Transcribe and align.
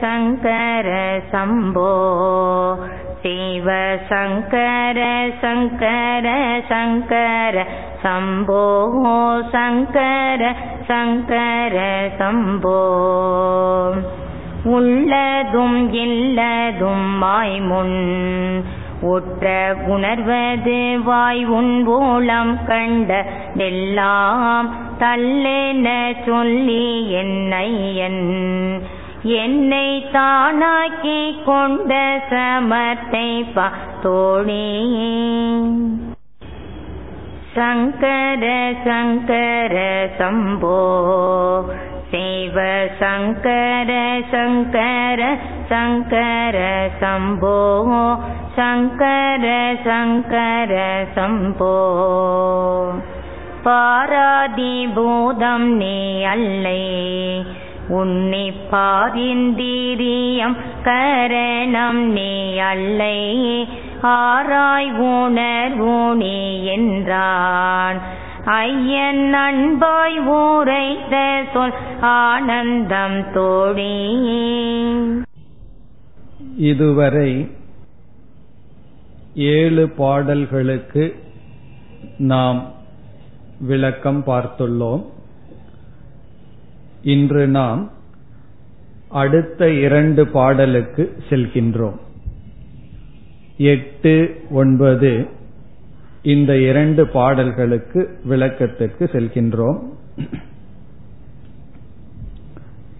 சங்கர 0.00 1.20
சம்போ. 1.32 1.90
சிவ 3.22 3.96
சங்கர 4.08 5.26
சங்கர 5.40 6.60
சங்கர 6.68 7.66
சம்போ. 8.02 8.82
சங்கர 9.50 10.54
சங்கர 10.86 12.08
சம்போ. 12.18 12.90
உள்ளதும் 14.64 15.92
இல்லதும் 15.92 17.18
வாய்முன் 17.18 18.64
ஒற்ற 19.02 19.74
உணர்வது 19.86 21.02
வாய் 21.04 21.44
உன் 21.44 21.82
மூலம் 21.82 22.64
கண்ட 22.66 23.26
எல்லாம் 23.54 24.74
தள்ளென 24.98 26.14
சொல்லி 26.26 27.10
என்னை 27.10 27.96
என் 27.96 28.93
என்னை 29.24 30.04
தானாக்கி 30.12 31.44
கொண்ட 31.44 32.22
சமத்தை 32.30 33.44
தோழி 34.02 34.66
சங்கர 37.54 38.72
சங்கர 38.84 39.74
சம்போ 40.18 40.80
சேவ 42.10 42.86
சங்கர 42.98 44.20
சங்கர 44.30 45.36
சங்கர 45.68 46.90
சம்போ 47.00 47.56
சங்கர 48.56 49.76
சங்கர 49.84 51.04
சம்போ. 51.14 51.74
பாராதி 53.62 54.86
பூதம் 54.94 55.76
நீ 55.76 56.24
அல்லை 57.88 57.90
உன்னிப்பாரிந்தீரியம் 57.90 60.56
கரணம் 60.84 62.12
நீ 62.12 62.56
அல்லை 62.56 63.66
ஆராய் 64.02 64.98
உணர்வுணி 64.98 66.64
என்றான். 66.64 68.00
ஐயன் 68.44 69.34
அன்பாய் 69.34 70.28
ஊரைத்த 70.28 71.44
சொல் 71.52 71.72
ஆனந்தம் 72.00 73.32
தோழி. 73.32 74.16
இதுவரை 76.56 77.50
ஏழு 79.34 79.88
பாடல்களுக்கு 79.88 81.22
நாம் 82.18 82.72
விளக்கம் 83.58 84.22
பார்த்துள்ளோம். 84.26 85.12
இன்று 87.04 87.46
நாம் 87.46 87.90
அடுத்த 89.08 89.70
இரண்டு 89.72 90.26
பாடலுக்கு 90.26 91.04
செல்கின்றோம். 91.28 91.98
எட்டு 93.56 94.14
ஒன்பது 94.50 95.28
இந்த 96.22 96.58
இரண்டு 96.58 97.06
பாடல்களுக்கு 97.06 98.18
விளக்கத்திற்கு 98.24 99.10
செல்கின்றோம். 99.12 99.78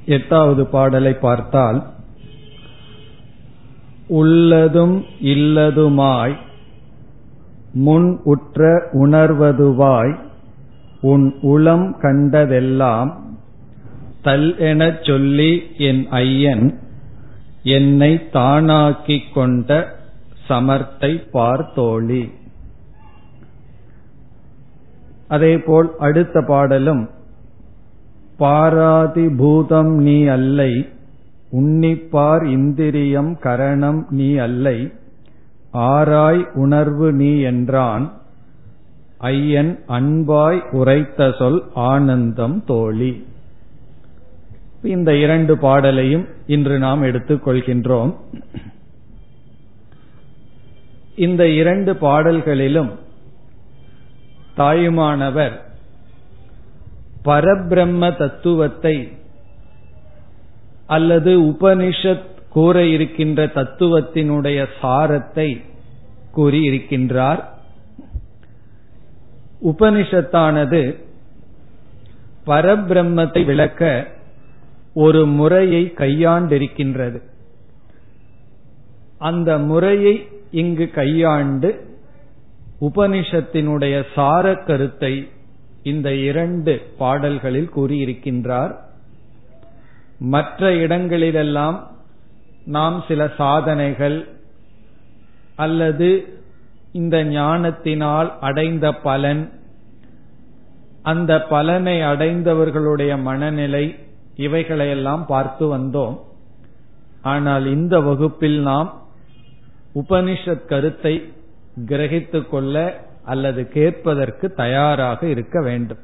எட்டாவது 0.07 0.67
பாடலை 0.67 1.13
பார்த்தால் 1.13 1.83
உள்ளதும் 4.07 5.05
இல்லதுமாய் 5.23 6.37
முன் 7.73 8.21
உற்ற 8.25 8.89
உணர்வதுவாய் 8.93 10.15
உன் 11.01 11.35
உளம் 11.41 11.97
கண்டதெல்லாம் 12.03 13.11
தல் 14.25 14.49
எனச் 14.71 15.03
சொல்லி 15.03 15.53
என் 15.89 16.03
ஐயன் 16.23 16.67
என்னை 17.77 18.13
தானாக்கிக் 18.33 19.29
கொண்ட 19.35 19.69
சமர்த்தை 20.49 21.11
பார்த்தோழி. 21.33 22.25
அதேபோல் 25.29 25.89
அடுத்த 25.99 26.43
பாடலும் 26.49 27.05
பாராதி 28.39 29.27
பூதம் 29.41 29.93
நீ 30.07 30.17
அல்லை 30.37 30.73
உன்னிப்பார் 31.51 32.45
இந்திரியம் 32.49 33.33
கரணம் 33.41 34.01
நீ 34.11 34.29
அல்லை 34.47 34.77
ஆராய் 35.89 36.43
உணர்வு 36.55 37.09
நீ 37.13 37.31
என்றான் 37.51 38.07
ஐயன் 39.19 39.73
அன்பாய் 39.89 40.61
உரைத்த 40.71 41.31
சொல் 41.39 41.61
ஆனந்தம் 41.75 42.59
தோழி. 42.67 43.13
இந்த 44.85 45.17
இரண்டு 45.17 45.59
பாடலையும் 45.59 46.29
இன்று 46.47 46.79
நாம் 46.79 47.03
எடுத்துக் 47.03 47.49
கொள்கின்றோம். 47.49 48.17
இந்த 51.17 51.49
இரண்டு 51.49 51.97
பாடல்களிலும் 51.97 52.91
தாயுமானவர் 54.57 55.65
பரபிரம்ம 57.25 58.17
தத்துவத்தை 58.17 59.13
அல்லது 60.87 61.41
உபனிஷத் 61.41 62.33
கூற 62.49 62.87
இருக்கின்ற 62.87 63.47
தத்துவத்தினுடைய 63.47 64.67
சாரத்தை 64.83 65.65
கூறியிருக்கின்றார். 66.37 67.45
உபனிஷத்தானது 69.63 70.83
பரபிரம்மத்தை 72.47 73.45
விளக்க 73.45 74.13
ஒரு 74.95 75.27
முறையை 75.27 75.93
கையாண்டிருக்கின்றது. 75.97 77.23
அந்த 79.19 79.59
முறையை 79.59 80.29
இங்கு 80.51 80.91
கையாண்டு 80.91 81.99
உபனிஷத்தினுடைய 82.81 84.07
சார 84.15 84.55
கருத்தை 84.55 85.29
இந்த 85.83 86.15
இரண்டு 86.15 86.83
பாடல்களில் 86.99 87.71
கூறியிருக்கின்றார். 87.77 88.75
மற்ற 90.19 90.75
இடங்களிலெல்லாம் 90.75 91.91
நாம் 92.65 93.05
சில 93.09 93.33
சாதனைகள் 93.37 94.29
அல்லது 95.57 96.39
இந்த 96.93 97.25
ஞானத்தினால் 97.25 98.39
அடைந்த 98.41 98.93
பலன் 98.93 99.53
அந்த 101.03 101.43
பலனை 101.43 102.01
அடைந்தவர்களுடைய 102.01 103.21
மனநிலை 103.21 103.99
இவைகளையெல்லாம் 104.37 105.27
பார்த்து 105.27 105.79
வந்தோம். 105.79 106.19
ஆனால் 107.23 107.67
இந்த 107.67 108.01
வகுப்பில் 108.01 108.61
நாம் 108.61 109.03
உபனிஷத் 109.95 110.65
கருத்தை 110.65 111.33
கிரகித்துக் 111.87 112.49
கொள்ள 112.49 113.05
அல்லது 113.25 113.69
கேட்பதற்கு 113.69 114.53
தயாராக 114.53 115.27
இருக்க 115.27 115.63
வேண்டும். 115.63 115.99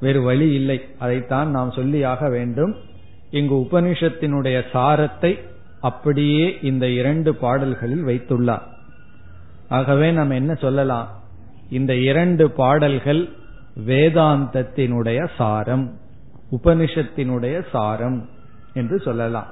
வேறு 0.00 0.22
வழி 0.22 0.52
இல்லை. 0.52 0.84
அதைத்தான் 0.98 1.50
நாம் 1.50 1.70
சொல்லியாக 1.70 2.30
வேண்டும். 2.30 2.76
இங்கு 3.30 3.54
உபனிஷத்தினுடைய 3.54 4.62
சாரத்தை 4.72 5.38
அப்படியே 5.80 6.58
இந்த 6.62 6.88
இரண்டு 6.88 7.34
பாடல்களில் 7.34 8.04
வைத்துள்ளார். 8.04 8.62
ஆகவே 9.68 10.10
நாம் 10.10 10.30
என்ன 10.30 10.54
சொல்லலாம்? 10.54 11.22
இந்த 11.70 11.96
இரண்டு 11.96 12.50
பாடல்கள் 12.50 13.28
வேதாந்தத்தினுடைய 13.86 15.28
சாரம். 15.36 16.02
உபனிஷத்தினுடைய 16.50 17.64
சாரம் 17.72 18.28
என்று 18.74 19.00
சொல்லலாம். 19.00 19.46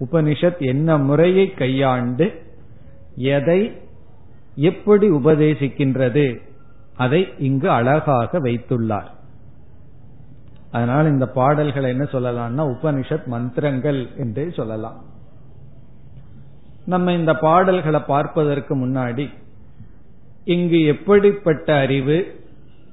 உபனிஷத் 0.00 0.58
என்ன 0.58 0.98
முறையை 0.98 1.54
கையாண்டு 1.54 2.42
எதை 3.14 3.72
எப்படி 4.54 5.10
உபதேசிக்கின்றது 5.10 6.40
அதை 6.96 7.28
இங்கு 7.38 7.70
அழகாக 7.70 8.40
வைத்துள்ளார். 8.40 9.10
அதனால் 10.70 11.06
இந்த 11.06 11.26
பாடல்களை 11.26 11.90
என்ன 11.90 12.04
சொல்லலாம்னா 12.04 12.68
உபனிஷத் 12.68 13.24
மந்திரங்கள் 13.24 14.08
என்று 14.16 14.52
சொல்லலாம். 14.52 15.04
நம்ம 16.84 17.12
இந்த 17.12 17.34
பாடல்களை 17.34 18.00
பார்ப்பதற்கு 18.00 18.76
முன்னாடி 18.76 19.28
இங்கு 20.44 20.82
எப்படிப்பட்ட 20.82 21.78
அறிவு 21.78 22.40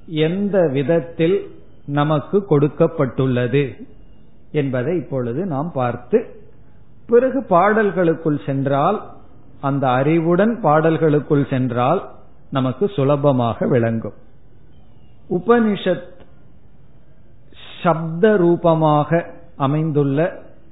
எந்த 0.05 0.69
விதத்தில் 0.71 1.58
நமக்கு 1.89 2.45
கொடுக்கப்பட்டுள்ளது 2.49 3.63
என்பதை 4.51 4.97
இப்பொழுது 4.97 5.45
நாம் 5.45 5.71
பார்த்து 5.71 6.17
பிறகு 7.07 7.45
பாடல்களுக்குள் 7.49 8.45
சென்றால் 8.45 8.97
அந்த 9.61 9.89
அறிவுடன் 9.89 10.59
பாடல்களுக்குள் 10.63 11.49
சென்றால் 11.49 12.01
நமக்கு 12.51 12.87
சுலபமாக 12.87 13.67
விளங்கும். 13.67 14.17
உபனிஷத் 15.29 16.07
சப்த 17.83 18.37
ரூபமாக 18.37 19.25
அமைந்துள்ள 19.57 20.19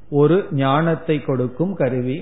ஒரு 0.10 0.46
ஞானத்தை 0.52 1.22
கொடுக்கும் 1.22 1.74
கருவி. 1.74 2.18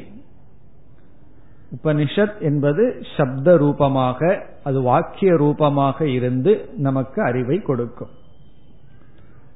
உபனிஷத் 1.76 2.38
என்பது 2.40 2.84
சப்த 3.18 3.58
ரூபமாக 3.58 4.20
அது 4.64 4.82
வாக்கிய 4.82 5.36
ரூபமாக 5.36 6.08
இருந்து 6.10 6.70
நமக்கு 6.78 7.22
அறிவை 7.24 7.58
கொடுக்கும். 7.62 8.14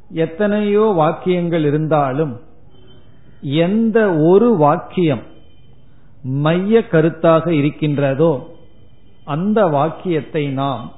எத்தனையோ 0.10 0.82
வாக்கியங்கள் 0.82 1.66
இருந்தாலும் 1.66 2.40
எந்த 3.42 4.14
ஒரு 4.14 4.56
வாக்கியம் 4.56 5.24
மைய 6.24 6.80
கருத்தாக 6.92 7.48
இருக்கின்றதோ 7.48 8.48
அந்த 9.26 9.68
வாக்கியத்தை 9.68 10.48
நாம் 10.48 10.92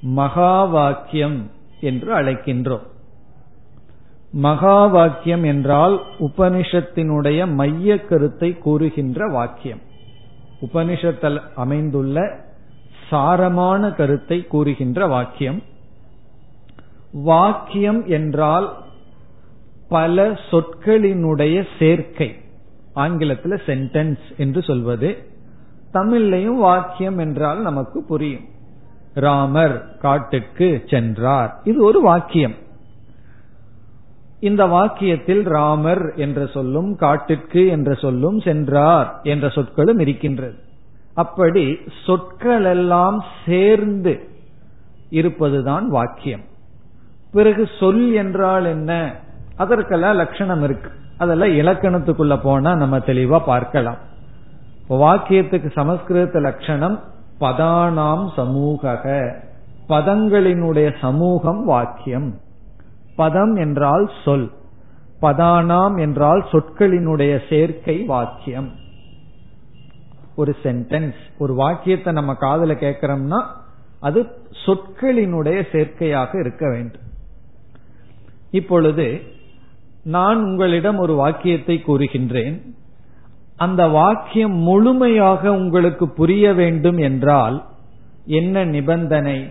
மகா 0.00 0.64
வாக்கியம் 0.64 1.50
என்று 1.80 2.14
அழைக்கின்றோம். 2.14 2.86
மகா 4.32 4.86
வாக்கியம் 4.86 5.44
என்றால் 5.44 6.02
உபனிஷத்தினுடைய 6.18 7.54
மைய 7.54 8.00
கருத்தை 8.00 8.58
கூறுகின்ற 8.58 9.28
வாக்கியம். 9.28 9.80
உபனிஷத்தில் 10.60 11.42
அமைந்துள்ள 11.54 12.44
சாரமான 13.10 13.94
கருத்தை 13.94 14.46
கூறுகின்ற 14.46 15.06
வாக்கியம். 15.06 15.62
வாக்கியம் 17.12 18.06
என்றால் 18.06 18.76
பல 19.88 20.38
சொற்களினுடைய 20.50 21.66
சேர்க்கை. 21.78 22.36
ஆங்கிலத்தில் 22.92 23.52
சென்டென்ஸ் 23.52 24.18
என்று 24.36 24.62
சொல்வது. 24.62 25.30
தமிழ்லையும் 25.92 26.56
வாக்கியம் 26.56 27.18
என்றால் 27.18 27.60
நமக்கு 27.60 28.02
புரியும். 28.02 28.44
ராமர் 29.14 29.96
காட்டுக்கு 29.96 30.82
சென்றார். 30.86 31.60
இது 31.64 31.84
ஒரு 31.84 32.00
வாக்கியம். 32.00 32.54
இந்த 34.40 34.66
வாக்கியத்தில் 34.66 35.42
ராமர் 35.42 36.12
என்ற 36.16 36.46
சொல்லும் 36.46 36.96
காட்டிற்கு 36.96 37.66
என்ற 37.66 37.94
சொல்லும் 37.94 38.40
சென்றார் 38.40 39.20
என்ற 39.22 39.48
சொற்களும் 39.48 39.98
இருக்கின்றது. 39.98 40.58
அப்படி 41.14 41.78
சொற்கள் 42.06 42.64
எல்லாம் 42.64 43.24
சேர்ந்து 43.46 44.28
இருப்பதுதான் 45.08 45.88
வாக்கியம். 45.88 46.50
பிறகு 47.32 47.68
சொல் 47.80 48.12
என்றால் 48.12 48.64
என்ன? 48.64 49.14
அதற்கெல்லாம் 49.56 50.16
லட்சணம் 50.16 50.62
இருக்கு. 50.62 50.90
அதெல்லாம் 51.18 51.48
இலக்கணத்துக்குள்ள 51.48 52.40
போனா 52.42 52.74
நம்ம 52.74 52.98
தெளிவா 52.98 53.38
பார்க்கலாம். 53.44 54.00
வாக்கியத்துக்கு 54.88 55.70
சமஸ்கிருத 55.72 56.40
லட்சணம் 56.40 56.96
பதானாம் 57.40 58.24
சமூக 58.36 58.98
பதங்களினுடைய 59.88 60.88
சமூகம் 61.00 61.64
வாக்கியம். 61.64 62.28
பதம் 63.16 63.54
என்றால் 63.56 64.10
சொல். 64.24 64.50
பதானாம் 65.20 66.00
என்றால் 66.00 66.44
சொற்களினுடைய 66.52 67.32
சேர்க்கை 67.48 67.96
வாக்கியம். 68.04 68.70
ஒரு 70.36 70.56
சென்டென்ஸ் 70.62 71.20
ஒரு 71.38 71.54
வாக்கியத்தை 71.54 72.12
நம்ம 72.12 72.34
காதல 72.34 72.72
கேட்கிறோம்னா 72.72 73.40
அது 74.00 74.20
சொற்களினுடைய 74.66 75.58
சேர்க்கையாக 75.72 76.38
இருக்க 76.38 76.68
வேண்டும். 76.68 77.10
இப்பொழுது 78.52 79.22
நான் 80.04 80.42
உங்களிடம் 80.42 80.98
ஒரு 80.98 81.14
வாக்கியத்தை 81.14 81.82
கூறுகின்றேன். 81.86 82.60
அந்த 83.56 83.86
வாக்கியம் 83.86 84.52
முழுமையாக 84.52 85.52
உங்களுக்கு 85.52 86.08
புரிய 86.08 86.52
வேண்டும் 86.52 86.98
என்றால் 86.98 87.66
என்ன 88.24 88.64
நிபந்தனை? 88.64 89.50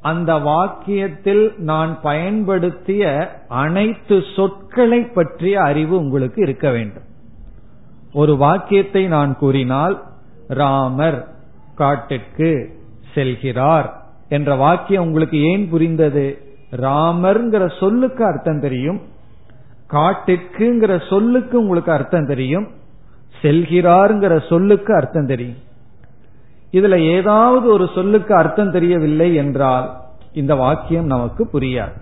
அந்த 0.00 0.34
வாக்கியத்தில் 0.34 1.56
நான் 1.56 2.00
பயன்படுத்திய 2.00 3.32
அனைத்து 3.48 4.24
சொற்களை 4.36 5.00
பற்றிய 5.00 5.60
அறிவு 5.60 5.96
உங்களுக்கு 5.98 6.42
இருக்க 6.42 6.70
வேண்டும். 6.70 7.02
ஒரு 8.12 8.36
வாக்கியத்தை 8.36 9.06
நான் 9.06 9.36
கூறினால் 9.36 10.02
ராமர் 10.48 11.28
காட்டிற்கு 11.74 12.80
செல்கிறார் 13.14 13.92
என்ற 14.28 14.54
வாக்கியம் 14.54 15.04
உங்களுக்கு 15.04 15.38
ஏன் 15.42 15.68
புரிந்தது? 15.68 16.43
ராமர்ங்கிற 16.76 17.78
சொல்லுக்கு 17.78 18.24
அர்த்தம் 18.24 18.60
தெரியும். 18.60 19.00
காட்டிற்குங்கிற 19.90 21.08
சொல்லுக்கு 21.08 21.60
உங்களுக்கு 21.60 21.92
அர்த்தம் 21.92 22.26
தெரியும். 22.26 22.68
செல்கிறார்ங்கிற 23.42 24.48
சொல்லுக்கு 24.48 24.94
அர்த்தம் 24.94 25.26
தெரியும். 25.26 25.60
இதுல 26.72 26.98
ஏதாவது 26.98 27.66
ஒரு 27.68 27.90
சொல்லுக்கு 27.94 28.34
அர்த்தம் 28.34 28.70
தெரியவில்லை 28.70 29.34
என்றால் 29.34 29.96
இந்த 30.32 30.54
வாக்கியம் 30.54 31.06
நமக்கு 31.06 31.48
புரியாது. 31.52 31.92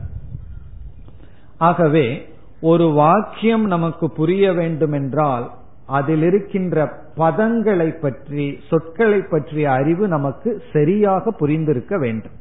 ஆகவே 1.59 2.29
ஒரு 2.61 2.85
வாக்கியம் 2.85 3.65
நமக்கு 3.65 4.11
புரிய 4.11 4.53
வேண்டும் 4.53 4.93
என்றால் 4.93 5.51
அதில் 5.87 6.23
இருக்கின்ற 6.23 6.89
பதங்களை 7.17 8.01
பற்றி 8.01 8.59
சொற்களை 8.69 9.21
பற்றிய 9.31 9.71
அறிவு 9.71 10.09
நமக்கு 10.09 10.63
சரியாக 10.73 11.31
புரிந்திருக்க 11.31 11.99
வேண்டும். 11.99 12.33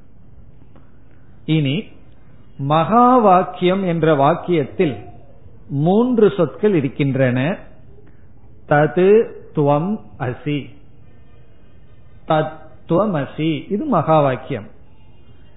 இனி 1.45 1.87
மகா 2.61 3.17
வாக்கியம் 3.17 3.83
என்ற 3.83 4.15
வாக்கியத்தில் 4.15 4.95
மூன்று 5.69 6.33
சொற்கள் 6.37 6.73
இருக்கின்றன. 6.73 7.57
தது 8.69 9.31
துவம் 9.55 9.99
அசி. 10.19 10.69
தத்துவமசி 12.27 13.71
இது 13.71 13.85
மகா 13.85 14.21
வாக்கியம் 14.21 14.67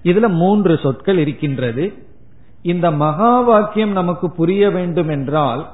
இதுல 0.03 0.27
மூன்று 0.27 0.77
சொற்கள் 0.77 1.17
இருக்கின்றது. 1.17 1.93
இந்த 2.61 2.91
மகா 2.91 3.41
வாக்கியம் 3.41 3.91
நமக்கு 3.91 4.31
புரிய 4.31 4.69
வேண்டும் 4.69 5.09
என்றால் 5.09 5.69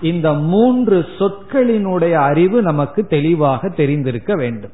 இந்த 0.00 0.32
மூன்று 0.32 1.06
சொற்களினுடைய 1.18 2.12
அறிவு 2.12 2.62
நமக்கு 2.62 3.06
தெளிவாக 3.06 3.68
தெரிந்திருக்க 3.68 4.34
வேண்டும். 4.34 4.72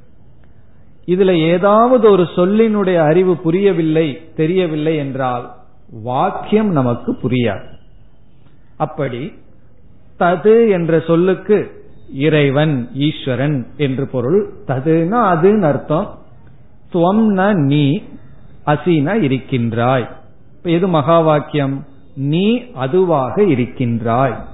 இதுல 1.06 1.36
ஏதாவது 1.36 2.10
ஒரு 2.10 2.22
சொல்லினுடைய 2.22 2.96
அறிவு 2.96 3.36
புரியவில்லை 3.36 4.34
தெரியவில்லை 4.34 4.96
என்றால் 4.96 5.62
வாக்கியம் 6.02 6.70
நமக்கு 6.70 7.18
புரியாது. 7.22 7.64
அப்படி 8.76 9.32
தது 10.18 10.70
என்ற 10.70 11.00
சொல்லுக்கு 11.00 11.84
இறைவன் 12.12 12.90
ஈஸ்வரன் 12.94 13.66
என்று 13.76 14.06
பொருள். 14.06 14.52
ததுனா 14.66 15.16
அதுன்னு 15.16 15.62
அர்த்தம். 15.62 16.18
துவம்ன 16.92 17.52
நீ 17.52 18.02
அசினா 18.66 19.22
இருக்கின்றாய். 19.22 20.08
எது 20.62 20.88
மகா 20.88 21.20
வாக்கியம் 21.20 21.84
நீ 22.16 22.70
அதுவாக 22.72 23.42
இருக்கின்றாய். 23.42 24.44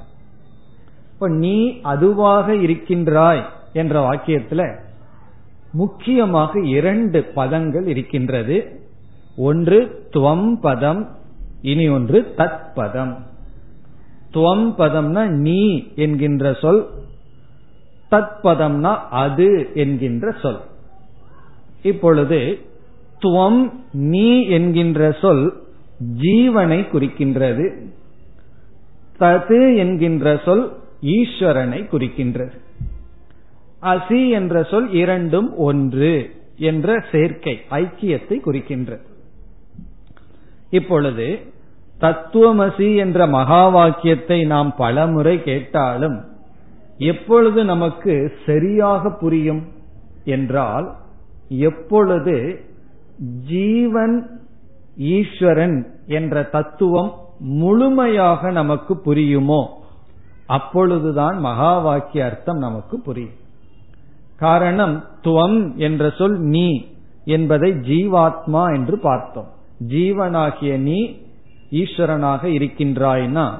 இப்ப 1.13 1.29
நீ 1.29 1.81
அதுவாக 1.81 2.55
இருக்கின்றாய் 2.55 3.49
என்ற 3.73 4.11
வாக்கியத்துல 4.11 4.79
முக்கியமாக 5.73 6.61
இரண்டு 6.61 7.33
பதங்கள் 7.37 7.87
இருக்கின்றது. 7.87 8.81
ஒன்று 9.37 10.09
துவம் 10.13 10.53
பதம் 10.61 11.19
இனி 11.62 11.88
ஒன்று 11.88 12.34
தத் 12.36 12.60
பதம் 12.74 13.26
துவம் 14.34 14.67
பதம்னா 14.79 15.29
நீ 15.29 15.93
என்கின்ற 15.94 16.55
சொல் 16.55 16.90
தத் 18.10 18.36
பதம்னா 18.43 18.96
அது 19.10 19.70
என்கின்ற 19.74 20.34
சொல். 20.43 20.60
இப்பொழுது 21.82 22.58
துவம் 23.22 23.72
நீ 23.93 24.46
என்கின்ற 24.46 25.17
சொல் 25.20 25.62
ஜீவனை 26.20 26.79
குறிக்கின்றது 26.93 27.67
தது 29.20 29.76
என்கின்ற 29.76 30.40
சொல் 30.44 30.79
ஈஸ்வரனை 31.02 31.81
குறிக்கின்றது. 31.93 32.58
அசி 33.82 34.31
என்ற 34.31 34.62
சொல் 34.62 34.93
இரண்டும் 34.93 35.56
ஒன்று 35.56 36.34
என்ற 36.56 37.05
சேர்க்கை 37.12 37.60
ஐக்கியத்தை 37.70 38.38
குறிக்கின்றது. 38.46 39.08
இப்பொழுது 40.70 41.29
தத்துவமசி 42.00 42.96
என்ற 42.96 43.27
மகா 43.27 43.69
வாக்கியத்தை 43.69 44.46
நாம் 44.46 44.77
பலமுறை 44.77 45.43
கேட்டாலும் 45.43 46.19
எப்பொழுது 46.98 47.65
நமக்கு 47.65 48.32
சரியாக 48.46 49.10
புரியும் 49.10 49.62
என்றால் 50.24 50.96
எப்பொழுது 51.48 52.36
ஜீவன் 53.46 54.17
ஈஸ்வரன் 54.96 55.86
என்ற 56.06 56.43
தத்துவம் 56.43 57.10
முழுமையாக 57.39 58.50
நமக்கு 58.50 58.94
புரியுமோ 59.05 59.60
அப்பொழுதுதான் 60.46 61.39
மகா 61.39 61.79
வாக்கிய 61.79 62.24
அர்த்தம் 62.24 62.58
நமக்கு 62.58 63.00
புரியும். 63.00 63.36
காரணம் 64.36 65.05
துவம் 65.24 65.77
என்ற 65.77 66.10
சொல் 66.10 66.39
நீ 66.39 66.86
என்பதை 67.24 67.70
ஜீவாத்மா 67.72 68.74
என்று 68.74 68.98
பார்த்தோம். 68.98 69.50
ஜீவனாகிய 69.89 70.79
நீ 70.79 71.17
ஈஸ்வரனாக 71.70 72.43
இருக்கின்றாய்னா 72.44 73.51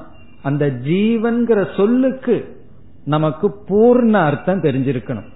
அந்த 0.41 0.65
ஜீவன்கிற 0.65 1.75
சொல்லுக்கு 1.75 2.59
நமக்கு 3.05 3.47
பூர்ண 3.69 4.13
அர்த்தம் 4.13 4.61
தெரிஞ்சிருக்கணும். 4.61 5.27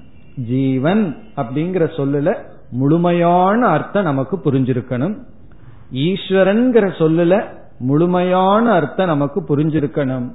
ஜீவன் 0.47 1.17
அப்படிங்கிற 1.35 1.83
சொல்லுல 1.97 2.37
முழுமையான 2.71 3.67
அர்த்தம் 3.67 4.03
நமக்கு 4.03 4.41
புரிஞ்சிருக்கணும். 4.45 5.15
ஈஸ்வரன்கிற 5.91 6.85
சொல்லுல 6.97 7.43
முழுமையான 7.79 8.71
அர்த்தம் 8.71 9.07
நமக்கு 9.07 9.41
புரிஞ்சிருக்கணும். 9.41 10.27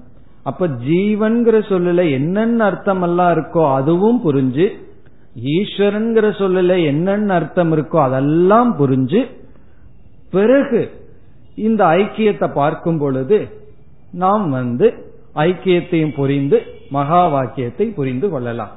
அப்ப 0.42 0.66
ஜீவன்கிற 0.68 1.56
சொல்லுல 1.68 2.10
என்னென்ன 2.10 2.64
அர்த்தம் 2.64 3.02
எல்லாம் 3.02 3.32
இருக்கோ 3.36 3.74
அதுவும் 3.74 4.20
புரிஞ்சு 4.24 4.68
ஈஸ்வரன்கிற 5.44 6.26
சொல்லுல 6.38 6.84
என்னென்ன 6.84 7.34
அர்த்தம் 7.34 7.72
இருக்கோ 7.72 7.98
அதெல்லாம் 8.02 8.76
புரிஞ்சு 8.78 9.38
பிறகு 10.30 10.90
இந்த 11.54 11.84
ஐக்கியத்தை 11.84 12.52
பார்க்கும் 12.52 12.98
பொழுது 12.98 13.38
நாம் 14.12 14.50
வந்து 14.50 14.86
ஐக்கியத்தையும் 15.34 16.14
புரிந்து 16.14 16.62
மகா 16.90 17.28
வாக்கியத்தை 17.28 17.86
புரிந்து 17.86 18.30
கொள்ளலாம். 18.30 18.70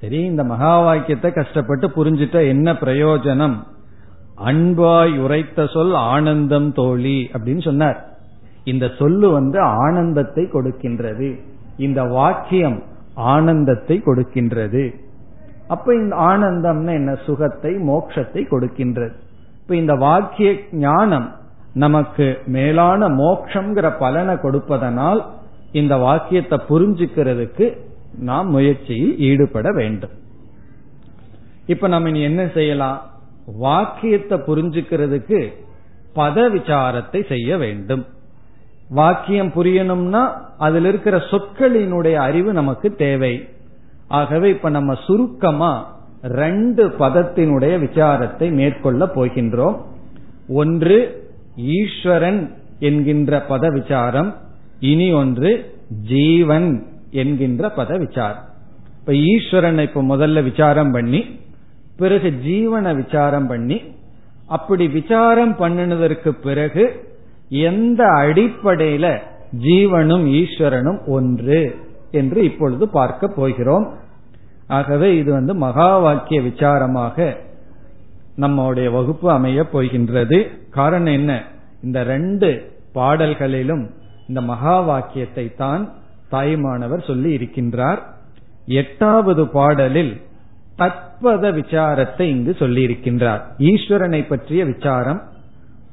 சரி 0.00 0.20
இந்த 0.24 0.44
மகா 0.44 0.80
வாக்கியத்தை 0.80 1.32
கஷ்டப்பட்டு 1.32 1.86
புரிஞ்சுட்ட 1.88 2.46
என்ன 2.46 2.72
பிரயோஜனம்? 2.72 3.56
அன்பாய் 4.44 5.18
உரைத்த 5.18 5.66
சொல் 5.66 5.94
ஆனந்தம் 5.94 6.72
தோழி 6.72 7.30
அப்படின்னு 7.32 7.62
சொன்னார். 7.62 7.98
இந்த 8.64 8.90
சொல்லு 8.98 9.30
வந்து 9.30 9.60
ஆனந்தத்தை 9.60 10.44
கொடுக்கின்றது. 10.44 11.40
இந்த 11.76 12.02
வாக்கியம் 12.02 12.82
ஆனந்தத்தை 13.14 14.02
கொடுக்கின்றது. 14.04 14.94
அப்ப 15.68 15.94
இந்த 15.94 16.16
ஆனந்தம்னா 16.16 16.92
என்ன? 16.92 17.14
சுகத்தை 17.26 17.74
மோட்சத்தை 17.74 18.42
கொடுக்கின்றது. 18.50 19.14
இப்ப 19.70 19.82
இந்த 19.82 19.94
வாக்கிய 19.94 20.54
ஞானம் 20.72 21.36
நமக்கு 21.74 22.38
மேலான 22.46 23.08
மோட்சங்கிற 23.08 23.98
பலனை 23.98 24.34
கொடுப்பதனால் 24.36 25.26
இந்த 25.72 25.96
வாக்கியத்தை 25.96 26.60
புரிஞ்சுக்கிறதுக்கு 26.68 27.76
நாம் 28.18 28.48
முயற்சியில் 28.48 29.18
ஈடுபட 29.18 29.72
வேண்டும். 29.72 30.10
இப்ப 31.66 31.88
நம்ம 31.88 32.08
இனி 32.08 32.22
என்ன 32.22 32.48
செய்யலாம்? 32.54 33.10
வாக்கியத்தை 33.58 34.38
புரிஞ்சுக்கிறதுக்கு 34.38 35.52
பத 36.14 36.48
விசாரத்தை 36.56 37.26
செய்ய 37.28 37.56
வேண்டும். 37.56 38.06
வாக்கியம் 38.88 39.52
புரியணும்னா 39.54 40.32
அதில் 40.58 40.84
இருக்கிற 40.84 41.16
சொற்களினுடைய 41.16 42.14
அறிவு 42.14 42.52
நமக்கு 42.52 42.94
தேவை. 42.94 43.48
ஆகவே 44.08 44.50
இப்ப 44.50 44.68
நம்ம 44.70 44.94
சுருக்கமா 45.06 45.98
ரெண்டு 46.22 46.88
பதத்தினுடைய 46.88 47.74
விசாரத்தை 47.78 48.52
மேற்கொள்ள 48.52 49.06
போகின்றோம். 49.06 49.76
ஒன்று 50.48 51.28
ஈஸ்வரன் 51.56 52.54
என்கின்ற 52.78 53.44
பத 53.48 53.72
விசாரம் 53.72 54.36
இனி 54.80 55.12
ஒன்று 55.12 55.72
ஜீவன் 56.02 56.86
என்கின்ற 57.10 57.68
பத 57.68 57.98
விசாரம் 57.98 58.44
இப்ப 59.00 59.12
ஈஸ்வரனை 59.12 59.80
இப்ப 59.80 60.02
முதல்ல 60.02 60.42
விசாரம் 60.42 60.90
பண்ணி 60.90 61.38
பிறகு 61.96 62.30
ஜீவனை 62.44 62.96
விசாரம் 62.96 63.46
பண்ணி 63.46 63.80
அப்படி 64.46 64.88
விசாரம் 64.88 65.56
பண்ணினதற்கு 65.56 66.28
பிறகு 66.28 66.84
எந்த 67.48 68.04
அடிப்படையில 68.04 69.18
ஜீவனும் 69.62 70.24
ஈஸ்வரனும் 70.40 71.06
ஒன்று 71.06 71.76
என்று 72.10 72.42
இப்பொழுது 72.42 72.88
பார்க்க 72.88 73.28
போகிறோம். 73.28 73.88
ஆகவே 74.76 75.08
இது 75.20 75.30
வந்து 75.32 75.54
மகா 75.64 75.90
வாக்கிய 75.98 76.38
விசாரமாக 76.40 77.16
நம்முடைய 78.36 78.88
வகுப்பு 78.90 79.28
அமைய 79.30 79.60
போகின்றது. 79.64 80.38
காரணம் 80.70 81.16
என்ன? 81.18 81.32
இந்த 81.82 81.98
ரெண்டு 82.12 82.48
பாடல்களிலும் 82.92 83.84
இந்த 84.28 84.40
மகா 84.50 84.76
வாக்கியத்தை 84.80 85.46
தான் 85.62 85.82
தாய்மானவர் 86.30 87.06
சொல்லி 87.06 87.30
இருக்கின்றார். 87.36 88.00
எட்டாவது 88.80 89.44
பாடலில் 89.46 90.12
தத்பத 90.80 91.44
விசாரத்தை 91.60 92.26
இங்கு 92.34 92.52
சொல்லி 92.58 92.82
இருக்கின்றார். 92.86 93.42
ஈஸ்வரனை 93.70 94.20
பற்றிய 94.28 94.64
விசாரம் 94.64 95.20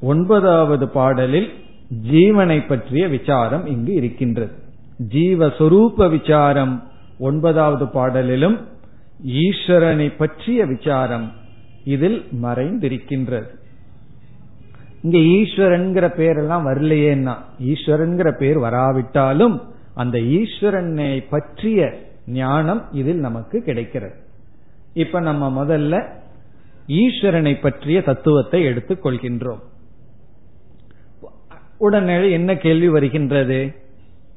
ஒன்பதாவது 0.01 0.86
பாடலில் 0.98 1.50
ஜீவனை 2.12 2.60
பற்றிய 2.67 3.03
விசாரம் 3.07 3.65
இங்கு 3.74 3.93
இருக்கின்றது. 3.93 4.53
ஜீவஸ்வரூப 5.15 6.10
விசாரம் 6.10 6.75
ஒன்பதாவது 7.20 7.86
பாடலிலும் 7.86 8.58
ஈஸ்வரனை 9.26 10.14
பற்றிய 10.18 10.66
விசாரம் 10.66 11.32
இதில் 11.84 12.28
மறைந்திருக்கின்றது. 12.44 13.48
இங்க 15.02 15.18
ஈஸ்வரன்கிற 15.18 16.06
பேரெல்லாம் 16.18 16.66
வரலையேன்னா 16.66 17.36
ஈஸ்வரன்கிற 17.64 18.38
பேர் 18.38 18.58
வராவிட்டாலும் 18.58 19.62
அந்த 19.94 20.18
ஈஸ்வரனை 20.18 21.24
பற்றிய 21.30 22.00
ஞானம் 22.26 22.88
இதில் 22.92 23.20
நமக்கு 23.20 23.62
கிடைக்கிறது. 23.62 24.16
இப்ப 24.94 25.20
நம்ம 25.20 25.66
முதல்ல 25.66 26.04
ஈஸ்வரனை 26.88 27.62
பற்றிய 27.62 28.02
தத்துவத்தை 28.02 28.64
எடுத்துக் 28.64 29.06
கொள்கின்றோம். 29.06 29.60
உடனே 31.78 32.32
என்ன 32.32 32.56
கேள்வி 32.56 32.90
வருகின்றது? 32.90 33.76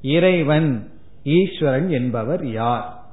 இறைவன் 0.03 0.91
ஈஸ்வரன் 1.25 1.91
என்பவர் 1.91 2.47
யார்? 2.47 3.05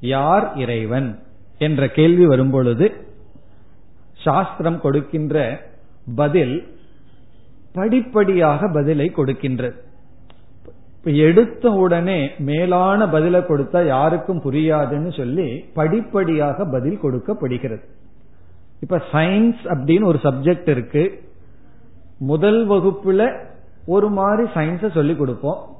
யார் 0.00 0.56
இறைவன்? 0.56 1.18
என்ற 1.58 1.88
கேள்வி 1.88 2.26
வரும்பொழுது 2.26 2.92
சாஸ்திரம் 4.14 4.80
கொடுக்கின்ற 4.80 5.60
பதில் 6.16 6.76
படிப்படியாக 7.72 8.68
பதிலை 8.68 9.12
கொடுக்கின்றது. 9.16 9.74
எடுத்த 11.02 11.70
உடனே 11.70 12.30
மேலான 12.38 13.08
பதிலை 13.08 13.40
கொடுத்தா 13.40 13.86
யாருக்கும் 13.86 14.42
புரியாதுன்னு 14.42 15.16
சொல்லி 15.16 15.64
படிப்படியாக 15.74 16.64
பதில் 16.64 17.00
கொடுக்கப்படுகிறது. 17.00 17.84
இப்ப 18.80 19.02
சயின்ஸ் 19.12 19.56
அப்படின்னு 19.64 20.04
ஒரு 20.04 20.18
சப்ஜெக்ட் 20.22 20.68
இருக்கு. 20.68 21.22
முதல் 22.18 22.68
வகுப்புல 22.68 23.44
ஒரு 23.86 24.10
மாதிரி 24.10 24.50
சயின்ஸ 24.54 24.90
சொல்லி 24.90 25.16
கொடுப்போம். 25.16 25.71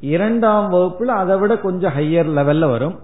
இரண்டாம் 0.00 0.72
வகுப்புல 0.72 1.04
அதை 1.04 1.38
விட 1.38 1.58
கொஞ்சம் 1.58 1.92
ஹையர் 1.92 2.30
லெவல்ல 2.38 2.70
வரும். 2.70 2.98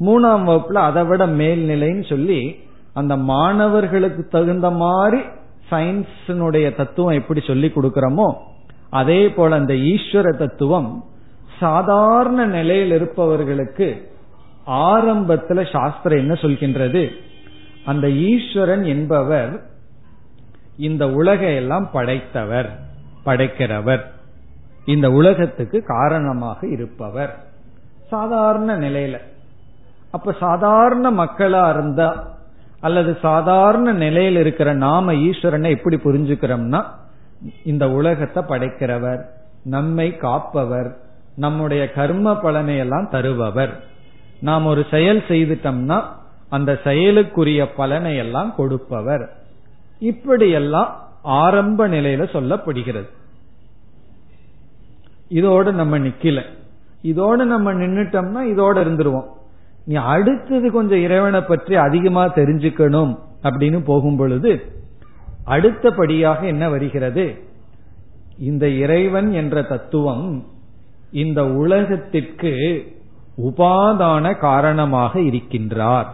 மூணாம் 0.00 0.44
வகுப்புல 0.48 0.74
அதை 0.74 1.04
விட 1.04 1.26
மேல்நிலைன்னு 1.26 2.08
சொல்லி 2.08 2.56
அந்த 2.92 3.16
மாணவர்களுக்கு 3.16 4.28
தகுந்த 4.28 4.70
மாதிரி 4.70 5.22
சயின்ஸினுடைய 5.70 6.74
தத்துவம் 6.74 7.14
எப்படி 7.14 7.40
சொல்லி 7.40 7.72
கொடுக்கிறோமோ 7.74 8.34
அதே 8.90 9.28
போல 9.28 9.54
அந்த 9.54 9.74
ஈஸ்வர 9.74 10.36
தத்துவம் 10.36 11.04
சாதாரண 11.60 12.46
நிலையில் 12.46 12.90
இருப்பவர்களுக்கு 12.90 14.12
ஆரம்பத்துல 14.66 15.72
சாஸ்திரம் 15.72 16.18
என்ன 16.18 16.32
சொல்கின்றது? 16.32 17.08
அந்த 17.84 18.10
ஈஸ்வரன் 18.10 18.84
என்பவர் 18.84 19.62
இந்த 20.76 21.10
உலகை 21.10 21.54
எல்லாம் 21.54 21.90
படைத்தவர் 21.92 22.78
படைக்கிறவர். 23.24 24.04
இந்த 24.86 25.10
உலகத்துக்கு 25.10 25.82
காரணமாக 25.82 26.66
இருப்பவர். 26.66 27.36
சாதாரண 28.08 28.78
நிலையில. 28.78 29.18
அப்ப 30.10 30.32
சாதாரண 30.40 31.10
மக்களா 31.10 31.70
இருந்தா 31.70 32.32
அல்லது 32.80 33.16
சாதாரண 33.22 33.92
நிலையில் 33.92 34.36
இருக்கிற 34.36 34.72
நாம 34.72 35.12
ஈஸ்வரனை 35.12 35.68
எப்படி 35.68 35.96
புரிஞ்சுக்கிறோம்னா 35.96 36.84
இந்த 37.64 37.90
உலகத்தை 37.90 38.42
படைக்கிறவர் 38.42 39.22
நம்மை 39.64 40.16
காப்பவர் 40.16 40.96
நம்முடைய 41.36 41.92
கர்ம 41.92 42.36
பலனை 42.36 42.76
எல்லாம் 42.76 43.08
தருபவர். 43.08 43.84
நாம் 44.40 44.66
ஒரு 44.66 44.86
செயல் 44.90 45.22
செய்துட்டோம்னா 45.28 46.02
அந்த 46.48 46.80
செயலுக்குரிய 46.84 47.68
பலனை 47.76 48.16
எல்லாம் 48.16 48.54
கொடுப்பவர். 48.54 49.32
இப்படியெல்லாம் 49.98 51.02
ஆரம்ப 51.22 51.88
நிலையில 51.88 52.26
சொல்லப்படுகிறது. 52.32 53.08
இதோடு 55.28 55.72
நம்ம 55.72 55.98
நிக்கல. 55.98 56.42
இதோடு 57.02 57.46
நம்ம 57.46 57.72
நின்னுட்டோம்னா 57.72 58.52
இதோட 58.54 58.76
இருந்துருவோம். 58.84 59.28
நீ 59.84 59.94
அடுத்தது 59.94 60.70
கொஞ்சம் 60.70 61.00
இறைவனை 61.00 61.40
பற்றி 61.40 61.76
அதிகமா 61.76 62.26
தெரிஞ்சுக்கணும் 62.26 63.18
அப்படின்னு 63.42 63.84
போகும் 63.84 64.16
பொழுது 64.16 64.62
அடுத்தபடியாக 65.44 66.46
என்ன 66.46 66.68
வருகிறது? 66.68 67.38
இந்த 68.38 68.68
இறைவன் 68.68 69.32
என்ற 69.32 69.62
தத்துவம் 69.62 70.44
இந்த 71.12 71.46
உலகத்திற்கு 71.46 72.82
உபாதான 73.42 74.38
காரணமாக 74.38 75.20
இருக்கின்றார். 75.20 76.06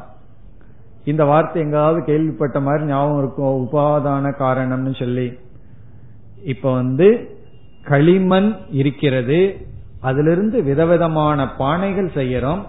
இந்த 1.04 1.24
வார்த்தை 1.24 1.62
எங்காவது 1.62 2.04
கேள்விப்பட்ட 2.04 2.60
மாதிரி 2.60 2.84
ஞாபகம் 2.84 3.18
இருக்கும் 3.18 3.68
உபாதான 3.72 4.32
காரணம்னு 4.38 4.98
சொல்லி. 4.98 5.38
இப்ப 6.44 6.72
வந்து 6.72 7.38
களிமண் 7.82 8.56
இருக்கிறது. 8.70 9.66
அதிலிருந்து 10.00 10.62
விதவிதமான 10.62 11.44
பானைகள் 11.58 12.10
செய்யறோம். 12.14 12.62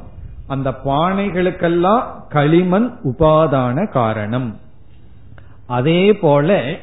அந்த 0.47 0.69
பானைகளுக்கெல்லாம் 0.85 2.03
களிமண் 2.29 2.99
உபாதான 3.03 3.89
காரணம். 3.89 4.59
அதே 5.67 6.13
போல 6.13 6.75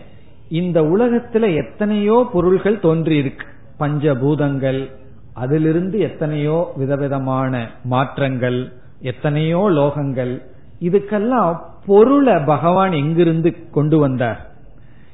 இந்த 0.48 0.82
உலகத்துல 0.82 1.56
எத்தனையோ 1.56 2.28
பொருள்கள் 2.32 2.80
தோன்றி 2.80 3.16
இருக்கு 3.16 3.46
பஞ்சபூதங்கள் 3.80 4.90
அதிலிருந்து 5.34 5.98
எத்தனையோ 5.98 6.72
விதவிதமான 6.76 7.70
மாற்றங்கள் 7.84 8.72
எத்தனையோ 9.00 9.70
லோகங்கள். 9.70 10.42
இதுக்கெல்லாம் 10.80 11.58
பொருளை 11.86 12.34
பகவான் 12.46 12.92
எங்கிருந்து 12.92 13.70
கொண்டு 13.70 13.98
வந்தார்? 13.98 14.50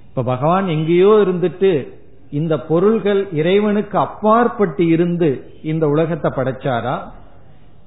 இப்ப 0.09 0.23
பகவான் 0.23 0.69
எங்கேயோ 0.69 1.23
இருந்துட்டு 1.27 1.89
இந்த 2.41 2.55
பொருள்கள் 2.61 3.21
இறைவனுக்கு 3.33 3.97
அப்பாற்பட்டு 3.99 4.85
இருந்து 4.87 5.29
இந்த 5.63 5.85
உலகத்தை 5.89 6.31
படைச்சாரா? 6.31 6.97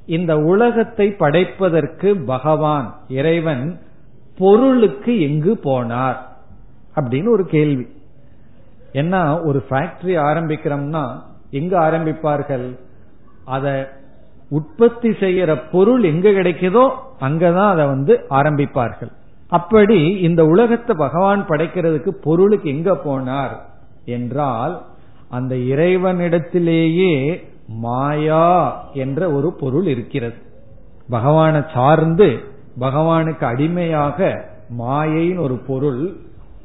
இந்த 0.05 0.33
உலகத்தை 0.51 1.07
படைப்பதற்கு 1.11 2.09
பகவான் 2.25 2.87
இறைவன் 3.09 3.63
பொருளுக்கு 4.37 5.13
எங்கு 5.21 5.53
போனார்? 5.63 6.17
அப்படின்னு 6.95 7.29
ஒரு 7.29 7.45
கேள்வி. 7.45 7.85
என்ன 8.91 9.39
ஒரு 9.41 9.59
ஃபேக்டரி 9.69 10.15
ஆரம்பிக்கிறோம்னா 10.27 11.03
எங்க 11.51 11.73
ஆரம்பிப்பார்கள்? 11.79 12.67
அத 13.45 13.65
உற்பத்தி 14.49 15.09
செய்யற 15.09 15.51
பொருள் 15.71 16.03
எங்க 16.03 16.29
கிடைக்குதோ 16.29 16.85
அங்கதான் 17.19 17.69
அதை 17.69 17.85
வந்து 17.85 18.13
ஆரம்பிப்பார்கள். 18.29 19.11
அப்படி 19.49 19.99
இந்த 20.19 20.41
உலகத்தை 20.45 20.95
பகவான் 20.99 21.41
படைக்கிறதுக்கு 21.47 22.11
பொருளுக்கு 22.23 22.69
எங்க 22.69 22.91
போனார்? 23.05 23.55
என்றால் 24.07 24.85
அந்த 25.29 25.55
இறைவனிடத்திலேயே 25.55 27.43
மாயா 27.67 28.81
என்ற 28.93 29.31
ஒரு 29.31 29.53
பொருள் 29.53 29.87
இருக்கிறது. 29.87 30.37
பகவானை 31.09 31.61
சார்ந்து 31.73 32.39
பகவானுக்கு 32.79 33.43
அடிமையாக 33.45 34.49
மாயையின் 34.77 35.37
ஒரு 35.37 35.57
பொருள் 35.67 36.15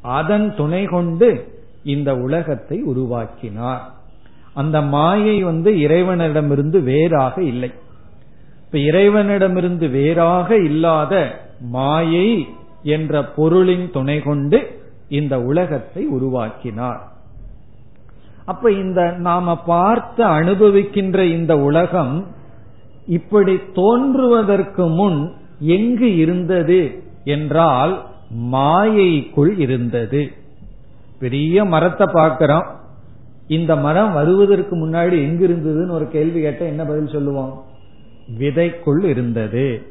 அதன் 0.01 0.55
துணை 0.55 0.85
கொண்டு 0.85 1.29
இந்த 1.83 2.15
உலகத்தை 2.15 2.81
உருவாக்கினார். 2.81 3.83
அந்த 4.53 4.81
மாயை 4.81 5.43
வந்து 5.43 5.79
இறைவனிடமிருந்து 5.79 6.81
வேறாக 6.81 7.35
இல்லை. 7.43 7.71
இப்ப 8.65 8.77
இறைவனிடமிருந்து 8.77 9.89
வேறாக 9.89 10.57
இல்லாத 10.57 11.13
மாயை 11.59 12.47
என்ற 12.83 13.23
பொருளின் 13.23 13.87
துணை 13.91 14.19
கொண்டு 14.19 14.59
இந்த 15.09 15.35
உலகத்தை 15.41 16.05
உருவாக்கினார். 16.05 17.01
அப்ப 18.45 18.71
இந்த 18.71 19.15
நாம 19.17 19.63
பார்த்து 19.63 20.25
அனுபவிக்கின்ற 20.25 21.23
இந்த 21.23 21.59
உலகம் 21.59 22.27
இப்படி 23.07 23.59
தோன்றுவதற்கு 23.73 24.87
முன் 24.87 25.31
எங்கு 25.59 26.15
இருந்தது 26.15 27.03
என்றால் 27.23 28.05
மாயைக்குள் 28.29 29.57
இருந்தது. 29.57 30.31
பெரிய 31.19 31.65
மரத்தை 31.65 32.07
பார்க்கிறோம். 32.11 32.65
இந்த 33.47 33.75
மரம் 33.75 34.13
வருவதற்கு 34.13 34.75
முன்னாடி 34.75 35.11
எங்கு 35.11 35.47
இருந்ததுன்னு 35.47 35.91
ஒரு 35.91 36.07
கேள்வி 36.07 36.41
கேட்ட 36.41 36.65
என்ன 36.65 36.83
பதில் 36.83 37.07
சொல்லுவோம்? 37.07 37.63
விதைக்குள் 38.39 39.03
இருந்தது. 39.03 39.81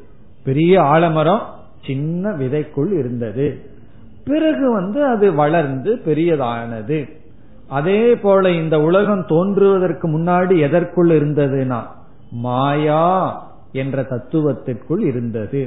பெரிய 0.43 0.81
ஆலமரம் 0.81 1.41
சின்ன 1.85 2.29
விதைக்குள் 2.29 2.97
இருந்தது. 2.97 3.61
பிறகு 4.25 4.71
வந்து 4.71 5.05
அது 5.05 5.33
வளர்ந்து 5.33 6.01
பெரியதானது. 6.05 7.21
அதே 7.77 8.01
போல 8.15 8.51
இந்த 8.51 8.75
உலகம் 8.81 9.25
தோன்றுவதற்கு 9.25 10.05
முன்னாடி 10.07 10.55
எதற்குள் 10.59 11.11
இருந்ததுனா 11.19 11.79
மாயா 12.45 13.05
என்ற 13.71 14.01
தத்துவத்திற்குள் 14.01 15.01
இருந்தது. 15.01 15.61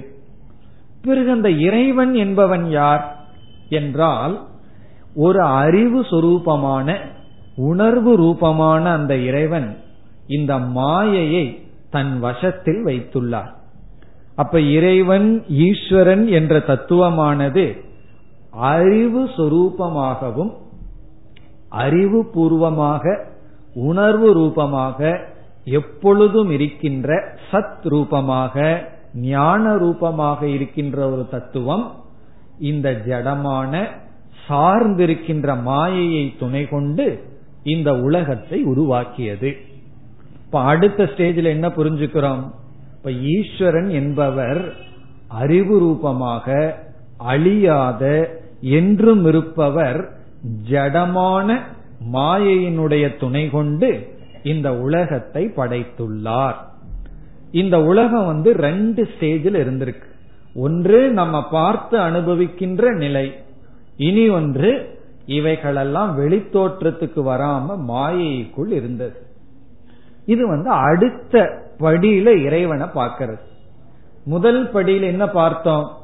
பிறகு 1.03 1.31
அந்த 1.31 1.51
இறைவன் 1.69 2.13
என்பவன் 2.15 2.65
யார் 2.71 3.05
என்றால் 3.69 4.35
ஒரு 5.15 5.41
அறிவு 5.63 6.01
சொரூபமான 6.11 6.89
உணர்வு 7.71 8.13
ரூபமான 8.17 8.85
அந்த 8.93 9.15
இறைவன் 9.29 9.69
இந்த 10.27 10.53
மாயையை 10.79 11.45
தன் 11.91 12.13
வசத்தில் 12.21 12.83
வைத்துள்ளார். 12.85 13.53
அப்ப 14.37 14.61
இறைவன் 14.77 15.29
ஈஸ்வரன் 15.67 16.25
என்ற 16.39 16.59
தத்துவமானது 16.71 17.67
அறிவு 18.71 19.23
சொரூபமாகவும் 19.37 20.53
அறிவு 21.77 22.25
பூர்வமாக 22.25 23.05
உணர்வு 23.75 24.29
ரூபமாக 24.33 25.19
எப்பொழுதும் 25.65 26.51
இருக்கின்ற 26.51 27.09
சத் 27.51 27.87
ரூபமாக 27.89 28.85
ஞான 29.15 29.77
ரூபமாக 29.77 30.47
இருக்கின்ற 30.47 30.99
ஒரு 31.11 31.25
தத்துவம் 31.31 31.87
இந்த 32.59 32.89
ஜடமான 33.07 33.73
சார்ந்திருக்கின்ற 34.49 35.49
மாயையை 35.63 36.25
துணை 36.39 36.69
கொண்டு 36.69 37.07
இந்த 37.63 37.91
உலகத்தை 37.99 38.59
உருவாக்கியது. 38.63 39.51
இப்ப 40.45 40.61
அடுத்த 40.61 41.05
ஸ்டேஜில் 41.05 41.53
என்ன 41.55 41.67
புரிஞ்சுக்கிறோம்? 41.69 42.43
இப்ப 42.97 43.11
ஈஸ்வரன் 43.11 43.91
என்பவர் 43.91 44.61
அறிவு 45.29 45.79
ரூபமாக 45.79 46.47
அழியாத 47.19 48.05
என்றும் 48.61 49.25
இருப்பவர் 49.27 50.01
ஜடமான 50.71 51.59
மாயையினுடைய 52.13 53.19
துணை 53.19 53.51
கொண்டு 53.51 54.19
இந்த 54.43 54.77
உலகத்தை 54.77 55.53
படைத்துள்ளார். 55.57 56.55
இந்த 57.51 57.83
உலகம் 57.83 58.27
வந்து 58.27 58.53
ரெண்டு 58.53 59.03
ஸ்டேஜில் 59.03 59.59
இருந்திருக்கு. 59.59 60.15
ஒன்று 60.55 61.11
நம்ம 61.11 61.49
பார்த்து 61.49 61.99
அனுபவிக்கின்ற 61.99 62.93
நிலை. 62.93 63.45
இனி 63.97 64.29
ஒன்று 64.29 64.99
இவைகளெல்லாம் 65.27 66.19
வெளித்தோற்றத்துக்கு 66.19 67.23
வராம 67.23 67.77
மாயைக்குள் 67.77 68.71
இருந்தது. 68.71 69.27
இது 70.27 70.49
வந்து 70.49 70.71
அடுத்த 70.71 71.63
படியில 71.79 72.43
இறைவனை 72.43 72.87
பார்க்கறது. 72.87 73.41
முதல் 74.25 74.73
படியில 74.73 75.03
என்ன 75.03 75.29
பார்த்தோம்? 75.29 75.97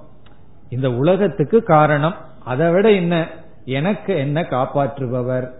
இந்த 0.71 0.91
உலகத்துக்கு 0.91 1.63
காரணம். 1.63 2.15
அதை 2.45 2.71
விட 2.71 2.91
என்ன? 2.91 3.31
எனக்கு 3.65 4.17
என்ன 4.17 4.41
காப்பாற்றுபவர்? 4.41 5.51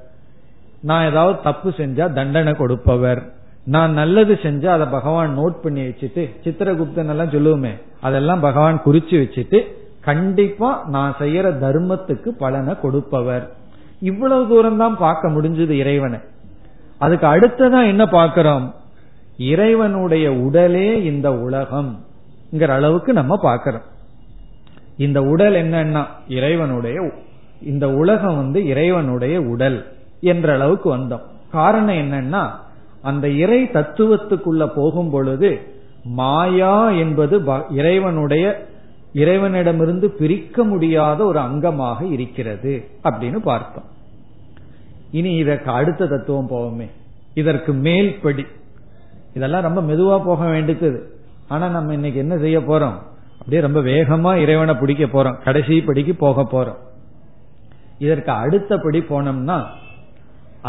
நான் 0.83 1.09
ஏதாவது 1.09 1.39
தப்பு 1.43 1.71
செஞ்சா 1.71 2.13
தண்டனை 2.13 2.53
கொடுப்பவர். 2.53 3.33
நான் 3.65 3.93
நல்லது 3.93 4.39
செஞ்சா 4.43 4.67
அதை 4.67 4.87
பகவான் 4.87 5.39
நோட் 5.39 5.63
பண்ணி 5.63 5.81
வச்சுட்டு 5.81 6.31
சித்திரகுப்தன் 6.45 7.09
எல்லாம் 7.09 7.31
சொல்லுவோமே 7.31 7.81
அதெல்லாம் 8.01 8.41
பகவான் 8.41 8.83
குறிச்சு 8.85 9.17
வச்சுட்டு 9.23 9.67
கண்டிப்பா 10.01 10.85
நான் 10.89 11.15
செய்யற 11.19 11.59
தர்மத்துக்கு 11.59 12.29
பலனை 12.29 12.81
கொடுப்பவர். 12.81 13.51
இவ்வளவு 14.01 14.49
தூரம் 14.49 14.77
தான் 14.77 14.97
பார்க்க 14.97 15.29
முடிஞ்சது 15.29 15.71
இறைவனை. 15.71 16.19
அதுக்கு 16.99 17.27
அடுத்ததான் 17.27 17.87
என்ன 17.87 18.07
பார்க்கிறோம்? 18.07 18.75
இறைவனுடைய 19.37 20.33
உடலே 20.33 21.03
இந்த 21.03 21.33
உலகம் 21.33 22.05
அளவுக்கு 22.69 23.13
நம்ம 23.13 23.37
பார்க்கிறோம். 23.37 23.83
இந்த 24.97 25.23
உடல் 25.23 25.53
என்னன்னா 25.53 26.07
இறைவனுடைய 26.29 27.11
இந்த 27.65 27.93
உலகம் 27.93 28.37
வந்து 28.37 28.67
இறைவனுடைய 28.67 29.41
உடல் 29.41 29.93
என்ற 30.21 30.53
அளவுக்கு 30.53 30.97
வந்தோம். 30.97 31.23
காரணம் 31.51 31.95
என்னன்னா 31.95 32.51
அந்த 33.03 33.29
இறை 33.29 33.63
தத்துவத்துக்குள்ள 33.63 34.67
போகும் 34.67 35.11
பொழுது 35.11 35.59
மாயா 36.05 36.91
என்பது 36.91 37.43
இறைவனுடைய 37.71 38.67
இறைவனிடமிருந்து 39.15 40.11
பிரிக்க 40.11 40.65
முடியாத 40.65 41.25
ஒரு 41.25 41.39
அங்கமாக 41.39 42.11
இருக்கிறது 42.11 42.85
அப்படின்னு 43.05 43.37
பார்த்தோம். 43.37 43.85
இனி 45.11 45.35
இதற்கு 45.35 45.71
அடுத்த 45.71 46.07
தத்துவம் 46.07 46.49
போவோமே. 46.49 46.87
இதற்கு 47.35 47.73
மேல்படி. 47.73 48.47
இதெல்லாம் 49.35 49.63
ரொம்ப 49.63 49.81
மெதுவா 49.81 50.25
போக 50.25 50.45
வேண்டியது. 50.45 51.11
ஆனா 51.49 51.69
நம்ம 51.69 51.93
இன்னைக்கு 51.93 52.19
என்ன 52.19 52.39
செய்ய 52.39 52.61
போறோம்? 52.61 52.95
அப்படியே 53.33 53.61
ரொம்ப 53.61 53.81
வேகமா 53.81 54.37
இறைவனை 54.37 54.75
பிடிக்க 54.75 55.05
போறோம். 55.05 55.43
கடைசி 55.43 55.83
படிக்கு 55.83 56.15
போக 56.15 56.43
போறோம். 56.43 56.92
இதற்கு 58.03 58.33
அடுத்தபடி 58.43 59.01
போனோம்னா 59.11 59.59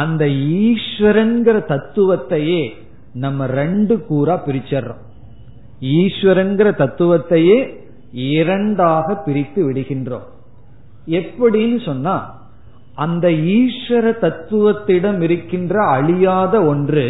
அந்த 0.02 0.24
ஈஸ்வரன்கிற 0.62 1.58
தத்துவத்தையே 1.72 2.62
நம்ம 3.24 3.46
ரெண்டு 3.60 3.96
கூறா 4.06 4.36
பிரிச்சர்றோம். 4.46 5.02
ஈஸ்வரன்கிற 5.98 6.67
தத்துவத்தையே 6.82 7.58
இரண்டாக 8.34 9.15
பிரித்து 9.26 9.62
விடுகின்றோம். 9.72 10.28
எப்படின்னு 11.19 11.80
சொன்னா 11.86 12.15
அந்த 12.96 13.28
ஈஸ்வர 13.58 14.06
தத்துவத்திடம் 14.26 15.22
இருக்கின்ற 15.22 15.76
அழியாத 15.98 16.56
ஒன்று 16.63 17.06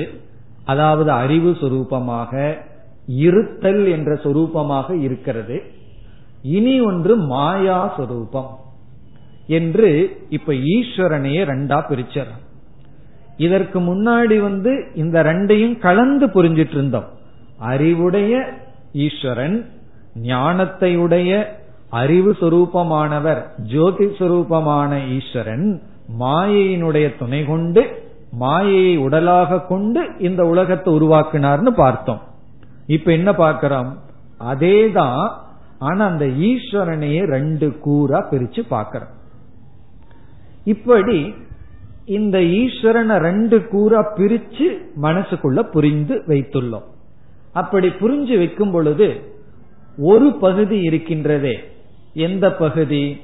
அதாவது 0.66 1.12
அறிவு 1.12 1.52
சொரூபமாக 1.62 2.34
இருத்தல் 3.06 3.84
என்ற 3.96 4.12
சொரூபமாக 4.24 4.90
இருக்கிறது. 5.08 5.58
இனி 6.58 6.76
ஒன்று 6.82 7.14
மாயா 7.34 7.80
சொரூபம். 7.98 8.52
என்று 9.48 10.20
இப்ப 10.30 10.54
ஈஸ்வரனையே 10.54 11.42
ரெண்டா 11.46 11.80
பிரிச்சர் 11.90 12.32
இதற்கு 13.38 13.80
முன்னாடி 13.80 14.42
வந்து 14.42 14.92
இந்த 14.94 15.24
ரெண்டையும் 15.24 15.78
கலந்து 15.78 16.28
புரிஞ்சிட்டு 16.28 16.72
இருந்தோம் 16.72 17.06
அறிவுடைய 17.60 18.60
ஈஸ்வரன் 18.94 19.70
ஞானத்தை 20.16 20.98
உடைய 20.98 21.60
அறிவு 21.90 22.38
சுரூபமானவர் 22.40 23.42
ஜோதி 23.58 24.06
சுரூபமான 24.06 25.18
ஈஸ்வரன் 25.18 25.82
மாயையினுடைய 26.20 27.18
துணை 27.18 27.46
கொண்டு 27.46 28.02
மாயையை 28.40 28.98
உடலாக 28.98 29.66
கொண்டு 29.66 30.10
இந்த 30.20 30.46
உலகத்தை 30.46 30.94
உருவாக்கினார்னு 30.94 31.70
பார்த்தோம். 31.70 32.22
இப்ப 32.88 33.12
என்ன 33.12 33.34
பார்க்கிறோம்? 33.34 33.98
அதேதான் 34.40 35.32
ஆனா 35.80 36.06
அந்த 36.06 36.26
ஈஸ்வரனையே 36.26 37.26
ரெண்டு 37.26 37.78
கூறா 37.78 38.28
பிரிச்சு 38.32 38.60
பார்க்கிறோம். 38.68 39.10
இப்படி 40.64 41.34
இந்த 42.06 42.38
ஈஸ்வரனை 42.38 43.18
ரெண்டு 43.18 43.68
கூறா 43.68 44.14
பிரிச்சு 44.16 44.78
மனசுக்குள்ள 45.02 45.60
புரிந்து 45.60 46.24
வைத்துள்ளோம். 46.28 46.84
அப்படி 47.54 47.88
புரிஞ்சு 47.88 48.38
வைக்கும் 48.38 48.72
பொழுது 48.72 49.34
ஒரு 49.98 50.32
பகுதி 50.32 50.88
இருக்கின்றதே. 50.88 51.58
எந்த 52.14 52.54
பகுதி? 52.54 53.22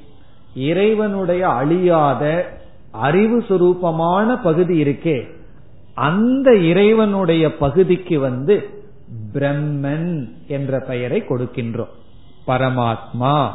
இறைவனுடைய 0.55 1.47
அழியாத 1.47 2.49
அறிவு 2.91 3.39
சுரூபமான 3.39 4.41
பகுதி 4.41 4.83
இருக்கே. 4.83 5.27
அந்த 5.93 6.55
இறைவனுடைய 6.55 7.57
பகுதிக்கு 7.57 8.19
வந்து 8.19 8.69
பிரம்மன் 9.33 10.29
என்ற 10.47 10.79
பெயரை 10.79 11.21
கொடுக்கின்றோம். 11.21 11.93
பரமாத்மா 12.47 13.49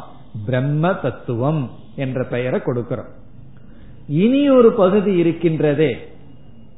பிரம்ம 0.45 0.93
தத்துவம் 0.93 1.69
என்ற 1.95 2.23
பெயரை 2.23 2.59
கொடுக்கிறோம். 2.59 3.11
இனி 4.07 4.49
ஒரு 4.49 4.73
பகுதி 4.73 5.23
இருக்கின்றதே. 5.23 5.95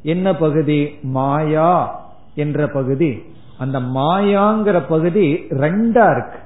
என்ன 0.04 0.36
பகுதி? 0.36 1.00
மாயா 1.02 2.02
என்ற 2.36 2.68
பகுதி. 2.68 3.24
அந்த 3.58 3.80
மாயாங்கிற 3.80 4.84
பகுதி 4.88 5.34
ரெண்டா 5.34 6.12
இருக்கு. 6.12 6.40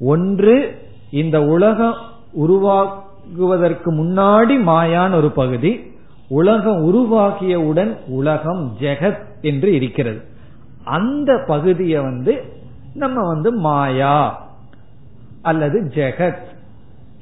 ஒன்று 0.00 0.78
இந்த 1.10 1.42
உலகம் 1.42 1.94
உருவாகுவதற்கு 2.32 3.92
முன்னாடி 3.92 4.62
மாயான் 4.62 5.14
ஒரு 5.14 5.30
பகுதி. 5.30 5.92
உலகம் 6.28 6.84
உருவாகியவுடன் 6.84 7.96
உலகம் 8.06 8.76
ஜெகத் 8.80 9.22
என்று 9.40 9.72
இருக்கிறது. 9.72 10.22
அந்த 10.84 11.44
பகுதியை 11.46 12.02
வந்து 12.02 12.42
நம்ம 12.94 13.26
வந்து 13.26 13.52
மாயா 13.52 14.48
அல்லது 15.42 15.90
ஜெகத். 15.94 16.50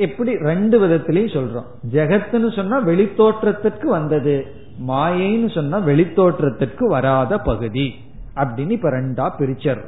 எப்படி 0.00 0.36
ரெண்டு 0.36 0.76
விதத்திலையும் 0.80 1.36
சொல்றோம். 1.36 1.68
ஜெகத்துன்னு 1.92 2.56
சொன்னா 2.56 2.86
வெளித்தோற்றத்திற்கு 2.86 3.86
வந்தது. 3.86 4.46
மாயைன்னு 4.88 5.54
சொன்னா 5.54 5.78
வெளித்தோற்றத்திற்கு 5.78 6.84
வராத 6.84 7.38
பகுதி. 7.38 7.94
அப்படின்னு 8.36 8.70
இப்ப 8.70 8.90
ரெண்டா 8.90 9.30
பிரிச்சர் 9.38 9.80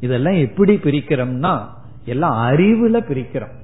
இதெல்லாம் 0.00 0.34
எப்படி 0.34 0.74
பிரிக்கிறோம்னா 0.74 1.54
எல்லாம் 2.04 2.36
அறிவுல 2.50 3.00
பிரிக்கிறோம். 3.00 3.54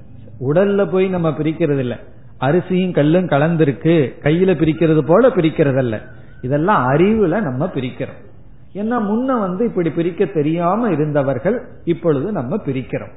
உடல்ல 0.49 0.89
போய் 0.91 1.07
நம்ம 1.07 1.29
பிரிக்கிறது 1.29 1.79
இல்ல 1.79 1.99
அரிசியும் 2.39 2.93
கல்லும் 2.93 3.27
கலந்திருக்கு. 3.27 3.95
கையில 4.23 4.53
பிரிக்கிறது 4.55 5.01
போல 5.01 5.27
பிரிக்கிறதல்ல. 5.27 5.99
இதெல்லாம் 6.41 6.87
அறிவுல 6.89 7.41
நம்ம 7.41 7.65
பிரிக்கிறோம். 7.65 8.19
ஏன்னா 8.73 8.97
முன்ன 9.09 9.39
வந்து 9.39 9.65
இப்படி 9.65 9.89
பிரிக்க 9.89 10.25
தெரியாம 10.25 10.89
இருந்தவர்கள் 10.91 11.61
இப்பொழுது 11.83 12.31
நம்ம 12.31 12.55
பிரிக்கிறோம். 12.55 13.13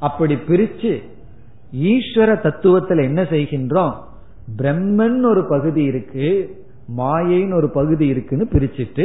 அப்படி 0.00 0.34
பிரிச்சு 0.34 0.92
ஈஸ்வர 1.90 2.30
தத்துவத்தில் 2.44 3.02
என்ன 3.02 3.22
செய்கின்றோம்? 3.22 3.94
பிரம்மன் 4.58 5.24
ஒரு 5.24 5.42
பகுதி 5.48 5.82
இருக்கு 5.82 6.28
மாயைன்னு 6.96 7.54
ஒரு 7.54 7.68
பகுதி 7.70 8.06
இருக்குன்னு 8.06 8.46
பிரிச்சுட்டு 8.52 9.04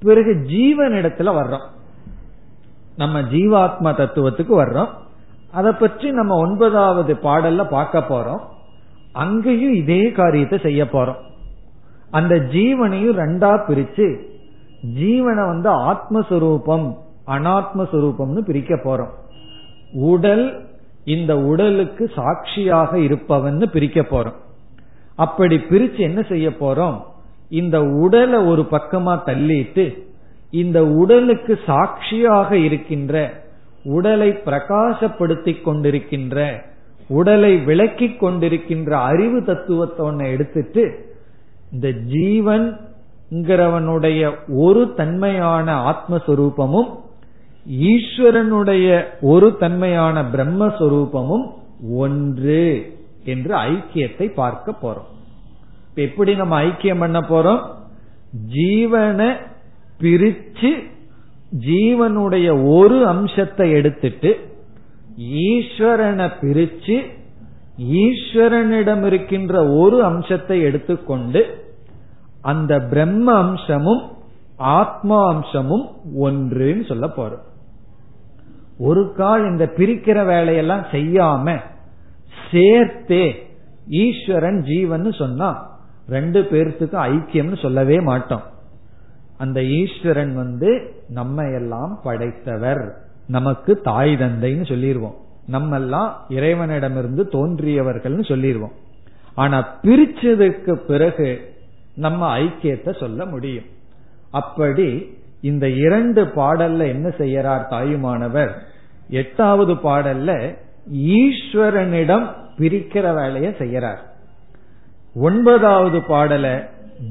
பிறகு 0.00 0.32
ஜீவன் 0.46 0.92
இடத்துல 0.92 1.32
வர்றோம். 1.40 1.66
நம்ம 2.96 3.20
ஜீவாத்மா 3.20 3.90
தத்துவத்துக்கு 4.00 4.54
வர்றோம். 4.62 4.90
அதை 5.50 5.72
பற்றி 5.72 6.10
நம்ம 6.10 6.36
ஒன்பதாவது 6.36 7.14
பாடல்ல 7.22 7.62
பார்க்க 7.68 8.06
போறோம். 8.08 8.42
அங்கேயும் 9.12 9.74
இதே 9.74 10.12
காரியத்தை 10.12 10.58
செய்ய 10.58 10.84
போறோம். 10.84 11.20
அந்த 12.10 12.34
ஜீவனையும் 12.54 13.18
ரெண்டா 13.22 13.52
பிரிச்சு 13.68 14.06
ஜீவனை 15.00 15.44
வந்து 15.52 15.70
ஆத்மஸ்வரூபம் 15.90 16.86
அனாத்மஸ்வரூபம்னு 17.26 18.42
பிரிக்க 18.48 18.74
போறோம். 18.84 19.12
உடல் 19.94 20.66
இந்த 21.04 21.38
உடலுக்கு 21.38 22.10
சாட்சியாக 22.14 22.96
இருப்பவன்னு 22.96 23.66
பிரிக்க 23.66 24.00
போறோம். 24.00 24.34
அப்படி 25.14 25.56
பிரிச்சு 25.56 25.98
என்ன 25.98 26.22
செய்ய 26.22 26.48
போறோம்? 26.48 27.00
இந்த 27.48 27.84
உடலை 27.84 28.44
ஒரு 28.44 28.66
பக்கமா 28.70 29.20
தள்ளிட்டு 29.26 30.02
இந்த 30.50 30.86
உடலுக்கு 30.86 31.58
சாட்சியாக 31.66 32.56
இருக்கின்ற 32.56 33.42
உடலை 33.84 34.30
பிரகாசப்படுத்திக் 34.30 35.64
கொண்டிருக்கின்ற 35.64 36.62
உடலை 37.08 37.56
விளக்கிக் 37.56 38.24
கொண்டிருக்கின்ற 38.24 38.90
அறிவு 38.90 39.42
தத்துவத்தை 39.42 40.30
எடுத்துட்டு 40.30 41.12
இந்த 41.72 41.88
ஜீவன்கிறவனுடைய 41.88 44.34
ஒரு 44.48 44.94
தன்மையான 44.94 45.90
ஆத்மஸ்வரூபமும் 45.90 46.94
ஈஸ்வரனுடைய 47.66 48.86
ஒரு 49.20 49.56
தன்மையான 49.56 50.22
பிரம்மஸ்வரூபமும் 50.22 51.46
ஒன்று 51.96 52.92
என்று 53.24 53.54
ஐக்கியத்தை 53.56 54.34
பார்க்க 54.34 54.72
போறோம். 54.82 55.10
எப்படி 55.94 56.34
நம்ம 56.34 56.62
ஐக்கியம் 56.62 56.98
பண்ண 56.98 57.20
போறோம்? 57.20 57.62
ஜீவனை 58.54 59.30
பிரிச்சு 60.00 60.70
ஜீவனுடைய 61.66 62.48
ஒரு 62.76 63.06
அம்சத்தை 63.06 63.70
எடுத்துட்டு 63.70 64.30
ஈஸ்வரனை 65.48 66.26
பிரிச்சு 66.40 66.96
ஈஸ்வரனிடம் 68.04 69.06
இருக்கின்ற 69.06 69.68
ஒரு 69.68 70.04
அம்சத்தை 70.04 70.62
எடுத்துக்கொண்டு 70.62 71.42
அந்த 72.40 72.80
பிரம்ம 72.80 73.34
அம்சமும் 73.34 74.02
ஆத்மா 74.56 75.18
அம்சமும் 75.26 75.86
ஒன்றுன்னு 76.20 76.86
சொல்ல 76.86 77.06
போறோம். 77.06 77.44
ஒரு 78.78 79.12
கால் 79.16 79.44
இந்த 79.44 79.72
பிரிக்கிற 79.76 80.26
வேலையெல்லாம் 80.26 80.84
செய்யாம 80.92 81.60
சேர்த்தே 82.50 83.46
ஈஸ்வரன் 83.88 84.62
ஜீவன் 84.62 85.12
சொன்னா 85.12 85.78
ரெண்டு 86.08 86.40
பேர்த்துக்கும் 86.42 87.04
ஐக்கியம்னு 87.10 87.62
சொல்லவே 87.62 88.00
மாட்டோம். 88.00 88.42
அந்த 89.38 89.62
ஈஸ்வரன் 89.62 90.34
வந்து 90.34 90.94
நம்ம 91.08 91.42
எல்லாம் 91.42 92.00
படைத்தவர். 92.04 92.96
நமக்கு 93.28 93.80
தாய் 93.80 94.14
தந்தைன்னு 94.14 94.68
சொல்லிடுவோம் 94.68 95.14
நம்ம 95.46 95.76
எல்லாம் 95.76 96.24
இறைவனிடமிருந்து 96.28 97.28
தோன்றியவர்கள்னு 97.32 98.24
சொல்லிடுவோம் 98.28 98.72
ஆனா 99.34 99.78
பிரிச்சதுக்கு 99.82 100.74
பிறகு 100.74 101.54
நம்ம 101.96 102.38
ஐக்கியத்தை 102.38 102.98
சொல்ல 102.98 103.26
முடியும். 103.26 103.64
அப்படி 104.30 105.16
இந்த 105.44 105.68
இரண்டு 105.68 106.24
பாடல்ல 106.24 106.86
என்ன 106.88 107.08
செய்யறார் 107.18 107.68
தாயுமானவர்? 107.68 108.52
எட்டாவது 109.08 109.74
பாடல்ல 109.74 110.30
ஈஸ்வரனிடம் 110.92 112.26
பிரிக்கிற 112.58 113.14
வேலையை 113.14 113.52
செய்யறார். 113.58 114.02
ஒன்பதாவது 115.14 115.98
பாடல 115.98 116.46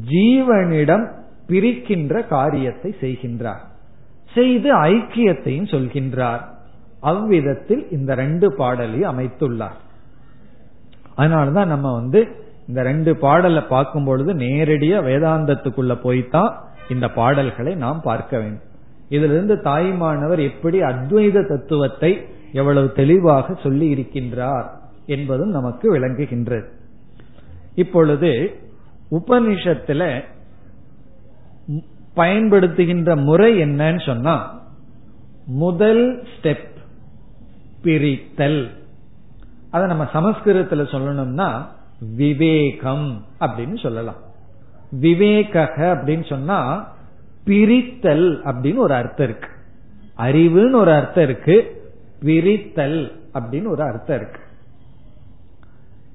ஜீவனிடம் 0.10 1.06
பிரிக்கின்ற 1.48 2.28
காரியத்தை 2.28 2.96
செய்கின்றார். 3.02 3.64
செய்து 4.34 4.70
ஐக்கியத்தையும் 4.84 5.72
சொல்கின்றார். 5.74 6.44
அவ்விதத்தில் 7.00 7.84
இந்த 7.92 8.16
ரெண்டு 8.16 8.56
பாடலையும் 8.56 9.14
அமைத்துள்ளார். 9.14 9.80
அதனாலதான் 11.18 11.66
நம்ம 11.66 11.94
வந்து 11.94 12.28
இந்த 12.68 12.82
ரெண்டு 12.82 13.18
பாடலை 13.18 13.62
பார்க்கும் 13.62 14.06
பொழுது 14.06 14.34
நேரடியா 14.34 15.00
வேதாந்தத்துக்குள்ள 15.08 15.96
போய்தான் 16.04 16.54
இந்த 16.90 17.10
பாடல்களை 17.10 17.76
நாம் 17.76 18.02
பார்க்க 18.02 18.40
வேண்டும். 18.40 18.72
இதிலிருந்து 19.10 19.56
தாய்மானவர் 19.56 20.40
எப்படி 20.40 20.82
அத்வைத 20.82 21.48
தத்துவத்தை 21.48 22.26
எவ்வளவு 22.52 22.92
தெளிவாக 22.92 23.54
சொல்லி 23.64 23.94
இருக்கின்றார் 23.94 24.70
என்பதும் 25.06 25.50
நமக்கு 25.50 26.00
விளங்குகின்றது. 26.00 26.66
இப்பொழுது 27.76 28.60
உபனிஷத்துல 29.12 30.24
பயன்படுத்துகின்ற 32.16 33.24
முறை 33.24 33.62
என்னன்னு 33.62 34.06
சொன்னா 34.06 34.62
முதல் 35.46 36.24
ஸ்டெப் 36.24 36.72
பிரித்தல். 37.84 38.70
அதை 39.72 39.88
நம்ம 39.88 40.04
சமஸ்கிருதத்துல 40.04 40.86
சொல்லணும்னா 40.92 41.66
விவேகம் 42.16 43.26
அப்படின்னு 43.40 43.82
சொல்லலாம். 43.82 44.32
விவேக 45.00 45.74
அப்படின்னு 45.78 46.26
சொன்னா 46.26 46.92
பிரித்தல் 47.46 48.44
அப்படின்னு 48.44 48.76
ஒரு 48.76 48.94
அர்த்தம் 48.94 49.28
இருக்கு. 49.28 49.50
அறிவுன்னு 50.18 50.74
ஒரு 50.74 50.92
அர்த்தம் 50.92 51.24
இருக்கு 51.24 51.84
பிரித்தல் 52.20 53.20
அப்படின்னு 53.34 53.68
ஒரு 53.68 53.84
அர்த்தம் 53.84 54.16
இருக்கு. 54.16 54.40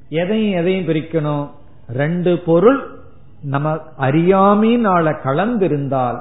எதையும் 0.08 0.58
எதையும் 0.58 0.86
பிரிக்கணும். 0.86 1.50
ரெண்டு 1.88 2.38
பொருள் 2.38 2.96
நம்ம 3.42 3.74
அறியாமையினால 3.98 5.16
கலந்திருந்தால் 5.24 6.20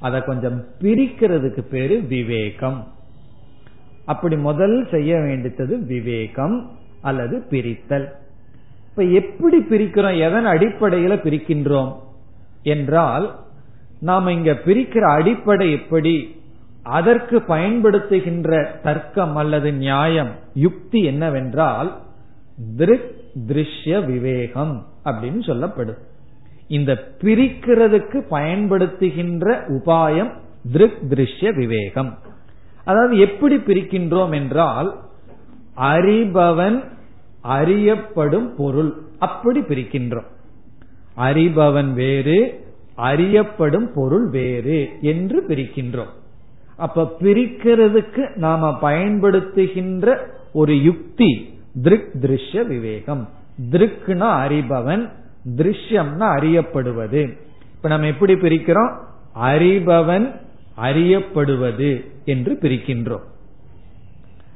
அதை 0.00 0.22
கொஞ்சம் 0.22 0.64
பிரிக்கிறதுக்கு 0.80 1.60
பேரு 1.60 2.00
விவேகம். 2.00 2.86
அப்படி 4.04 4.36
முதல் 4.36 4.88
செய்ய 4.90 5.16
வேண்டியது 5.16 5.78
விவேகம் 5.78 6.70
அல்லது 7.00 7.46
பிரித்தல். 7.50 8.22
இப்ப 8.96 9.06
எப்படி 9.06 9.58
பிரிக்கிறோம்? 9.58 10.18
எதன் 10.18 10.46
அடிப்படையில 10.46 11.16
பிரிக்கின்றோம்? 11.16 11.94
என்றால் 12.62 13.38
நாம் 14.00 14.26
இங்க 14.26 14.52
பிரிக்கிற 14.52 15.00
அடிப்படை 15.00 15.72
எப்படி? 15.72 16.42
அதற்கு 16.82 17.38
பயன்படுத்துகின்ற 17.38 18.80
தர்க்கம் 18.82 19.36
அல்லது 19.36 19.72
நியாயம் 19.72 20.28
யுக்தி 20.54 21.02
என்னவென்றால் 21.02 22.00
திருக் 22.76 23.14
திருஷ்ய 23.46 24.04
விவேகம் 24.04 24.86
அப்படின்னு 25.04 25.42
சொல்லப்படும். 25.42 25.98
இந்த 26.68 26.92
பிரிக்கிறதுக்கு 27.20 28.22
பயன்படுத்துகின்ற 28.30 29.60
உபாயம் 29.68 30.32
திருக் 30.72 30.98
திருஷ்ய 31.08 31.54
விவேகம். 31.54 32.18
அதாவது 32.84 33.18
எப்படி 33.18 33.56
பிரிக்கின்றோம் 33.56 34.34
என்றால் 34.34 35.00
அறிபவன் 35.76 36.92
அறியப்படும் 37.44 38.56
பொருள். 38.56 38.94
அப்படி 39.18 39.60
பிரிக்கின்றோம். 39.60 40.26
அறிபவன் 41.16 41.92
வேறு 41.92 42.64
அறியப்படும் 42.94 43.90
பொருள் 43.94 44.28
வேறு 44.28 44.88
என்று 45.00 45.44
பிரிக்கின்றோம். 45.48 46.12
அப்ப 46.76 47.16
பிரிக்கிறதுக்கு 47.20 48.36
நாம 48.36 48.78
பயன்படுத்துகின்ற 48.82 50.18
ஒரு 50.52 50.82
யுக்தி 50.82 51.58
திருக் 51.82 52.10
திருஷ்ய 52.20 52.66
விவேகம். 52.66 53.28
திருக்குனா 53.70 54.30
அறிபவன் 54.46 55.12
திருஷ்யம்னா 55.56 56.26
அறியப்படுவது. 56.38 57.38
இப்ப 57.76 57.88
நம்ம 57.88 58.06
எப்படி 58.06 58.34
பிரிக்கிறோம்? 58.34 58.96
அறிபவன் 59.42 60.40
அறியப்படுவது 60.80 62.04
என்று 62.24 62.58
பிரிக்கின்றோம். 62.60 63.24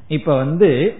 இப்ப 0.08 0.36
வந்து 0.36 0.94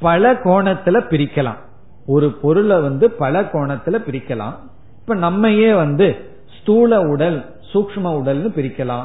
பல 0.00 0.32
கோணத்துல 0.32 1.00
பிரிக்கலாம். 1.10 1.58
ஒரு 2.06 2.30
பொருளை 2.30 2.80
வந்து 2.80 3.10
பல 3.10 3.40
கோணத்துல 3.40 3.98
பிரிக்கலாம். 4.08 4.54
இப்ப 5.00 5.14
நம்மையே 5.14 5.74
வந்து 5.74 6.16
ஸ்தூல 6.60 7.00
உடல் 7.00 7.54
சூக்ம 7.72 8.04
உடல்னு 8.04 8.48
பிரிக்கலாம். 8.56 9.04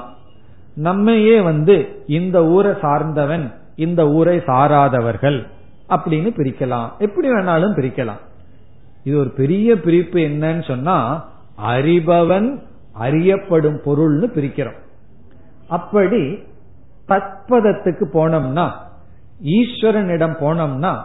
நம்மையே 0.74 1.40
வந்து 1.40 2.04
இந்த 2.08 2.46
ஊரை 2.46 2.74
சார்ந்தவன் 2.82 3.54
இந்த 3.76 4.10
ஊரை 4.10 4.38
சாராதவர்கள் 4.38 5.48
அப்படின்னு 5.90 6.30
பிரிக்கலாம். 6.38 6.90
எப்படி 7.00 7.32
வேணாலும் 7.32 7.76
பிரிக்கலாம். 7.76 8.20
இது 9.04 9.18
ஒரு 9.18 9.30
பெரிய 9.30 9.80
பிரிப்பு 9.80 10.20
என்னன்னு 10.20 10.68
சொன்னா 10.68 11.30
அறிபவன் 11.68 12.62
அறியப்படும் 12.94 13.80
பொருள்னு 13.86 14.26
பிரிக்கிறோம். 14.26 14.80
அப்படி 15.68 16.40
தத்பதத்துக்கு 17.08 18.06
போனோம்னா 18.14 18.72
ஈஸ்வரனிடம் 19.44 20.36
போனோம்னா 20.40 21.00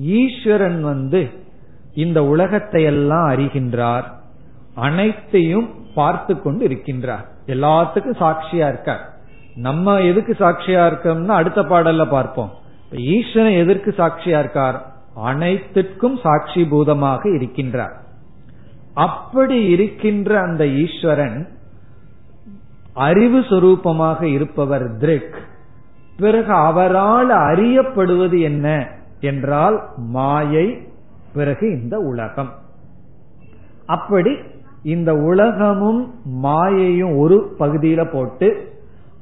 ஈஸ்வரன் 0.00 0.82
வந்து 0.82 1.30
இந்த 1.94 2.24
உலகத்தை 2.24 2.82
எல்லாம் 2.82 3.30
அறிகின்றார். 3.30 4.04
அனைத்தையும் 4.74 5.70
பார்த்து 5.94 6.42
கொண்டு 6.42 6.68
இருக்கின்றார். 6.68 7.24
எல்லாத்துக்கும் 7.46 8.20
சாட்சியா 8.20 8.68
இருக்கார். 8.68 9.10
நம்ம 9.54 10.00
எதுக்கு 10.00 10.36
சாட்சியா 10.38 10.82
இருக்கோம்னா 10.90 11.28
அடுத்த 11.28 11.62
பாடல்ல 11.62 12.10
பார்ப்போம். 12.10 12.50
ஈஸ்வரன் 12.90 13.52
எதற்கு 13.52 13.94
சாட்சியா 13.96 14.38
இருக்கார்? 14.38 14.92
அனைத்திற்கும் 15.14 16.18
சாட்சி 16.22 16.64
பூதமாக 16.64 17.28
இருக்கின்றார். 17.28 17.92
அப்படி 18.94 19.64
இருக்கின்ற 19.64 20.40
அந்த 20.40 20.66
ஈஸ்வரன் 20.66 21.48
அறிவு 22.94 23.40
சுரூபமாக 23.40 24.22
இருப்பவர் 24.22 24.96
திருக். 24.96 25.36
பிறகு 26.16 26.52
அவரால் 26.52 27.28
அறியப்படுவது 27.28 28.40
என்ன 28.40 28.86
என்றால் 29.20 29.82
மாயை 29.96 30.78
பிறகு 31.32 31.80
இந்த 31.82 31.98
உலகம். 31.98 32.50
அப்படி 33.86 34.36
இந்த 34.82 35.14
உலகமும் 35.14 36.14
மாயையும் 36.24 37.18
ஒரு 37.18 37.54
பகுதியில 37.58 38.10
போட்டு 38.12 38.70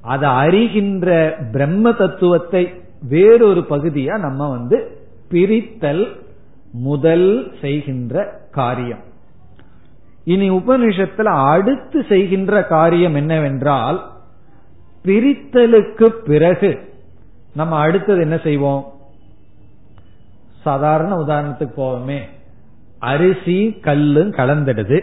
அதை 0.03 0.29
அறிகின்ற 0.29 1.35
பிரம்ம 1.53 1.93
தத்துவத்தை 1.93 2.73
வேறொரு 3.09 3.67
பகுதியா 3.69 4.19
நம்ம 4.19 4.49
வந்து 4.49 4.99
பிரித்தல் 5.29 6.09
முதல் 6.73 7.53
செய்கின்ற 7.61 8.41
காரியம். 8.51 8.99
இனி 10.25 10.51
உபனிஷத்துல 10.51 11.23
அடுத்து 11.23 12.05
செய்கின்ற 12.09 12.67
காரியம் 12.67 13.15
என்னவென்றால் 13.15 14.11
பிரித்தலுக்கு 15.05 16.05
பிறகு 16.05 16.79
நம்ம 17.55 17.77
அடுத்தது 17.77 18.21
என்ன 18.21 18.39
செய்வோம்? 18.39 18.93
சாதாரண 20.63 21.17
உதாரணத்துக்கு 21.17 21.73
போவோமே. 21.77 22.19
அரிசி 22.99 23.71
கல்லும் 23.81 24.33
கலந்துடுது. 24.33 25.03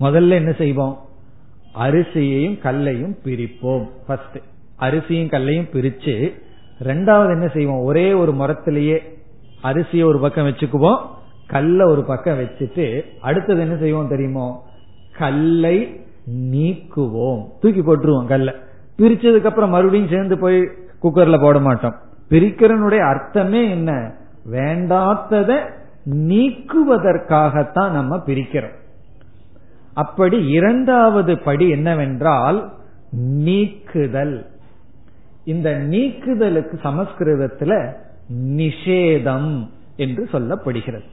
முதல்ல 0.00 0.28
என்ன 0.28 0.52
செய்வோம்? 0.52 0.98
அரிசியையும் 1.78 2.58
கல்லையும் 2.58 3.16
பிரிப்போம். 3.24 3.88
ஃபர்ஸ்ட் 4.06 4.38
அரிசியும் 4.76 5.28
கல்லையும் 5.28 5.68
பிரிச்சு 5.72 6.32
ரெண்டாவது 6.82 7.30
என்ன 7.30 7.48
செய்வோம்? 7.48 7.80
ஒரே 7.80 8.12
ஒரு 8.12 8.32
மரத்திலேயே 8.32 8.98
அரிசியை 9.62 10.04
ஒரு 10.04 10.18
பக்கம் 10.18 10.46
வச்சுக்குவோம். 10.46 11.00
கல்ல 11.46 11.86
ஒரு 11.86 12.04
பக்கம் 12.04 12.40
வச்சுட்டு 12.40 13.04
அடுத்தது 13.20 13.60
என்ன 13.60 13.76
செய்வோம் 13.76 14.08
தெரியுமோ? 14.08 14.66
கல்லை 15.18 16.00
நீக்குவோம். 16.30 17.48
தூக்கி 17.60 17.82
போட்டுருவோம் 17.82 18.26
கல்லை. 18.26 18.54
பிரிச்சதுக்கு 18.98 19.44
அப்புறம் 19.44 19.70
மறுபடியும் 19.70 20.08
சேர்ந்து 20.08 20.38
போய் 20.38 20.60
குக்கர்ல 21.02 21.40
போட 21.40 21.58
மாட்டோம். 21.58 21.94
பிரிக்கிறனுடைய 22.30 22.98
அர்த்தமே 22.98 23.70
என்ன? 23.70 24.12
வேண்டாத்ததை 24.50 25.70
நீக்குவதற்காகத்தான் 26.10 27.90
நம்ம 27.90 28.16
பிரிக்கிறோம். 28.16 28.74
அப்படி 29.94 30.46
இரண்டாவது 30.46 31.38
படி 31.38 31.68
என்னவென்றால் 31.68 32.72
நீக்குதல். 33.10 34.46
இந்த 35.44 35.70
நீக்குதலுக்கு 35.70 36.80
சமஸ்கிருதத்துல 36.84 37.92
நிஷேதம் 38.34 39.70
என்று 39.96 40.28
சொல்லப்படுகிறது. 40.32 41.04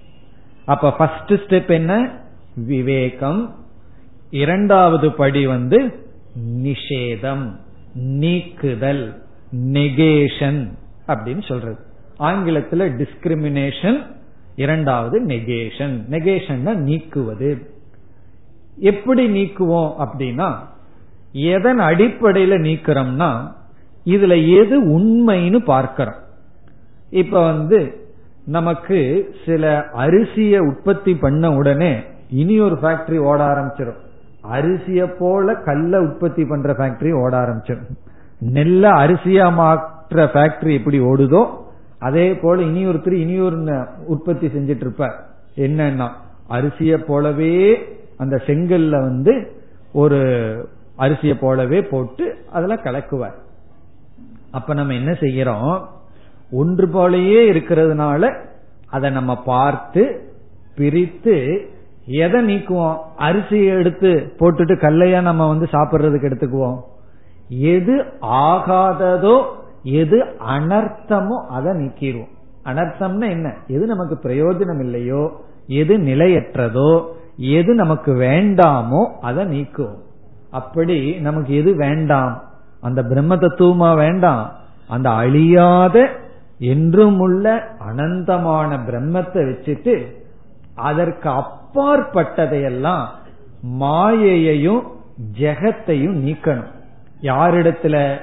அப்ப 0.65 0.91
ஃபர்ஸ்ட் 0.91 1.34
ஸ்டெப் 1.34 1.70
என்ன? 1.70 2.20
விவேகம். 2.56 3.56
இரண்டாவது 4.30 5.12
படி 5.12 5.48
வந்து 5.48 6.10
நிஷேதம். 6.63 7.56
நீக்குதல் 7.93 9.23
நெகேஷன் 9.56 10.67
அப்படின்னு 11.08 11.47
சொல்றது. 11.47 11.77
ஆங்கிலத்தில் 12.17 12.80
டிஸ்கிரிமினேஷன் 12.80 14.06
இரண்டாவது 14.56 15.25
நெகேஷன் 15.25 15.99
நெகேஷன் 16.10 16.77
நீக்குவது. 16.77 17.65
எப்படி 18.77 19.30
நீக்குவோம் 19.30 19.91
அப்படின்னா 19.99 20.58
எதன் 21.32 21.80
அடிப்படையில 21.80 22.54
நீக்கிறோம்னா 22.67 23.51
இதுல 24.06 24.62
எது 24.62 24.99
உண்மைன்னு 24.99 25.58
பார்க்கிறோம். 25.58 26.19
இப்ப 27.10 27.43
வந்து 27.43 28.10
நமக்கு 28.45 29.30
சில 29.45 29.86
அரிசியை 29.93 30.58
உற்பத்தி 30.58 31.15
பண்ண 31.15 31.51
உடனே 31.51 32.01
இனி 32.30 32.60
ஒரு 32.60 32.75
ஃபேக்டரி 32.75 33.17
ஓட 33.17 33.43
ஆரம்பிச்சிடும் 33.45 34.10
அரிசிய 34.43 35.15
போல 35.19 35.56
கல்ல 35.56 36.01
உற்பத்தி 36.01 36.45
பண்ற 36.45 36.73
ஃபேக்டரி 36.73 37.12
ஓட 37.23 37.38
ஆரம்பிச்சிடும் 37.38 37.97
நெல்ல 38.54 38.84
அரிசியா 39.04 39.54
மாற்ற 39.54 40.25
ஃபேக்டரி 40.25 40.73
எப்படி 40.73 40.99
ஓடுதோ 40.99 41.60
அதே 41.99 42.34
போல 42.34 42.62
இனி 42.62 42.86
ஒருத்தர் 42.86 43.12
இனி 43.12 43.39
ஒரு 43.39 43.88
உற்பத்தி 44.06 44.47
செஞ்சிட்டு 44.47 44.86
இருப்பார். 44.86 45.30
என்னன்னா 45.56 46.10
அரிசிய 46.49 46.97
போலவே 46.97 47.88
அந்த 48.17 48.41
செங்கல்ல 48.45 48.89
வந்து 48.89 49.51
ஒரு 49.93 50.19
அரிசிய 50.97 51.39
போலவே 51.39 51.82
போட்டு 51.82 52.45
அதுல 52.51 52.75
கலக்குவார். 52.75 53.38
அப்ப 54.51 54.73
நம்ம 54.73 54.93
என்ன 54.93 55.12
செய்யறோம்? 55.12 55.86
ஒன்று 56.51 56.88
போலயே 56.88 57.54
இருக்கிறதுனால 57.54 58.43
அதை 58.89 59.10
நம்ம 59.10 59.43
பார்த்து 59.43 60.32
பிரித்து 60.75 61.36
எதை 62.06 62.46
நீக்குவோம்? 62.46 62.98
அரிசியை 63.18 63.78
எடுத்து 63.78 64.34
போட்டுட்டு 64.40 64.80
கல்லையா 64.80 65.22
நம்ம 65.22 65.48
வந்து 65.48 65.68
சாப்பிடுறதுக்கு 65.72 66.30
எடுத்துக்குவோம். 66.30 66.80
எது 67.60 68.06
ஆகாததோ 68.22 69.42
எது 69.84 70.26
அனர்த்தமோ 70.48 71.46
அதை 71.48 71.74
நீக்கிடுவோம். 71.74 72.32
அனர்த்தம்னா 72.66 73.30
என்ன? 73.30 73.56
எது 73.68 73.86
நமக்கு 73.86 74.20
பிரயோஜனம் 74.24 74.80
இல்லையோ 74.80 75.32
எது 75.68 75.98
நிலையற்றதோ 75.98 77.06
எது 77.38 77.76
நமக்கு 77.76 78.14
வேண்டாமோ 78.14 79.12
அதை 79.22 79.46
நீக்குவோம். 79.46 80.00
அப்படி 80.50 81.20
நமக்கு 81.20 81.56
எது 81.56 81.76
வேண்டாம்? 81.76 82.44
அந்த 82.82 83.04
பிரம்ம 83.04 83.36
தத்துவமா 83.36 83.96
வேண்டாம். 83.96 84.52
அந்த 84.88 85.10
அழியாத 85.10 86.10
என்றும் 86.60 87.20
உள்ள 87.20 87.78
அனந்தமான 87.90 88.78
பிரம்மத்தை 88.90 89.42
வச்சுட்டு 89.50 90.08
அதற்கு 90.76 91.30
அப்பாற்பட்டதையெல்லாம் 91.75 93.05
மாயையையும் 93.79 94.81
ஜெகத்தையும் 95.39 96.17
நீக்கணும். 96.25 96.71
யாரிடத்துல? 97.21 98.19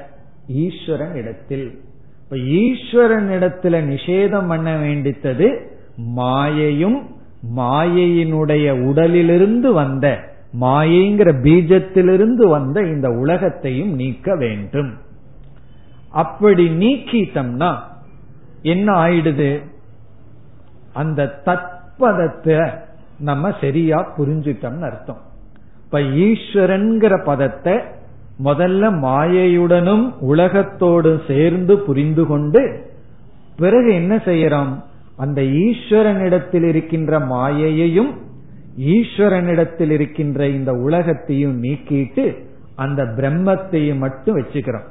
ஈஸ்வரன் 0.47 1.15
இடத்தில் 1.15 1.81
இப்ப 2.23 2.37
ஈஸ்வரன் 2.37 3.29
இடத்துல 3.29 3.81
நிஷேதம் 3.93 4.49
பண்ண 4.49 4.77
வேண்டித்தது 4.77 5.67
மாயையும் 6.17 7.07
மாயையினுடைய 7.57 8.71
உடலிலிருந்து 8.71 9.73
வந்த 9.73 10.21
மாயைங்கிற 10.61 11.31
பீஜத்திலிருந்து 11.43 12.49
வந்த 12.49 12.81
இந்த 12.81 13.11
உலகத்தையும் 13.11 13.95
நீக்க 13.95 14.37
வேண்டும். 14.37 14.95
அப்படி 16.11 16.69
நீக்கிட்டம்னா 16.69 17.77
என்ன 18.63 18.93
ஆயிடுது? 18.93 19.63
அந்த 20.93 21.41
தத்பதத்தை 21.45 22.87
நம்ம 23.19 23.53
சரியா 23.61 24.15
புரிஞ்சுட்டோம்னு 24.19 24.81
அர்த்தம். 24.81 25.21
இப்ப 25.85 26.01
ஈஸ்வரன்கிற 26.01 27.25
பதத்தை 27.25 27.73
முதல்ல 28.45 28.91
மாயையுடனும் 28.95 30.13
உலகத்தோடு 30.21 31.21
சேர்ந்து 31.27 31.79
புரிந்து 31.79 32.27
கொண்டு 32.27 32.91
பிறகு 33.57 33.95
என்ன 33.95 34.17
செய்யறோம்? 34.17 34.83
அந்த 35.17 35.43
ஈஸ்வரனிடத்தில் 35.43 36.63
இருக்கின்ற 36.63 37.19
மாயையையும் 37.19 38.13
ஈஸ்வரனிடத்தில் 38.79 39.91
இருக்கின்ற 39.91 40.49
இந்த 40.49 40.73
உலகத்தையும் 40.73 41.63
நீக்கிட்டு 41.63 42.47
அந்த 42.75 43.03
பிரம்மத்தையும் 43.03 43.99
மட்டும் 43.99 44.39
வச்சுக்கிறோம். 44.39 44.87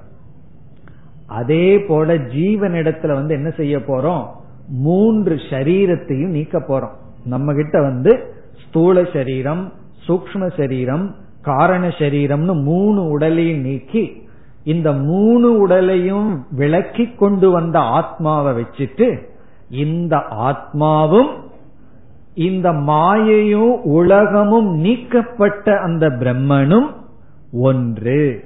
அதே 1.28 1.80
போல 1.80 2.14
ஜீவனிடத்துல 2.14 3.08
வந்து 3.08 3.34
என்ன 3.34 3.50
செய்ய 3.50 3.78
போறோம்? 3.78 4.28
மூன்று 4.68 5.36
சரீரத்தையும் 5.36 6.28
நீக்க 6.28 6.60
போறோம். 6.60 7.07
நம்ம 7.28 7.54
கிட்ட 7.54 7.82
வந்து 7.82 8.34
ஸ்தூல 8.68 9.04
சரீரம் 9.14 9.72
சூக்ம 10.08 10.58
சரீரம் 10.58 11.16
காரண 11.42 11.88
சரீரம்னு 11.88 12.62
மூணு 12.62 13.10
உடலையும் 13.10 13.60
நீக்கி 13.60 14.26
இந்த 14.64 14.92
மூணு 14.92 15.58
உடலையும் 15.58 16.46
விளக்கி 16.52 17.08
கொண்டு 17.08 17.50
வந்த 17.50 17.80
ஆத்மாவை 17.80 18.54
வச்சுட்டு 18.54 19.20
இந்த 19.70 20.18
ஆத்மாவும் 20.30 21.46
இந்த 22.36 22.72
மாயையும் 22.72 23.82
உலகமும் 23.84 24.76
நீக்கப்பட்ட 24.76 25.80
அந்த 25.80 26.08
பிரம்மனும் 26.08 26.96
ஒன்று. 27.52 28.44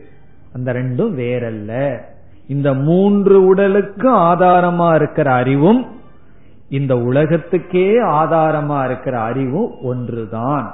அந்த 0.54 0.74
ரெண்டும் 0.74 1.14
வேறல்ல. 1.16 2.00
இந்த 2.48 2.74
மூன்று 2.74 3.46
உடலுக்கு 3.46 4.16
ஆதாரமா 4.16 4.96
இருக்கிற 4.96 5.34
அறிவும் 5.34 5.86
இந்த 6.72 6.94
உலகத்துக்கே 6.96 7.88
ஆதாரமா 8.02 8.86
இருக்கிற 8.86 9.16
அறிவும் 9.20 9.72
ஒன்றுதான். 9.84 10.66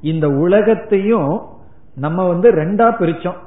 இந்த 0.00 0.26
உலகத்தையும் 0.28 1.40
நம்ம 1.94 2.26
வந்து 2.28 2.48
ரெண்டா 2.52 2.88
பிரிச்சோம். 3.00 3.40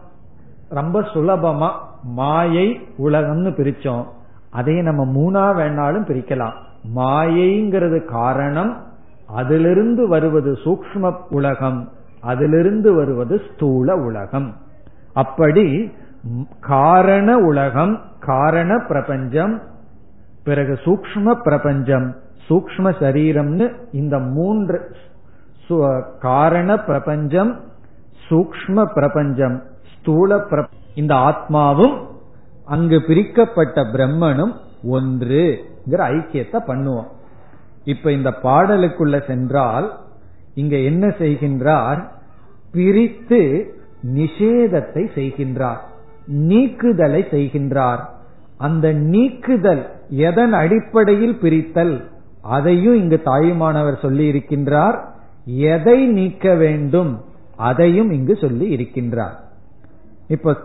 ரொம்ப 0.70 1.02
சுலபமா 1.02 1.70
மாயை 2.04 2.68
உலகம்னு 2.98 3.52
பிரிச்சோம். 3.60 4.06
அதையே 4.52 4.82
நம்ம 4.82 5.04
மூணா 5.18 5.44
வேணாலும் 5.60 6.08
பிரிக்கலாம். 6.10 6.58
மாயைங்கிறது 6.96 8.06
காரணம் 8.06 8.74
அதிலிருந்து 9.36 10.08
வருவது 10.08 10.52
சூக்ம 10.63 11.13
உலகம் 11.30 11.90
அதிலிருந்து 12.22 12.94
வருவது 12.94 13.42
ஸ்தூல 13.54 13.96
உலகம். 13.96 14.54
அப்படி 15.13 15.92
காரண 16.60 17.38
உலகம் 17.38 18.02
காரண 18.20 18.72
பிரபஞ்சம் 18.88 19.62
பிறகு 20.48 20.74
சூக்ம 20.86 21.34
பிரபஞ்சம் 21.44 22.08
சூக்ம 22.48 22.92
சரீரம்னு 23.02 23.66
இந்த 23.92 24.16
மூன்று 24.36 24.78
காரண 26.20 26.70
பிரபஞ்சம் 26.90 27.52
சூக்ம 28.28 28.86
பிரபஞ்சம் 28.94 29.58
ஸ்தூல 29.94 30.40
இந்த 30.96 31.14
ஆத்மாவும் 31.30 31.96
அங்கு 32.66 32.98
பிரிக்கப்பட்ட 33.08 33.82
பிரம்மனும் 33.94 34.54
ஒன்றுங்கிற 34.96 36.02
ஐக்கியத்தை 36.16 36.60
பண்ணுவோம். 36.70 37.10
இப்ப 37.84 38.12
இந்த 38.12 38.30
பாடலுக்குள்ள 38.44 39.16
சென்றால் 39.28 39.88
இங்க 40.62 40.76
என்ன 40.90 41.08
செய்கின்றார்? 41.20 42.00
பிரித்து 42.72 43.42
நிஷேதத்தை 44.16 45.04
செய்கின்றார் 45.18 45.82
நீக்குதலை 46.50 47.22
செய்கின்றார். 47.36 48.02
அந்த 48.58 48.88
நீக்குதல் 49.14 49.84
எதன் 50.10 50.54
அடிப்படையில் 50.54 51.38
பிரித்தல்? 51.41 52.04
அதையும் 52.41 52.96
இங்கு 52.96 53.22
தாயுமானவர் 53.24 54.00
சொல்லி 54.00 54.32
இருக்கின்றார் 54.32 54.98
எதை 55.46 56.08
நீக்க 56.08 56.54
வேண்டும்? 56.54 57.22
அதையும் 57.56 58.12
இங்கு 58.12 58.36
சொல்லி 58.36 58.76
இருக்கின்றார் 58.76 59.36
இப்ப 60.28 60.58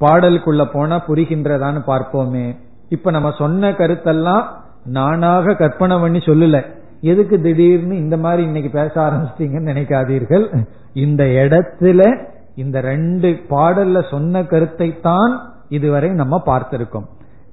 பாடலுக்குள்ள 0.00 0.70
போனா 0.72 1.02
புரிகின்றதான்னு 1.06 1.80
பார்ப்போமே. 1.86 2.56
இப்ப 2.88 3.10
நம்ம 3.10 3.32
சொன்ன 3.38 3.70
கருத்தெல்லாம் 3.70 4.44
நானாக 4.84 5.54
கற்பனை 5.54 5.98
பண்ணி 5.98 6.18
சொல்லல. 6.18 6.64
எதுக்கு 7.00 7.40
திடீர்னு 7.40 7.96
இந்த 7.96 8.16
மாதிரி 8.16 8.42
இன்னைக்கு 8.42 8.70
பேச 8.70 9.10
ஆரம்பிச்சிட்டீங்கன்னு 9.10 9.70
நினைக்காதீர்கள். 9.72 10.64
இந்த 10.92 11.24
இடத்துல 11.24 12.22
இந்த 12.54 12.80
ரெண்டு 12.80 13.40
பாடல்ல 13.48 14.10
சொன்ன 14.10 14.44
கருத்தை 14.44 15.00
தான் 15.00 15.52
இதுவரை 15.68 16.10
நம்ம 16.10 16.42
பார்த்திருக்கோம். 16.46 17.06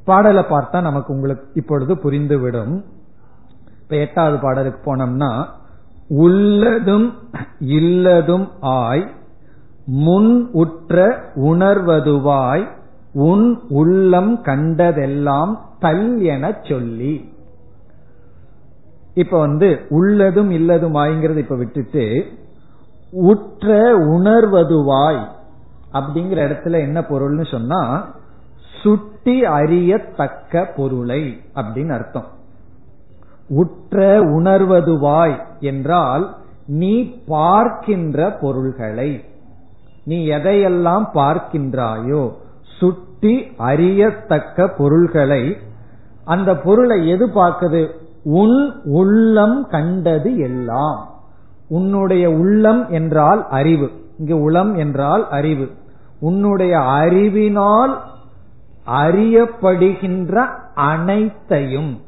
பாடலை 0.05 0.43
பார்த்தா 0.49 0.81
நமக்கு 0.81 1.13
உங்களுக்கு 1.13 1.51
இப்பொழுது 1.53 1.95
புரிந்துவிடும். 1.95 2.75
இப்ப 3.81 3.95
எட்டாவது 3.95 4.37
பாடலுக்கு 4.37 4.79
போனோம்னா 4.85 5.31
உள்ளதும் 6.07 7.13
இல்லதும் 7.59 8.47
ஆய் 8.59 9.03
முன் 9.85 10.49
உற்ற 10.51 11.23
உணர்வதுவாய் 11.35 12.65
உன் 13.13 13.61
உள்ளம் 13.69 14.41
கண்டதெல்லாம் 14.41 15.59
தல் 15.79 16.21
என 16.21 16.59
சொல்லி. 16.63 17.29
இப்ப 19.15 19.39
வந்து 19.39 19.85
உள்ளதும் 19.89 20.51
இல்லதும் 20.51 20.95
ஆய்ங்கிறது 20.95 21.37
இப்ப 21.37 21.55
விட்டுட்டு 21.55 22.25
உற்ற 23.11 23.95
உணர்வதுவாய் 23.95 25.21
அப்படிங்கிற 25.93 26.39
இடத்துல 26.47 26.79
என்ன 26.79 26.99
பொருள்னு 27.01 27.51
சொன்னா 27.51 27.81
சுட்டி 29.23 29.43
அறியத்தக்க 29.45 30.61
பொருளை 30.75 31.41
அப்படின்னு 31.55 31.91
அர்த்தம். 31.91 32.27
உற்ற 33.47 34.19
உணர்வதுவாய் 34.19 35.35
என்றால் 35.59 36.35
நீ 36.65 37.03
பார்க்கின்ற 37.27 38.37
பொருள்களை 38.41 39.23
நீ 40.05 40.27
எதையெல்லாம் 40.27 41.05
பார்க்கின்றாயோ 41.13 42.31
சுட்டி 42.79 43.35
அறியத்தக்க 43.57 44.67
பொருள்களை 44.67 45.57
அந்த 46.25 46.57
பொருளை 46.57 47.09
எது 47.09 47.27
பார்க்குது? 47.27 47.89
உன் 48.23 48.81
உள்ளம் 48.83 49.67
கண்டது 49.67 50.37
எல்லாம். 50.37 51.09
உன்னுடைய 51.69 52.29
உள்ளம் 52.29 52.89
என்றால் 52.89 53.49
அறிவு. 53.49 53.91
இங்கு 54.17 54.41
உளம் 54.41 54.75
என்றால் 54.75 55.29
அறிவு. 55.29 55.69
உன்னுடைய 56.19 56.79
அறிவினால் 56.79 57.93
அறியப்படுகின்ற 58.91 60.47
அனைத்தையும் 60.75 62.01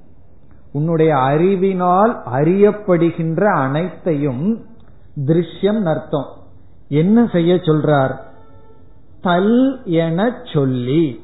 உன்னுடைய 0.71 1.17
அறிவினால் 1.17 2.23
அறியப்படுகின்ற 2.33 3.43
அனைத்தையும் 3.43 4.65
திருஷ்யம் 5.25 5.83
அர்த்தம் 5.83 6.25
என்ன 6.89 7.29
செய்ய 7.31 7.55
சொல்றார்? 7.55 8.15
தல் 9.21 9.81
என 9.85 10.41
சொல்லி. 10.53 11.19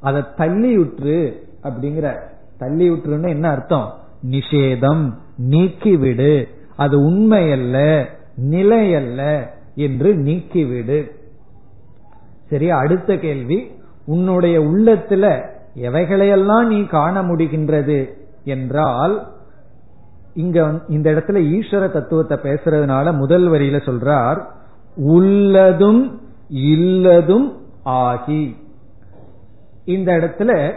அதை 0.00 0.22
தள்ளியுற்று 0.36 1.32
அப்படிங்கிற 1.62 2.20
தள்ளியுற்றுன்னு 2.60 3.28
என்ன 3.28 3.50
அர்த்தம்? 3.50 3.94
நிஷேதம் 4.30 5.12
நீக்கிவிடு. 5.50 6.48
அது 6.76 7.00
உண்மையல்ல 7.00 8.06
நிலையல்ல 8.50 9.48
என்று 9.74 10.14
நீக்கிவிடு. 10.14 11.10
சரி 12.50 12.70
அடுத்த 12.70 13.16
கேள்வி. 13.16 13.70
உன்னுடைய 14.06 14.60
உள்ளத்துல 14.60 15.46
எவைகளையெல்லாம் 15.74 16.66
நீ 16.66 16.84
காண 16.84 17.22
முடிகின்றது 17.22 18.08
என்றால் 18.44 19.34
இங்க 20.34 20.80
இந்த 20.88 21.10
இடத்துல 21.10 21.40
ஈஸ்வர 21.54 21.90
தத்துவத்தை 21.90 22.38
பேசுறதுனால 22.42 23.14
முதல் 23.16 23.48
வரியில 23.48 23.78
சொல்றார் 23.88 24.44
உள்ளதும் 24.96 26.20
இல்லதும் 26.48 27.56
ஆகி. 27.82 28.56
இந்த 29.84 30.12
இடத்துல 30.12 30.72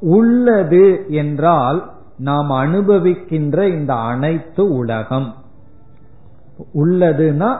உள்ளது 0.00 1.04
என்றால் 1.08 1.90
நாம் 2.18 2.50
அனுபவிக்கின்ற 2.50 3.68
இந்த 3.68 3.94
அனைத்து 3.94 4.74
உலகம். 4.74 5.34
உள்ளதுன்னா 6.74 7.50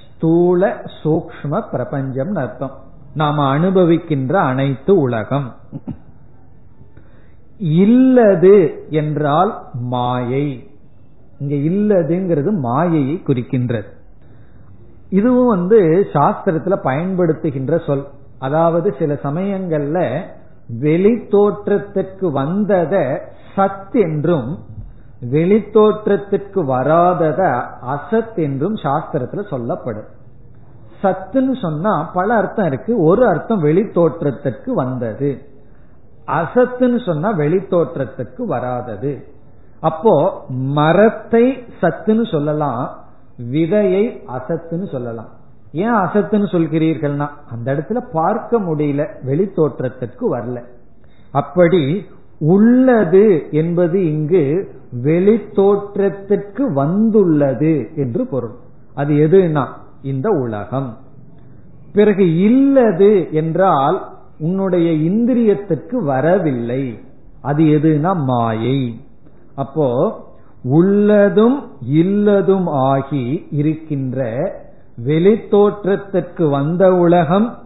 ஸ்தூல 0.00 0.82
சூக்ம 1.02 1.60
பிரபஞ்சம் 1.70 2.34
அர்த்தம். 2.34 2.76
நாம 3.14 3.58
அனுபவிக்கின்ற 3.58 4.32
அனைத்து 4.32 4.96
உலகம். 4.96 5.56
இல்லது 7.58 8.86
என்றால் 8.90 9.64
மாயை. 9.72 10.70
இங்க 11.38 11.54
இல்லதுங்கிறது 11.54 12.50
மாயையை 12.50 13.22
குறிக்கின்றது. 13.26 13.86
இதுவும் 15.08 15.46
வந்து 15.46 16.06
சாஸ்திரத்துல 16.12 16.76
பயன்படுத்துகின்ற 16.84 17.84
சொல். 17.86 18.06
அதாவது 18.38 18.94
சில 18.98 19.14
சமயங்கள்ல 19.14 20.20
வெளி 20.68 21.26
தோற்றத்திற்கு 21.26 22.32
வந்தத 22.32 23.20
சத் 23.56 23.92
என்றும் 23.92 24.58
வெளி 25.20 25.70
தோற்றத்திற்கு 25.70 26.64
வராதத 26.64 27.66
அசத் 27.86 28.36
என்றும் 28.36 28.74
சாஸ்திரத்துல 28.74 29.48
சொல்லப்படும். 29.48 30.20
சத்துன்னு 31.02 31.60
சொன்னா 31.60 32.10
பல 32.14 32.34
அர்த்தம் 32.34 32.66
இருக்கு. 32.66 33.02
ஒரு 33.02 33.26
அர்த்தம் 33.26 33.60
வெளி 33.60 33.90
தோற்றத்திற்கு 33.90 34.74
வந்தது. 34.74 35.30
அசத்துன்னு 36.26 37.04
சொன்னா 37.04 37.30
வெளி 37.30 37.56
தோற்றத்துக்கு 37.56 38.42
வராதது. 38.46 39.12
அப்போ 39.80 40.44
மரத்தை 40.48 41.44
சத்துன்னு 41.80 42.30
சொல்லலாம் 42.30 42.82
விதையை 43.52 44.04
அசத்துன்னு 44.36 44.90
சொல்லலாம். 44.90 45.30
ஏன் 45.72 45.92
அசத்துன்னு 45.92 46.48
சொல்கிறீர்கள்னா 46.54 47.28
அந்த 47.50 47.74
இடத்துல 47.74 48.00
பார்க்க 48.12 48.60
முடியல 48.60 49.06
வெளி 49.22 49.46
தோற்றத்திற்கு 49.46 50.36
வரல. 50.36 50.58
அப்படி 51.32 52.06
உள்ளது 52.38 53.48
என்பது 53.50 54.10
இங்கு 54.12 54.72
வெளி 55.02 55.48
தோற்றத்திற்கு 55.52 56.72
வந்துள்ளது 56.72 57.90
என்று 57.96 58.26
பொருள். 58.26 58.54
அது 58.94 59.14
எதுனா 59.14 59.64
இந்த 60.02 60.30
உலகம். 60.30 60.96
பிறகு 61.92 62.40
இல்லது 62.40 63.28
என்றால் 63.32 64.12
உன்னுடைய 64.38 64.90
இந்திரியத்திற்கு 64.90 66.04
வரவில்லை. 66.04 66.98
அது 67.40 67.64
எதுனா 67.64 68.24
மாயை. 68.24 69.00
அப்போ 69.54 70.20
உள்ளதும் 70.64 71.70
இல்லதும் 71.80 72.66
ஆகி 72.66 73.46
இருக்கின்ற 73.50 74.20
வெளித்தோற்றத்திற்கு 75.04 76.50
வந்த 76.50 76.94
உலகம் 76.94 77.58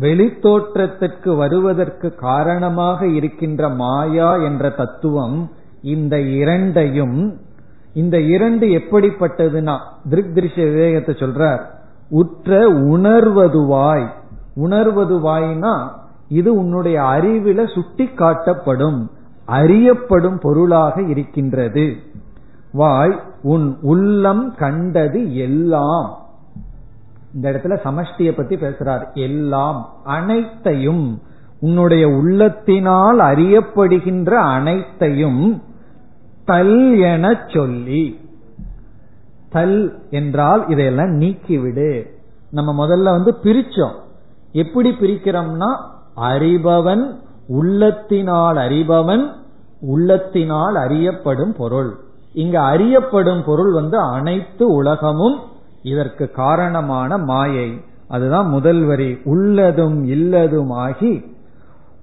வெளித்தோற்றத்திற்கு 0.00 1.36
வருவதற்கு 1.36 2.14
காரணமாக 2.14 3.06
இருக்கின்ற 3.06 3.68
மாயா 3.68 4.36
என்ற 4.36 4.70
தத்துவம் 4.70 5.50
இந்த 5.82 6.20
இரண்டையும் 6.20 7.40
இந்த 7.96 8.20
இரண்டு 8.20 8.66
எப்படிப்பட்டதுன்னா 8.66 9.78
திருக் 10.08 10.32
திருஷ்ய 10.34 10.64
விவேகத்தை 10.72 11.14
சொல்றார் 11.14 11.60
உற்ற 12.10 12.72
உணர்வதுவாய். 12.72 14.06
உணர்வதுவாய்னா 14.56 15.88
இது 16.28 16.54
உன்னுடைய 16.54 17.00
அறிவில 17.00 17.74
சுட்டி 17.74 18.04
காட்டப்படும் 18.04 19.06
அறியப்படும் 19.46 20.38
பொருளாக 20.38 21.02
இருக்கின்றது. 21.02 21.96
வாய் 22.72 23.20
உன் 23.42 23.76
உள்ளம் 23.82 24.54
கண்டது 24.54 25.36
எல்லாம். 25.36 26.18
இந்த 27.34 27.50
இடத்துல 27.50 27.76
சமஷ்டியை 27.84 28.32
பத்தி 28.32 28.56
பேசுறார் 28.56 29.12
எல்லாம் 29.14 29.88
அனைத்தையும். 30.04 31.22
உன்னுடைய 31.60 32.08
உள்ளத்தினால் 32.08 33.18
அறியப்படுகின்ற 33.30 34.34
அனைத்தையும் 34.34 35.62
தல் 36.46 36.98
என 36.98 37.44
சொல்லி. 37.46 38.20
தல் 39.50 39.98
என்றால் 40.10 40.68
இதையெல்லாம் 40.68 41.20
நீக்கிவிடு. 41.20 42.06
நம்ம 42.50 42.86
முதல்ல 42.86 43.02
வந்து 43.02 43.34
பிரிச்சோம். 43.42 43.94
எப்படி 44.52 44.90
பிரிக்கிறோம்னா 44.90 45.76
அறிபவன் 46.16 47.14
உள்ளத்தினால் 47.48 48.56
அறிபவன் 48.56 49.32
உள்ளத்தினால் 49.88 50.72
அறியப்படும் 50.72 51.52
பொருள். 51.52 51.96
இங்க 52.32 52.62
அறியப்படும் 52.62 53.44
பொருள் 53.44 53.72
வந்து 53.72 53.98
அனைத்து 53.98 54.66
உலகமும் 54.66 55.38
இதற்கு 55.82 56.30
காரணமான 56.30 57.18
மாயை. 57.18 57.80
அதுதான் 58.08 58.48
முதல் 58.48 58.84
வரி. 58.84 59.18
உள்ளதும் 59.24 60.04
இல்லதும் 60.04 60.70
ஆகி 60.70 61.34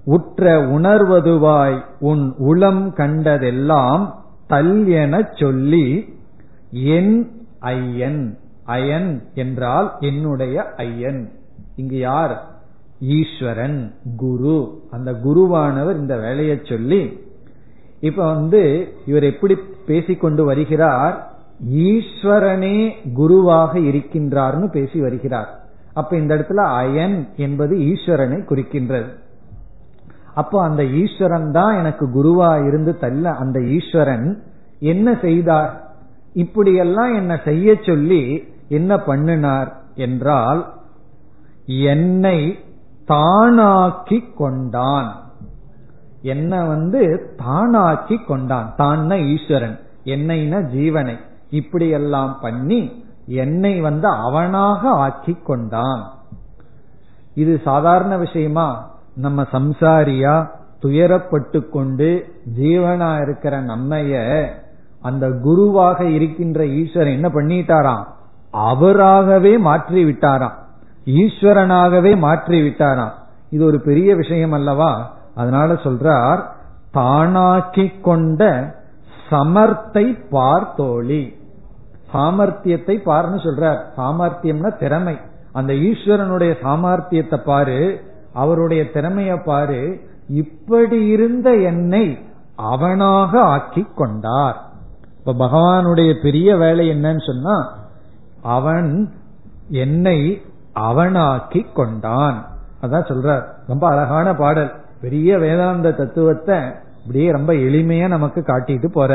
உற்ற 0.04 0.66
உணர்வதுவாய் 0.66 1.84
உன் 2.00 2.34
உளம் 2.38 2.92
கண்டதெல்லாம் 2.92 4.23
தல் 4.54 4.88
என 4.88 5.28
சொல்லி 5.32 6.14
என் 6.70 7.30
ஐயன் 7.58 8.38
அயன் 8.64 9.22
என்றால் 9.34 9.92
என்னுடைய 10.00 10.74
ஐயன். 10.76 11.32
இங்கு 11.76 11.98
யார்? 11.98 12.46
ஈஸ்வரன் 13.00 13.94
குரு. 14.16 14.82
அந்த 14.90 15.12
குருவானவர் 15.12 15.96
இந்த 15.96 16.16
வேலையை 16.16 16.60
சொல்லி 16.62 17.20
இப்ப 18.00 18.34
வந்து 18.34 18.92
இவர் 19.06 19.24
எப்படி 19.24 19.56
பேசிக்கொண்டு 19.86 20.44
வருகிறார்? 20.44 21.32
ஈஸ்வரனே 21.70 22.94
குருவாக 23.12 23.78
இருக்கின்றார்னு 23.78 24.70
பேசி 24.70 25.00
வருகிறார். 25.00 25.64
அப்ப 25.94 26.16
இந்த 26.16 26.34
இடத்துல 26.34 26.54
அயன் 26.54 27.28
என்பது 27.36 27.76
ஈஸ்வரனை 27.76 28.44
குறிக்கின்றது. 28.48 29.08
அப்போ 30.34 30.62
அந்த 30.62 30.84
ஈஸ்வரன் 30.84 31.50
தான் 31.50 31.76
எனக்கு 31.76 32.06
குருவா 32.06 32.66
இருந்து 32.66 32.98
தள்ள 32.98 33.30
அந்த 33.30 33.60
ஈஸ்வரன் 33.60 34.42
என்ன 34.78 35.18
செய்தார்? 35.20 35.88
இப்படியெல்லாம் 36.32 37.14
என்ன 37.14 37.40
செய்ய 37.44 37.76
சொல்லி 37.82 38.44
என்ன 38.68 38.98
பண்ணினார் 38.98 39.80
என்றால் 39.94 40.72
என்னை 41.66 42.58
தானாக்கி 43.08 44.34
கொண்டான். 44.36 45.22
என்ன 46.22 46.64
வந்து 46.64 47.34
தானாக்கி 47.38 48.26
கொண்டான். 48.26 48.74
தான்னா 48.78 49.16
ஈஸ்வரன். 49.32 49.80
என்னைனா 50.04 50.58
ஜீவனை. 50.74 51.16
இப்படியெல்லாம் 51.50 52.38
பண்ணி 52.40 53.04
என்னை 53.26 53.80
வந்து 53.80 54.08
அவனாக 54.08 54.88
ஆக்கி 54.88 55.36
கொண்டான். 55.44 56.12
இது 57.34 57.60
சாதாரண 57.64 58.16
விஷயமா? 58.16 58.93
நம்ம 59.14 59.42
சம்சாரியா 59.42 60.50
துயரப்பட்டு 60.82 61.68
கொண்டு 61.68 62.26
ஜீவனா 62.58 63.22
இருக்கிற 63.22 63.60
நம்மைய 63.60 64.46
அந்த 65.02 65.30
குருவாக 65.42 66.04
இருக்கின்ற 66.04 66.66
ஈஸ்வரன் 66.66 67.12
என்ன 67.12 67.28
பண்ணிட்டாராம்? 67.28 68.04
அவராகவே 68.50 69.58
மாற்றி 69.58 70.04
விட்டாராம் 70.04 70.52
ஈஸ்வரனாகவே 71.06 72.16
மாற்றி 72.16 72.62
விட்டாராம் 72.62 73.12
இது 73.50 73.64
ஒரு 73.64 73.80
பெரிய 73.80 74.14
விஷயம் 74.14 74.52
அல்லவா? 74.52 75.10
அதனால 75.34 75.72
சொல்றார் 75.72 76.42
தானாக்கி 76.94 78.00
கொண்ட 78.00 78.42
சமர்த்தை 79.30 80.18
பார்த்தோழி. 80.30 81.42
சாமர்த்தியத்தை 82.12 82.96
பார்னு 83.06 83.38
சொல்றார். 83.46 83.80
சாமர்த்தியம்னா 83.96 84.78
திறமை. 84.78 85.16
அந்த 85.52 85.72
ஈஸ்வரனுடைய 85.72 86.52
சாமர்த்தியத்தை 86.62 87.44
பாரு 87.44 88.04
அவருடைய 88.34 88.82
திறமைய 88.94 89.42
பாரு 89.44 89.80
இப்படி 90.28 91.06
இருந்த 91.06 91.48
என்னை 91.56 92.18
அவனாக 92.56 93.40
ஆக்கி 93.40 93.86
கொண்டார். 93.94 94.58
இப்ப 95.18 95.34
பகவானுடைய 95.46 96.22
பெரிய 96.22 96.56
வேலை 96.56 96.90
என்னன்னு 96.90 97.26
சொன்னா 97.26 97.56
அவன் 98.42 99.12
என்னை 99.68 100.42
அவனாக்கி 100.74 101.72
கொண்டான். 101.72 102.38
அதான் 102.82 103.08
சொல்றார். 103.10 103.44
ரொம்ப 103.66 103.84
அழகான 103.88 104.34
பாடல். 104.34 104.72
பெரிய 105.00 105.38
வேதாந்த 105.38 105.92
தத்துவத்தை 105.92 106.58
இப்படியே 107.00 107.30
ரொம்ப 107.30 107.52
எளிமையா 107.52 108.08
நமக்கு 108.08 108.40
காட்டிட்டு 108.40 108.88
போற 108.88 109.12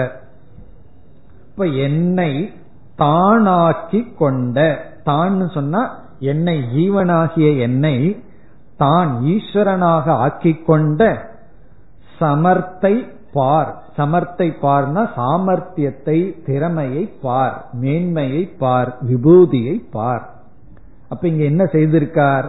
இப்ப 1.50 1.66
என்னை 1.66 2.54
தானாக்கி 2.98 4.02
கொண்ட 4.18 4.58
தான் 5.04 5.50
சொன்னா 5.54 5.82
என்னை 6.20 6.56
ஜீவனாகிய 6.76 7.60
என்னை 7.60 7.96
தான் 8.80 9.10
ஈஸ்வரனாக 9.26 10.08
ஆக்கி 10.26 10.54
கொண்ட 10.54 11.02
சமர்த்தை 12.20 12.96
பார். 13.34 13.72
சமர்த்தை 13.98 14.48
பார்னா 14.62 15.04
சாமர்த்தியத்தை 15.18 16.20
திறமையை 16.46 17.04
பார். 17.22 17.58
மேன்மையை 17.74 18.44
பார். 18.60 18.98
விபூதியை 19.10 19.76
பார். 19.92 20.24
அப்ப 21.10 21.28
இங்க 21.28 21.44
என்ன 21.44 21.64
செய்திருக்கார்? 21.64 22.48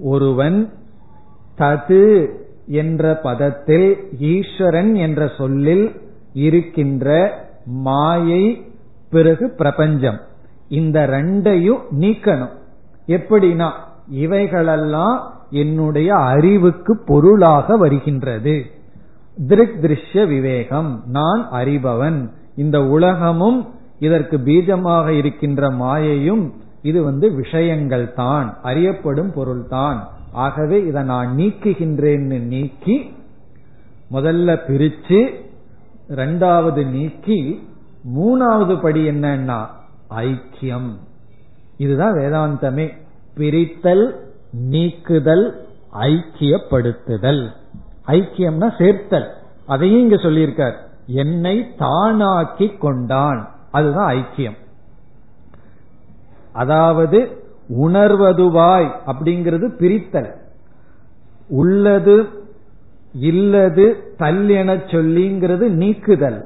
ஒருவன் 0.00 0.58
தது 1.58 2.04
என்ற 2.66 3.18
பதத்தில் 3.22 3.88
ஈஸ்வரன் 4.18 4.94
என்ற 4.94 5.30
சொல்லில் 5.38 5.86
இருக்கின்ற 6.46 7.08
மாயை 7.86 8.44
பிறகு 9.10 9.54
பிரபஞ்சம். 9.56 10.20
இந்த 10.68 11.06
ரெண்டையும் 11.06 11.82
நீக்கணும். 12.00 12.54
எப்படின்னா 13.06 13.70
இவைகளெல்லாம் 14.08 15.32
என்னுடைய 15.50 16.14
அறிவுக்கு 16.14 16.98
பொருளாக 17.06 17.76
வருகின்றது. 17.76 18.66
திருக் 19.48 19.78
திருஷ்ய 19.82 20.26
விவேகம் 20.26 21.02
நான் 21.06 21.48
அறிபவன். 21.52 22.30
இந்த 22.56 22.86
உலகமும் 22.86 23.68
இதற்கு 23.98 24.38
பீஜமாக 24.38 25.08
இருக்கின்ற 25.08 25.70
மாயையும் 25.70 26.52
இது 26.82 27.04
வந்து 27.04 27.34
விஷயங்கள் 27.34 28.14
தான் 28.14 28.58
அறியப்படும் 28.62 29.32
பொருள்தான் 29.32 30.08
ஆகவே 30.32 30.84
இதை 30.84 31.02
நான் 31.02 31.36
நீக்குகின்றேன்னு 31.36 32.40
நீக்கி 32.40 33.14
முதல்ல 34.10 34.58
பிரிச்சு 34.68 35.34
ரெண்டாவது 36.08 36.86
நீக்கி 36.86 37.68
மூணாவது 38.16 38.80
படி 38.80 39.08
என்னன்னா 39.08 39.66
ஐக்கியம். 40.16 40.90
இதுதான் 41.76 42.12
வேதாந்தமே. 42.12 43.06
பிரித்தல் 43.38 44.20
நீக்குதல் 44.50 45.66
ஐக்கியப்படுத்துதல். 46.00 47.48
ஐக்கியம்னா 48.06 48.78
சேர்த்தல். 48.78 49.28
அதையும் 49.66 50.00
இங்க 50.00 50.16
சொல்லியிருக்கார். 50.16 50.76
என்னை 51.06 51.66
தானாக்கி 51.78 52.78
கொண்டான். 52.78 53.54
அதுதான் 53.70 54.14
ஐக்கியம். 54.14 54.56
அதாவது 56.52 57.44
உணர்வதுவாய் 57.80 58.90
அப்படிங்கிறது 59.06 59.76
பிரித்தல். 59.76 60.34
உள்ளது 61.48 62.26
இல்லது 63.12 64.14
தல் 64.16 64.48
என 64.48 64.74
சொல்லிங்கிறது 64.74 65.68
நீக்குதல். 65.68 66.44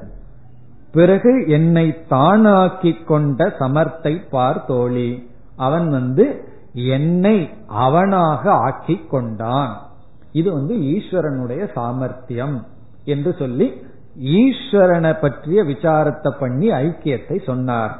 பிறகு 0.91 1.45
என்னை 1.47 1.97
தானாக்கி 2.09 3.03
கொண்ட 3.03 3.47
சமர்த்தை 3.59 4.29
பார் 4.29 4.65
தோழி. 4.65 5.29
அவன் 5.55 5.89
வந்து 5.89 6.47
என்னை 6.73 7.49
அவனாக 7.67 8.51
ஆக்கி 8.51 9.05
கொண்டான் 9.07 9.73
இது 10.31 10.51
வந்து 10.51 10.75
ஈஸ்வரனுடைய 10.75 11.71
சாமர்த்தியம் 11.73 12.65
என்று 13.05 13.35
சொல்லி 13.39 13.81
ஈஸ்வரனை 14.19 15.19
பற்றிய 15.19 15.63
விசாரத்தை 15.63 16.31
பண்ணி 16.39 16.69
ஐக்கியத்தை 16.69 17.43
சொன்னார். 17.43 17.99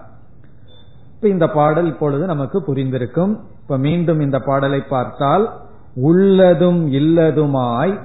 இப்ப 1.16 1.28
இந்த 1.28 1.48
பாடல் 1.48 1.86
இப்பொழுது 1.86 2.26
நமக்கு 2.26 2.60
புரிந்திருக்கும். 2.60 3.40
இப்ப 3.62 3.78
மீண்டும் 3.78 4.20
இந்த 4.20 4.40
பாடலை 4.40 4.82
பார்த்தால் 4.82 5.50
உள்ளதும் 5.96 6.92
இல்லதுமாய் 6.92 8.00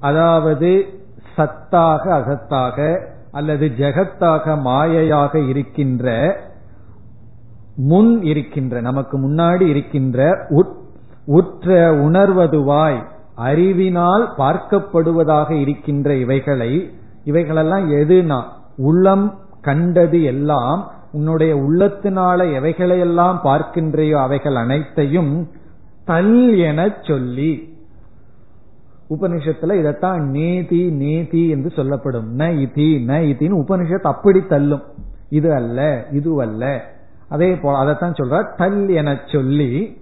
அதாவது 0.00 0.86
சத்தாக 1.36 2.04
அகத்தாக 2.20 3.00
அல்லது 3.32 3.66
ஜெகத்தாக 3.78 4.44
மாயையாக 4.64 5.48
இருக்கின்ற 5.48 6.06
முன் 7.80 8.22
இருக்கின்ற 8.22 8.80
நமக்கு 8.80 9.16
முன்னாடி 9.18 9.60
இருக்கின்ற 9.60 10.18
உற்ற 11.24 11.92
உணர்வதுவாய் 11.94 13.00
அறிவினால் 13.34 14.24
பார்க்கப்படுவதாக 14.38 15.50
இருக்கின்ற 15.50 16.14
இவைகளை 16.14 16.90
இவைகளெல்லாம் 17.24 17.90
எதுனா? 17.90 18.38
உள்ளம் 18.76 19.26
கண்டது 19.60 20.22
எல்லாம் 20.22 20.90
உன்னுடைய 21.12 21.52
உள்ளத்தினால 21.56 22.40
எவைகளையெல்லாம் 22.58 23.36
பார்க்கின்றையோ 23.44 24.16
அவைகள் 24.16 24.56
அனைத்தையும் 24.56 25.48
தல் 26.04 26.56
என 26.58 26.80
சொல்லி. 27.02 27.52
உபனிஷத்துல 29.10 29.72
இதத்தான் 29.82 30.20
நேதி 30.36 30.90
நேதி 30.90 31.48
என்று 31.48 31.70
சொல்லப்படும். 31.70 32.38
ந 32.38 32.42
இதி 32.64 32.88
ந 33.10 33.12
இதின்னு 33.30 33.60
உபனிஷத் 33.64 34.10
அப்படி 34.12 34.40
தள்ளும். 34.40 34.82
இது 35.30 35.54
அல்ல 35.54 36.06
இது 36.12 36.40
அல்ல. 36.40 36.96
அதே 37.28 37.54
போல 37.54 37.78
அதைத்தான் 37.78 38.12
சொல்ற 38.12 38.56
தல் 38.56 38.88
என 38.88 39.18
சொல்லி 39.26 39.98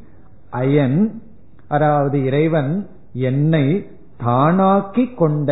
அயன் 0.50 1.22
அதாவது 1.68 2.24
இறைவன் 2.24 2.88
என்னை 3.12 3.90
தானாக்கி 4.24 5.14
கொண்ட 5.14 5.50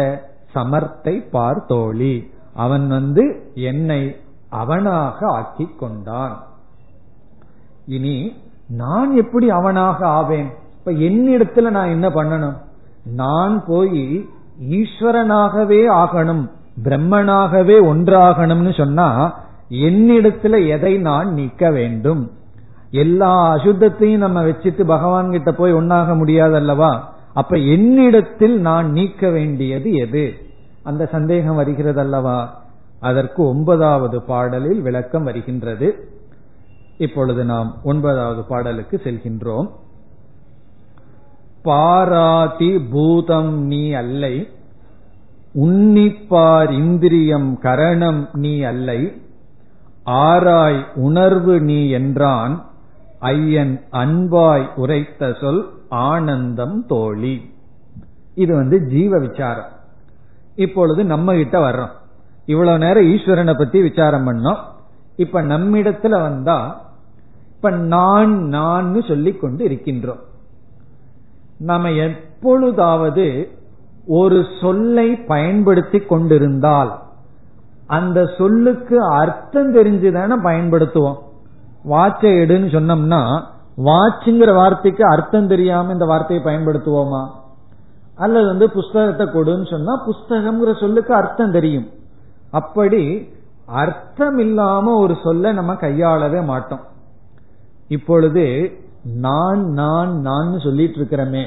சமர்த்தை 0.54 1.30
பார்த்தோழி 1.30 2.30
அவன் 2.54 2.88
வந்து 2.88 3.52
என்னை 3.54 4.16
அவனாக 4.48 5.26
ஆக்கி 5.26 5.66
கொண்டான். 5.78 6.42
இனி 7.86 8.42
நான் 8.68 9.16
எப்படி 9.16 9.50
அவனாக 9.50 10.06
ஆவேன்? 10.06 10.50
இப்ப 10.78 10.92
என்னிடத்துல 10.92 11.70
நான் 11.70 11.88
என்ன 11.88 12.08
பண்ணணும்? 12.08 12.56
நான் 13.04 13.64
போய் 13.66 14.28
ஈஸ்வரனாகவே 14.70 15.80
ஆகணும் 15.94 16.50
பிரம்மனாகவே 16.84 17.76
ஒன்றாகணும்னு 17.84 18.76
சொன்னா 18.76 19.08
என்னிடத்துல 19.70 20.68
எதை 20.68 20.98
நான் 20.98 21.34
நீக்க 21.34 21.70
வேண்டும்? 21.70 22.30
எல்லா 22.90 23.56
அசுத்தத்தையும் 23.56 24.16
நம்ம 24.16 24.42
வச்சுட்டு 24.42 24.84
பகவான் 24.84 25.30
கிட்ட 25.30 25.52
போய் 25.52 25.74
ஒன்னாக 25.74 26.16
முடியாது 26.16 26.54
அல்லவா 26.54 27.14
அப்ப 27.34 27.56
என்னிடத்தில் 27.56 28.60
நான் 28.60 28.90
நீக்க 28.90 29.30
வேண்டியது 29.30 29.92
எது? 29.92 30.34
அந்த 30.82 31.06
சந்தேகம் 31.06 31.54
வருகிறது 31.54 32.00
அல்லவா 32.00 32.62
அதற்கு 33.00 33.46
ஒன்பதாவது 33.46 34.22
பாடலில் 34.22 34.82
விளக்கம் 34.82 35.24
வருகின்றது. 35.24 36.08
இப்பொழுது 36.98 37.44
நாம் 37.44 37.74
ஒன்பதாவது 37.82 38.42
பாடலுக்கு 38.42 39.00
செல்கின்றோம். 39.04 39.68
பாராதி 41.62 42.78
பூதம் 42.78 43.62
நீ 43.66 43.92
அல்லை 43.92 44.48
உன்னிப்பார் 45.54 46.70
இந்திரியம் 46.70 47.58
கரணம் 47.58 48.28
நீ 48.32 48.62
அல்லை 48.62 49.22
ஆராய் 50.06 50.84
உணர்வு 50.94 51.60
நீ 51.60 51.90
என்றான். 51.90 52.66
ஐயன் 53.18 53.84
அன்பாய் 53.92 54.66
உரைத்த 54.76 55.36
சொல் 55.40 55.70
ஆனந்தம் 55.88 56.86
தோழி. 56.86 57.54
இது 58.34 58.54
வந்து 58.54 58.86
ஜீவ 58.86 59.18
விசாரம். 59.18 59.68
இப்பொழுது 60.54 61.04
நம்ம 61.04 61.34
கிட்ட 61.34 61.70
வர்றோம். 61.70 61.90
இவ்வளவு 62.46 62.78
நேரம் 62.78 63.04
ஈஸ்வரனை 63.04 63.58
பத்தி 63.58 63.82
விசாரம் 63.82 64.28
பண்ணோம். 64.28 64.58
இப்ப 65.16 65.42
நம்மிடத்துல 65.42 66.08
வந்தா 66.08 66.82
இப்ப 67.54 67.70
நான் 67.70 68.42
நான் 68.42 69.02
சொல்லிக் 69.02 69.40
கொண்டு 69.40 69.68
இருக்கின்றோம். 69.68 70.20
நாம 71.58 71.90
எப்பொழுதாவது 71.90 73.50
ஒரு 74.06 74.44
சொல்லை 74.60 75.16
பயன்படுத்தி 75.16 75.98
கொண்டிருந்தால் 75.98 77.03
அந்த 77.94 78.26
சொல்லுக்கு 78.38 78.96
அர்த்தம் 79.02 79.74
தெரிஞ்சுதான 79.74 80.36
பயன்படுத்துவோம். 80.44 81.18
வாட்சை 81.90 82.30
எடுன்னு 82.42 82.68
சொன்னோம்னா 82.76 83.22
வாட்சுங்கிற 83.84 84.54
வார்த்தைக்கு 84.54 85.04
அர்த்தம் 85.04 85.48
தெரியாம 85.48 85.92
இந்த 85.92 86.04
வார்த்தையை 86.04 86.44
பயன்படுத்துவோமா? 86.44 87.22
அல்லது 88.16 88.46
வந்து 88.46 88.70
புஸ்தகத்தை 88.70 89.26
கொடுன்னு 89.26 89.70
சொன்னா 89.70 89.94
புஸ்தகம்ங்கிற 90.06 90.80
சொல்லுக்கு 90.80 91.14
அர்த்தம் 91.14 91.50
தெரியும். 91.50 91.88
அப்படி 92.50 93.02
அர்த்தம் 93.66 94.38
இல்லாம 94.38 94.94
ஒரு 94.96 95.14
சொல்ல 95.24 95.52
நம்ம 95.52 95.74
கையாளவே 95.74 96.40
மாட்டோம். 96.44 96.84
இப்பொழுது 97.88 98.44
நான் 99.14 99.62
நான் 99.72 100.12
நான் 100.20 100.58
சொல்லிட்டு 100.58 100.98
இருக்கிறோமே. 101.00 101.44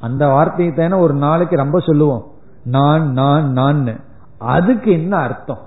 அந்த 0.00 0.28
வார்த்தையை 0.28 0.74
தானே 0.74 0.96
ஒரு 1.02 1.14
நாளைக்கு 1.14 1.56
ரொம்ப 1.56 1.80
சொல்லுவோம். 1.80 2.24
நான் 2.64 3.12
நான் 3.12 3.52
நான் 3.52 4.00
அதுக்கு 4.38 4.90
என்ன 4.92 5.16
அர்த்தம்? 5.16 5.62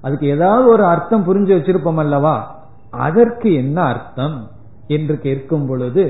அதுக்கு 0.00 0.26
ஏதாவது 0.26 0.66
ஒரு 0.68 0.84
அர்த்தம் 0.84 1.26
புரிஞ்சு 1.26 1.52
வச்சிருப்போம் 1.56 1.98
அல்லவா? 1.98 2.36
அதற்கு 2.90 3.48
என்ன 3.54 3.82
அர்த்தம் 3.82 4.36
என்று 4.86 5.18
கேட்கும் 5.18 5.66
பொழுது 5.66 6.04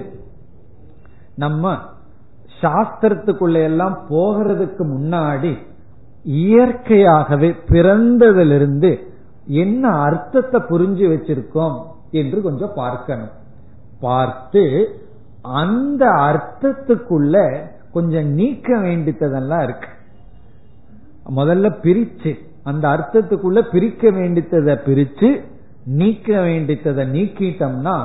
நம்ம 1.36 1.72
சாஸ்திரத்துக்குள்ள 2.62 3.59
எல்லாம் 3.62 3.97
போகிறதுக்கு 4.11 4.82
முன்னாடி 4.95 5.53
இயற்கையாகவே 6.24 7.51
பிறந்ததிலிருந்து 7.68 8.91
என்ன 9.47 9.84
அர்த்தத்தை 9.88 10.61
புரிஞ்சு 10.68 11.05
வச்சிருக்கோம் 11.12 11.76
என்று 12.11 12.43
கொஞ்சம் 12.43 12.74
பார்க்கணும். 12.74 13.32
பார்த்து 14.01 14.64
அந்த 15.43 16.05
அர்த்தத்துக்குள்ள 16.28 17.36
கொஞ்சம் 17.93 18.28
நீக்க 18.30 18.68
வேண்டித்ததெல்லாம் 18.76 19.62
இருக்கு. 19.62 19.88
முதல்ல 21.36 21.66
பிரிச்சு 21.82 22.32
அந்த 22.71 22.85
அர்த்தத்துக்குள்ள 22.89 23.61
பிரிக்க 23.73 24.11
வேண்டித்ததை 24.11 24.75
பிரிச்சு 24.87 25.29
நீக்க 25.99 26.31
வேண்டித்ததை 26.45 27.05
நீக்கிட்டோம்னா 27.16 27.97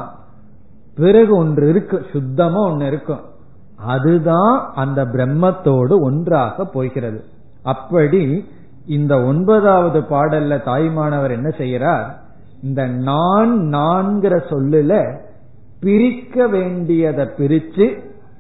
பிறகு 1.00 1.34
ஒன்று 1.36 1.66
இருக்கு 1.70 1.98
சுத்தமா 2.12 2.62
ஒன்னு 2.70 2.86
இருக்கும். 2.88 3.24
அதுதான் 3.94 4.54
அந்த 4.76 5.00
பிரம்மத்தோடு 5.06 5.96
ஒன்றாக 6.00 6.66
போகிறது. 6.76 7.20
அப்படி 7.74 8.22
இந்த 8.98 9.14
ஒன்பதாவது 9.24 10.00
பாடல்ல 10.10 10.58
தாய்மானவர் 10.70 11.34
என்ன 11.38 11.50
செய்யறார் 11.58 12.08
இந்த 12.64 12.82
நான் 13.08 13.54
நான்கிற 13.74 14.36
சொல்லுல 14.52 14.94
பிரிக்க 15.80 16.48
வேண்டியதை 16.48 17.26
பிரிச்சு 17.40 17.86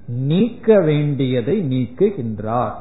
நீக்க 0.07 0.79
வேண்டியதை 0.79 1.55
நீக்குகின்றார். 1.73 2.75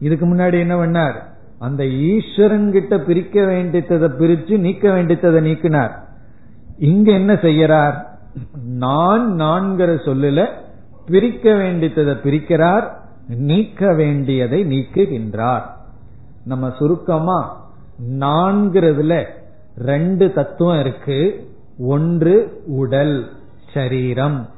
இதுக்கு 0.00 0.26
முன்னாடி 0.26 0.58
என்ன 0.58 0.74
பண்ணார்? 0.76 1.18
அந்த 1.58 1.86
ஈஸ்வரன் 1.86 2.72
கிட்ட 2.72 2.98
பிரிக்க 2.98 3.44
வேண்டியதை 3.44 3.98
பிரிச்சு 3.98 4.58
நீக்க 4.58 4.92
வேண்டியதை 4.92 5.52
நீக்கினார். 5.52 5.92
இங்க 6.78 7.12
என்ன 7.12 7.32
செய்யறார்? 7.32 8.06
நான் 8.64 9.36
நான்கிற 9.40 9.98
சொல்லுல 10.04 10.46
பிரிக்க 11.06 11.54
வேண்டியதை 11.54 12.04
பிரிக்கிறார் 12.04 12.90
நீக்க 13.28 13.94
வேண்டியதை 13.94 14.64
நீக்குகின்றார். 14.64 15.62
நம்ம 16.44 16.70
சுருக்கமா 16.78 17.70
நான்கிறதுல 18.10 19.26
ரெண்டு 19.76 20.32
தத்துவம் 20.32 20.80
இருக்கு. 20.80 21.48
ஒன்று 21.78 22.62
உடல் 22.66 23.30
சரீரம். 23.74 24.48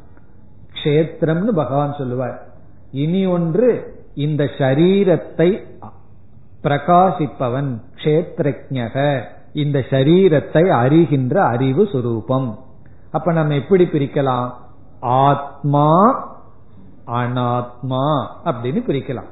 கஷேத்திரம்னு 0.72 1.48
பகவான் 1.48 1.94
சொல்லுவார். 1.98 2.46
இனி 2.92 3.26
ஒன்று 3.26 3.98
இந்த 4.14 4.44
சரீரத்தை 4.58 5.64
பிரகாசிப்பவன் 6.62 7.80
கஷேத்திரஜக 7.94 9.22
இந்த 9.52 9.84
சரீரத்தை 9.90 10.68
அறிகின்ற 10.68 11.36
அறிவு 11.36 11.82
சுரூபம். 11.82 12.58
அப்ப 13.10 13.32
நம்ம 13.32 13.54
எப்படி 13.54 13.84
பிரிக்கலாம்? 13.84 14.50
ஆத்மா 15.00 15.90
அனாத்மா 17.06 18.26
அப்படின்னு 18.44 18.82
பிரிக்கலாம். 18.86 19.30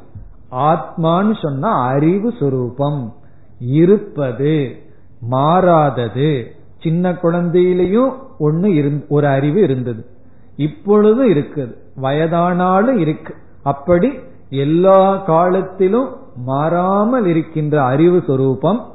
ஆத்மான்னு 0.51 1.43
சொன்னா 1.43 1.87
அறிவு 1.87 2.35
சுரூபம். 2.41 3.13
இருப்பது 3.59 4.83
மாறாதது. 5.21 6.55
சின்ன 6.83 7.13
குழந்தையிலையும் 7.13 8.13
ஒன்னு 8.39 9.07
ஒரு 9.09 9.27
அறிவு 9.27 9.63
இருந்தது. 9.63 10.07
இப்பொழுதும் 10.57 11.31
இருக்குது. 11.31 11.75
வயதானாலும் 12.03 12.97
இருக்கு. 12.97 13.35
அப்படி 13.63 14.13
எல்லா 14.51 15.17
காலத்திலும் 15.17 16.17
மாறாமல் 16.45 17.27
இருக்கின்ற 17.27 17.85
அறிவு 17.85 18.23
சொரூபம் 18.27 18.93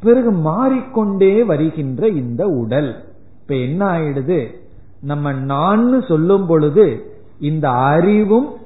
பிறகு 0.00 0.32
மாறிக்கொண்டே 0.32 1.42
வருகின்ற 1.42 2.08
இந்த 2.08 2.46
உடல். 2.46 3.04
இப்ப 3.40 3.54
என்ன 3.54 3.98
ஆயிடுது? 3.98 4.54
நம்ம 5.00 5.32
நான் 5.32 6.02
சொல்லும் 6.02 6.46
பொழுது 6.46 7.14
இந்த 7.40 7.70
அறிவும் 7.70 8.56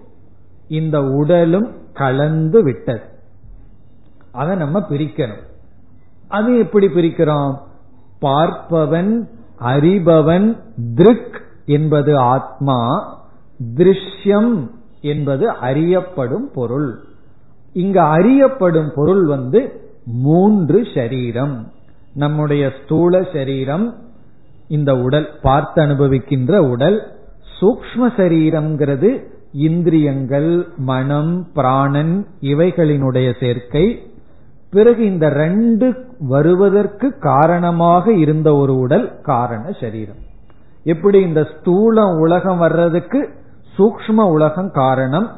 இந்த 0.69 1.05
உடலும் 1.05 1.73
கலந்து 1.93 2.63
விட்டது. 2.63 3.01
அதை 4.33 4.57
நம்ம 4.57 4.79
பிரிக்கணும். 4.79 5.43
அது 6.29 6.59
எப்படி 6.59 6.87
பிரிக்கிறோம்? 6.87 7.59
பார்ப்பவன் 8.23 9.29
அறிபவன் 9.61 10.59
திருக் 10.95 11.41
என்பது 11.67 12.19
ஆத்மா 12.19 12.83
திருஷ்யம் 13.75 14.71
என்பது 15.01 15.49
அறியப்படும் 15.49 16.51
பொருள். 16.55 17.05
இங்க 17.75 18.03
அறியப்படும் 18.03 18.91
பொருள் 18.95 19.25
வந்து 19.27 19.61
மூன்று 20.07 20.87
சரீரம். 20.95 21.73
நம்முடைய 22.15 22.73
ஸ்தூல 22.83 23.23
சரீரம் 23.33 23.95
இந்த 24.69 24.97
உடல் 24.97 25.29
பார்த்து 25.43 25.83
அனுபவிக்கின்ற 25.83 26.59
உடல் 26.59 26.99
சூக்ம 27.61 28.03
சரீரம்ங்கிறது 28.17 29.11
இந்திரியங்கள் 29.53 30.69
மனம் 30.77 31.47
பிராணன் 31.55 32.27
இவைகளினுடைய 32.41 33.29
சேர்க்கை. 33.41 33.87
பிறகு 34.71 35.05
இந்த 35.05 35.29
ரெண்டு 35.29 35.89
வருவதற்கு 36.19 37.19
காரணமாக 37.19 38.13
இருந்த 38.13 38.55
ஒரு 38.55 38.77
உடல் 38.77 39.21
காரண 39.23 39.71
சரீரம். 39.81 40.23
எப்படி 40.85 41.21
இந்த 41.21 41.49
ஸ்தூல 41.59 42.07
உலகம் 42.07 42.59
வர்றதுக்கு 42.59 43.29
சூக்ம 43.79 44.29
உலகம் 44.31 44.71
காரணம்? 44.71 45.29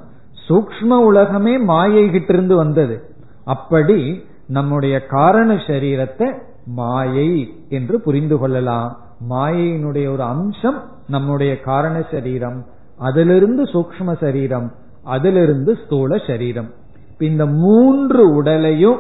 சூக்ம 0.48 0.88
உலகமே 1.02 1.58
மாயை 1.58 2.04
கிட்டிருந்து 2.08 2.54
வந்தது. 2.54 2.96
அப்படி 3.44 4.24
நம்முடைய 4.46 5.06
காரண 5.06 5.54
சரீரத்தை 5.54 6.38
மாயை 6.66 7.54
என்று 7.68 8.00
புரிந்து 8.00 8.38
கொள்ளலாம். 8.38 8.98
மாயையினுடைய 9.30 10.12
ஒரு 10.12 10.22
அம்சம் 10.22 10.82
நம்முடைய 11.08 11.60
காரண 11.60 12.04
சரீரம் 12.10 12.64
அதிலிருந்து 12.98 13.62
சூக்ம 13.62 14.16
சரீரம் 14.20 14.72
அதிலிருந்து 15.04 15.78
ஸ்தூல 15.84 16.18
சரீரம். 16.26 16.70
இந்த 17.18 17.46
மூன்று 17.46 18.34
உடலையும் 18.34 18.98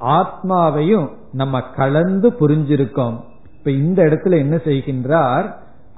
ஆத்மாவையும் 0.00 1.08
நம்ம 1.32 1.60
கலந்து 1.60 2.30
புரிஞ்சிருக்கோம். 2.30 3.16
இப்ப 3.58 3.70
இந்த 3.70 4.02
இடத்துல 4.02 4.36
என்ன 4.36 4.56
செய்கின்றார்? 4.56 5.46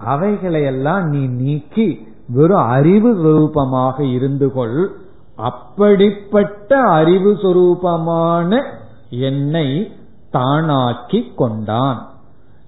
அவைகளையெல்லாம் 0.07 1.05
நீ 1.05 1.27
நீக்கி 1.27 2.07
வெறும் 2.29 2.63
அறிவு 2.63 3.23
ரூபமாக 3.23 4.05
இருந்து 4.05 4.53
கொள். 4.53 4.91
அப்படிப்பட்ட 5.37 6.81
அறிவு 6.81 7.33
சுரூபமான 7.33 8.63
என்னை 9.11 9.93
தானாக்கி 10.33 11.35
கொண்டான். 11.35 12.09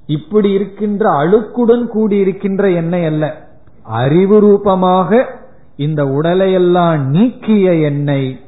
இப்படி 0.07 0.51
இருக்கின்ற 0.51 1.11
அழுக்குடன் 1.11 1.87
கூடி 1.87 2.17
இருக்கின்ற 2.17 2.71
எண்ணெய் 2.71 3.05
அல்ல. 3.05 3.49
அறிவு 3.83 4.41
ரூபமாக 4.41 5.27
இந்த 5.77 6.05
உடலையெல்லாம் 6.05 6.99
நீக்கிய 6.99 7.75
எண்ணெய் 7.75 8.41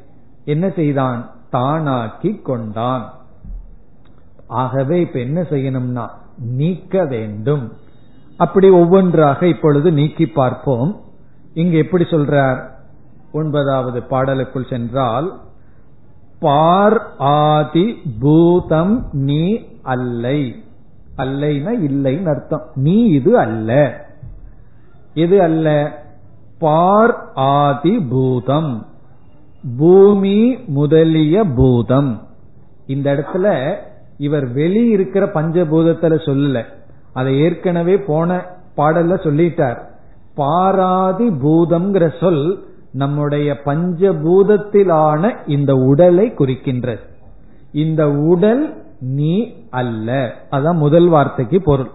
என்ன 0.45 0.69
செய்தான்? 0.69 1.31
தானாக்கி 1.51 2.41
கொண்டான். 2.41 3.13
ஆகவே 4.47 5.01
இப்ப 5.01 5.19
என்ன 5.19 5.41
செய்யணும்னா 5.41 6.07
நீக்க 6.37 7.05
வேண்டும். 7.05 7.73
அப்படி 8.39 8.69
ஒவ்வொன்றாக 8.69 9.47
இப்பொழுது 9.47 9.91
நீக்கி 9.91 10.25
பார்ப்போம். 10.25 11.01
இங்கு 11.53 11.77
எப்படி 11.77 12.03
சொல்றார்? 12.03 12.69
ஒன்பதாவது 13.31 13.99
பாடலுக்குள் 13.99 14.69
சென்றால் 14.69 15.39
பார் 16.39 17.07
ஆதி 17.17 18.01
பூதம் 18.19 19.09
நீ 19.11 19.65
அல்லை. 19.81 20.63
அல்லைனா 21.17 21.71
இல்லைன்னு 21.87 22.29
அர்த்தம். 22.29 22.65
நீ 22.75 23.05
இது 23.05 23.37
அல்ல. 23.37 23.93
இது 25.13 25.41
அல்ல? 25.41 25.67
பார் 26.59 27.31
ஆதி 27.33 27.99
பூதம். 27.99 28.85
பூமி 29.77 30.55
முதலிய 30.67 31.43
பூதம். 31.43 32.27
இந்த 32.85 33.13
இடத்துல 33.13 33.75
இவர் 34.17 34.55
வெளியிருக்கிற 34.55 35.29
பஞ்சபூதத்துல 35.33 36.15
சொல்லல. 36.25 36.65
அதை 37.19 37.39
ஏற்கனவே 37.39 37.95
போன 37.97 38.29
பாடல்ல 38.77 39.15
சொல்லிட்டார். 39.25 39.79
பாராதி 40.35 41.27
பூதம்ங்கிற 41.29 42.05
சொல் 42.19 42.43
நம்முடைய 42.91 43.47
பஞ்சபூதத்திலான 43.65 45.23
இந்த 45.45 45.73
உடலை 45.73 46.25
குறிக்கின்றது. 46.37 47.03
இந்த 47.71 48.03
உடல் 48.11 48.63
நீ 48.99 49.33
அல்ல. 49.69 50.33
அதான் 50.51 50.81
முதல் 50.85 51.07
வார்த்தைக்கு 51.07 51.61
பொருள். 51.61 51.91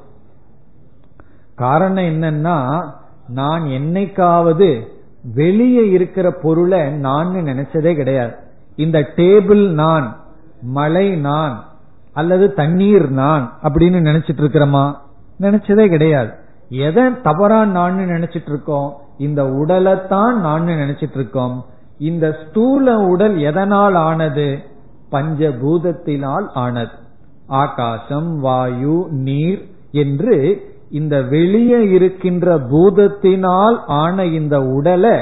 காரணம் 1.55 2.05
என்னன்னா 2.05 2.59
நான் 3.29 3.62
என்னைக்காவது 3.62 4.70
வெளியே 5.35 5.85
இருக்கிற 5.89 6.31
பொருளை 6.43 6.81
நான் 6.91 7.35
நினைச்சதே 7.35 7.95
கிடையாது. 7.95 8.35
இந்த 8.77 8.99
டேபிள் 9.16 9.64
நான் 9.83 10.07
மலை 10.62 11.07
நான் 11.16 11.55
அல்லது 12.12 12.47
தண்ணீர் 12.53 13.09
நான் 13.11 13.45
அப்படின்னு 13.62 13.99
நினைச்சிட்டு 14.09 14.43
இருக்கிறோமா? 14.43 14.85
நினைச்சதே 15.41 15.89
கிடையாது. 15.89 16.30
எதை 16.68 17.20
தவறா 17.22 17.64
நான் 17.64 17.99
நினைச்சிட்டு 17.99 18.49
இருக்கோம் 18.49 18.97
இந்த 19.18 19.43
உடலைத்தான் 19.43 20.35
நான் 20.35 20.66
நினைச்சிட்டு 20.66 21.14
இருக்கோம் 21.14 21.64
இந்த 21.99 22.37
ஸ்தூல 22.47 22.99
உடல் 22.99 23.39
எதனால் 23.39 23.95
ஆனது? 23.95 24.59
பஞ்சபூதத்தினால் 25.12 26.47
ஆனது. 26.55 27.03
ஆகாசம் 27.47 28.41
வாயு 28.41 29.07
நீர் 29.11 29.70
என்று 29.91 30.62
இந்த 30.91 31.22
வெளியே 31.22 31.91
இருக்கின்ற 31.91 32.59
பூதத்தினால் 32.59 33.78
ஆன 33.87 34.24
இந்த 34.24 34.62
உடலை 34.62 35.18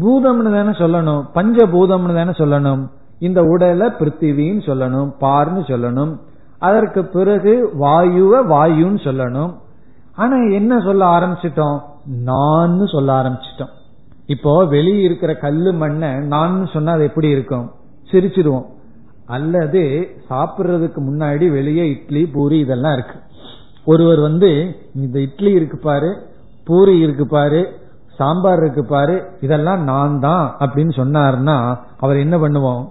பூதம்னு 0.00 0.52
தானே 0.54 0.70
சொல்லணும். 0.70 1.22
பஞ்சபூதம்னு 1.34 2.14
தானே 2.14 2.30
சொல்லணும். 2.30 2.88
இந்த 3.18 3.42
உடலை 3.42 3.86
பிருத்திவின்னு 3.86 4.62
சொல்லணும் 4.66 5.12
பார்னு 5.20 5.60
சொல்லணும். 5.60 6.16
அதற்கு 6.60 7.04
பிறகு 7.04 7.52
வாயுவ 7.80 8.32
வாயுன்னு 8.54 9.00
சொல்லணும். 9.06 9.52
ஆனா 10.16 10.36
என்ன 10.58 10.80
சொல்ல 10.80 11.04
ஆரம்பிச்சிட்டோம்? 11.06 11.78
நான் 12.30 12.86
சொல்ல 12.86 13.12
ஆரம்பிச்சிட்டோம். 13.20 13.72
இப்போ 14.26 14.52
வெளியே 14.64 15.02
இருக்கிற 15.02 15.34
கல்லு 15.34 15.72
மண்ணை 15.72 16.10
நான் 16.34 16.66
சொன்னா 16.72 16.92
அது 16.92 17.02
எப்படி 17.02 17.28
இருக்கும்? 17.28 17.66
சிரிச்சிருவோம் 18.10 18.66
அல்லது 19.26 19.82
சாப்பிடுறதுக்கு 20.30 21.00
முன்னாடி 21.08 21.50
வெளியே 21.50 21.88
இட்லி 21.88 22.26
பூரி 22.26 22.58
இதெல்லாம் 22.58 22.92
இருக்கு. 22.92 23.16
ஒருவர் 23.84 24.20
வந்து 24.20 24.50
இந்த 24.94 25.16
இட்லி 25.20 25.52
இருக்கு 25.52 25.78
பாரு 25.78 26.10
பூரி 26.64 26.98
இருக்கு 26.98 27.26
பாரு 27.26 27.60
சாம்பார் 28.18 28.60
இருக்கு 28.62 28.84
பாரு 28.84 29.14
இதெல்லாம் 29.40 29.82
நான் 29.82 30.20
தான் 30.20 30.56
அப்படின்னு 30.58 30.92
சொன்னார்னா 31.00 31.56
அவர் 31.98 32.16
என்ன 32.16 32.36
பண்ணுவோம்? 32.38 32.82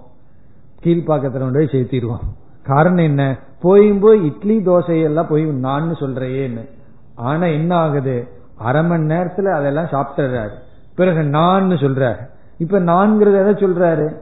கீழ்பாக்கத்துல 0.84 1.44
கொண்டு 1.44 1.58
போய் 1.58 1.74
சேர்த்திடுவோம். 1.74 2.24
காரணம் 2.62 3.04
என்ன? 3.04 3.22
போயும் 3.62 4.00
போய் 4.00 4.24
இட்லி 4.24 4.58
தோசையெல்லாம் 4.58 5.28
போய் 5.28 5.44
நான் 5.44 5.94
சொல்றேன்னு. 5.94 6.68
ஆனா 7.14 7.46
என்ன 7.46 7.76
ஆகுது? 7.76 8.28
அரை 8.58 8.84
மணி 8.84 9.14
நேரத்துல 9.14 9.52
அதெல்லாம் 9.52 9.84
சாப்பிட்டுறாரு. 9.84 10.48
பிறகு 10.94 11.24
நான் 11.24 11.70
சொல்றாரு. 11.70 12.16
இப்ப 12.58 12.80
நான்கிறது 12.80 13.48
எதை 13.48 13.52
சொல்றாரு? 13.52 14.12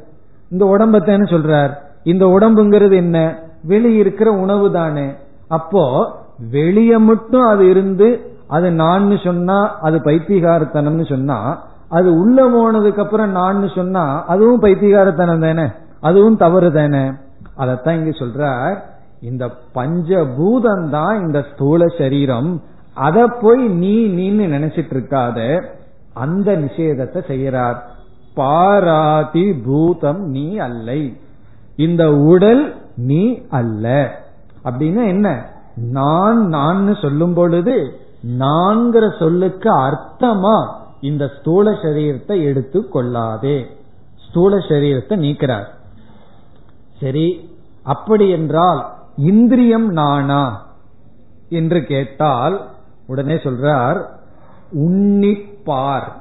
இந்த 0.51 0.65
உடம்பத்தானே 0.65 1.25
சொல்றார். 1.25 1.75
இந்த 2.03 2.25
உடம்புங்கிறது 2.25 2.95
என்ன? 2.95 3.39
வெளியே 3.63 3.99
இருக்கிற 3.99 4.31
உணவு 4.31 4.73
தானே. 4.73 5.13
அப்போ 5.49 6.13
வெளிய 6.51 6.99
மட்டும் 6.99 7.43
அது 7.43 7.71
இருந்து 7.71 8.37
அது 8.47 8.73
நான் 8.73 9.19
சொன்னா 9.25 9.79
அது 9.81 9.99
பைத்தியகாரத்தனம்னு 9.99 11.09
சொன்னா 11.09 11.67
அது 11.89 12.15
உள்ள 12.15 12.49
போனதுக்கு 12.49 12.99
அப்புறம் 12.99 13.31
நான் 13.31 13.69
சொன்னா 13.75 14.25
அதுவும் 14.27 14.63
பைத்தியகாரத்தனம் 14.63 15.41
தானே. 15.41 15.71
அதுவும் 16.01 16.37
தவறு 16.37 16.73
தானே. 16.73 17.13
அதத்தான் 17.59 17.91
இங்க 17.91 18.11
சொல்றார். 18.11 18.97
இந்த 19.21 19.51
பஞ்சபூதம் 19.75 20.89
தான் 20.91 21.21
இந்த 21.21 21.45
ஸ்தூல 21.53 21.87
சரீரம் 21.99 22.63
அத 22.95 23.27
போய் 23.27 23.69
நீ 23.69 24.07
நீன்னு 24.07 24.47
நினைச்சிட்டு 24.47 24.95
இருக்காத 24.95 25.63
அந்த 26.15 26.57
நிஷேதத்தை 26.57 27.21
செய்யறார். 27.29 27.77
பாராதி 28.35 29.53
பூதம் 29.53 30.25
நீ 30.25 30.57
அல்லை. 30.57 31.17
இந்த 31.77 32.15
உடல் 32.15 32.75
நீ 32.97 33.43
அல்ல. 33.49 34.15
அப்படின்னா 34.65 35.07
என்ன? 35.07 35.51
நான் 35.77 36.49
நான் 36.49 36.95
சொல்லும் 36.95 37.35
பொழுது 37.35 37.93
நான்கிற 38.39 39.19
சொல்லுக்கு 39.19 39.71
அர்த்தமா 39.71 40.69
இந்த 41.01 41.31
ஸ்தூல 41.41 41.71
சரீரத்தை 41.71 42.43
எடுத்து 42.43 42.89
கொள்ளாதே. 42.89 43.67
ஸ்தூல 44.29 44.57
சரீரத்தை 44.57 45.19
நீக்கிறார். 45.19 45.67
சரி 47.01 47.57
அப்படி 47.83 48.29
என்றால் 48.29 48.98
இந்திரியம் 49.19 49.89
நானா? 49.89 50.67
என்று 51.49 51.85
கேட்டால் 51.85 52.69
உடனே 53.07 53.35
சொல்றார் 53.35 54.05
உன்னிப்பார். 54.73 56.13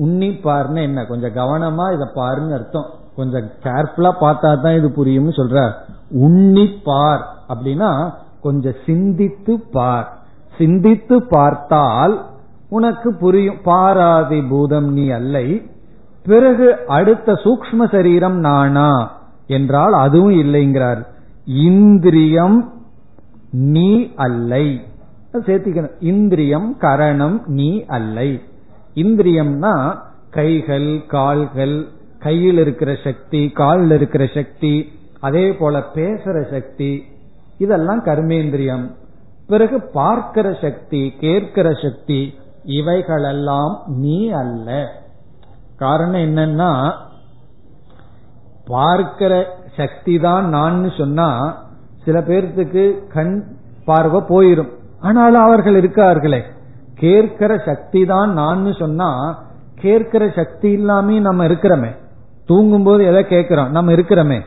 உன்னிப்பார்னு 0.00 0.82
என்ன? 0.82 1.04
கொஞ்சம் 1.04 1.34
கவனமா 1.34 1.92
இத 1.92 2.10
பாருன்னு 2.14 2.52
அர்த்தம். 2.52 2.90
கொஞ்சம் 3.16 3.50
கேர்ஃபுல்லா 3.62 4.12
பார்த்தா 4.20 4.60
தான் 4.60 4.76
இது 4.76 4.88
புரியும்னு 4.88 5.32
சொல்றார். 5.36 5.72
உன்னிப்பார். 6.10 7.24
அப்படின்னா 7.48 8.14
கொஞ்சம் 8.42 8.74
சிந்தித்து 8.86 9.60
பார். 9.72 10.18
சிந்தித்து 10.58 11.22
பார்த்தால் 11.22 12.24
உனக்கு 12.68 13.14
புரியும். 13.14 13.62
பாராதி 13.64 14.42
பூதம் 14.42 14.92
நீ 14.92 15.08
அல்லை. 15.08 15.70
பிறகு 16.22 16.76
அடுத்த 16.86 17.32
சூக்ம 17.32 17.90
சரீரம் 17.90 18.38
நானா? 18.38 19.10
என்றால் 19.46 19.92
அதுவும் 19.92 20.32
இல்லைங்கிறார். 20.32 21.06
இந்திரியம் 21.48 22.72
நீ 23.50 24.12
அல்லை. 24.16 24.80
சேர்த்திக்கணும். 25.32 25.92
இந்திரியம் 26.00 26.76
கரணம் 26.78 27.42
நீ 27.46 27.84
அல்லை. 27.84 28.40
இந்திரியம்னா 28.94 29.98
கைகள் 30.30 31.06
கால்கள் 31.06 31.88
கையில் 32.18 32.58
இருக்கிற 32.58 32.96
சக்தி 33.04 33.48
காலில் 33.48 33.90
இருக்கிற 33.90 34.26
சக்தி 34.34 34.92
அதே 35.20 35.52
போல 35.52 35.84
பேசுற 35.94 36.50
சக்தி. 36.50 37.04
இதெல்லாம் 37.58 38.04
கர்மேந்திரியம். 38.04 38.90
பிறகு 39.46 39.82
பார்க்கிற 39.82 40.58
சக்தி 40.60 41.14
கேட்கிற 41.20 41.72
சக்தி 41.72 42.34
இவைகளெல்லாம் 42.64 43.82
நீ 43.86 44.30
அல்ல. 44.30 44.88
காரணம் 45.76 46.36
என்னன்னா 46.36 46.92
பார்க்கிற 48.64 49.57
சக்தி 49.78 50.18
தான் 50.18 50.48
நான் 50.48 50.90
சொன்னா 50.98 51.30
சில 52.04 52.20
பேர்த்துக்கு 52.20 53.08
கண் 53.08 53.44
பார்வை 53.84 54.20
போயிரும். 54.20 54.72
ஆனாலும் 55.00 55.42
அவர்கள் 55.42 55.74
இருக்கார்களே. 55.74 56.42
கேட்கிற 56.94 57.58
சக்தி 57.58 58.04
தான் 58.04 58.32
நான் 58.32 58.72
சொன்னா 58.72 59.42
கேட்கிற 59.74 60.32
சக்தி 60.34 60.70
இல்லாமே 60.70 61.18
நம்ம 61.18 61.46
இருக்கிறோமே. 61.46 61.96
தூங்கும் 62.46 62.82
போது 62.82 63.04
எதை 63.04 63.26
கேட்கிறோம்? 63.26 63.70
நம்ம 63.70 63.92
இருக்கிறோமே. 63.92 64.40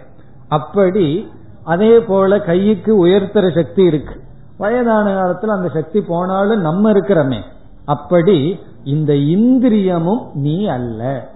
அப்படி 0.48 1.28
அதே 1.64 2.00
போல 2.00 2.40
கைக்கு 2.40 3.06
உயர்த்துற 3.06 3.56
சக்தி 3.56 3.84
இருக்கு. 3.84 4.22
வயதான 4.58 5.14
காலத்துல 5.14 5.56
அந்த 5.58 5.68
சக்தி 5.68 6.02
போனாலும் 6.02 6.62
நம்ம 6.62 6.92
இருக்கிறோமே. 6.92 7.40
அப்படி 7.86 8.60
இந்த 8.84 9.14
இந்திரியமும் 9.14 10.32
நீ 10.34 10.68
அல்ல. 10.68 11.30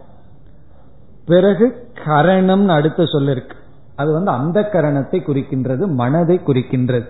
பிறகு 1.26 1.88
கரணம் 2.06 2.68
அடுத்த 2.68 3.04
சொல்லிருக்கு. 3.04 3.64
அது 3.96 4.14
வந்து 4.14 4.32
அந்த 4.32 4.70
கரணத்தை 4.74 5.16
குறிக்கின்றது 5.16 5.88
மனதை 5.88 6.42
குறிக்கின்றது. 6.46 7.06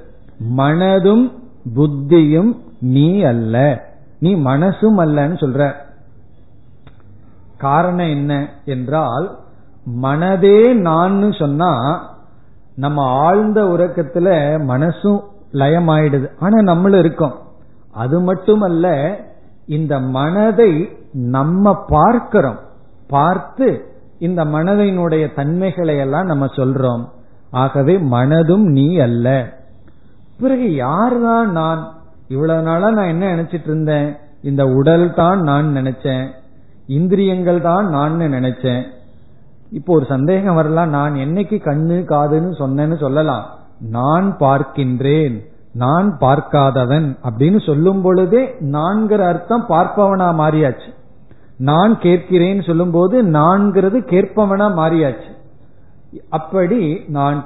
மனதும் 0.57 1.31
புத்தியும் 1.75 2.57
நீ 2.79 3.21
அல்ல. 3.21 3.83
நீ 4.19 4.35
மனசும் 4.35 4.97
அல்லன்னு 4.97 5.33
சொல்ற. 5.33 5.73
காரணம் 7.57 8.07
என்ன 8.07 8.49
என்றால் 8.65 9.39
மனதே 10.01 10.73
நான் 10.73 11.31
சொன்னா 11.31 12.03
நம்ம 12.75 13.03
ஆழ்ந்த 13.03 13.63
உறக்கத்துல 13.63 14.57
மனசும் 14.59 15.23
லயமாயிடுது. 15.53 16.27
ஆனா 16.39 16.61
நம்மளும் 16.61 16.99
இருக்கோம். 16.99 17.39
அது 17.91 18.19
மட்டுமல்ல 18.19 19.17
இந்த 19.65 19.99
மனதை 19.99 20.97
நம்ம 21.11 21.83
பார்க்கிறோம். 21.87 22.59
பார்த்து 23.07 23.94
இந்த 24.19 24.45
மனதினுடைய 24.45 25.33
தன்மைகளை 25.33 25.97
எல்லாம் 25.97 26.25
நம்ம 26.25 26.45
சொல்றோம். 26.45 27.09
ஆகவே 27.51 27.97
மனதும் 27.97 28.63
நீ 28.63 28.97
அல்ல. 28.97 29.53
பிறகு 30.39 30.75
யார் 30.75 31.21
தான் 31.21 31.51
நான்? 31.51 31.93
இவ்வளவு 32.27 32.61
நாளா 32.61 32.91
நான் 32.91 33.07
என்ன 33.07 33.35
நினைச்சிட்டு 33.35 33.63
இருந்தேன்? 33.63 34.17
இந்த 34.41 34.67
உடல் 34.67 35.13
தான் 35.13 35.41
நான் 35.41 35.75
நினைச்சேன். 35.75 36.27
இந்திரியங்கள் 36.87 37.61
தான் 37.61 37.89
நான் 37.89 38.19
நினைச்சேன். 38.19 38.83
இப்போ 39.71 39.93
ஒரு 39.93 40.05
சந்தேகம் 40.05 40.55
வரலாம் 40.55 40.89
நான் 40.89 41.13
என்னைக்கு 41.13 41.57
கண்ணு 41.63 42.05
காதுன்னு 42.09 42.51
சொன்னேன்னு 42.59 42.97
சொல்லலாம். 42.97 43.45
நான் 43.79 44.37
பார்க்கின்றேன். 44.39 45.53
நான் 45.73 46.17
பார்க்காதவன் 46.19 47.17
அப்படின்னு 47.23 47.65
சொல்லும் 47.65 48.01
பொழுதே 48.01 48.55
நான்கிற 48.59 49.27
அர்த்தம் 49.27 49.65
பார்ப்பவனா 49.69 50.33
மாறியாச்சு. 50.33 50.93
நான் 51.57 51.99
கேட்கிறேன்னு 51.99 52.63
சொல்லும் 52.63 52.91
போது 52.91 53.23
நான்கிறது 53.23 53.97
கேட்பவனா 54.11 54.67
மாறியாச்சு. 54.79 55.31
அப்படி 56.29 56.99
நான் 57.07 57.45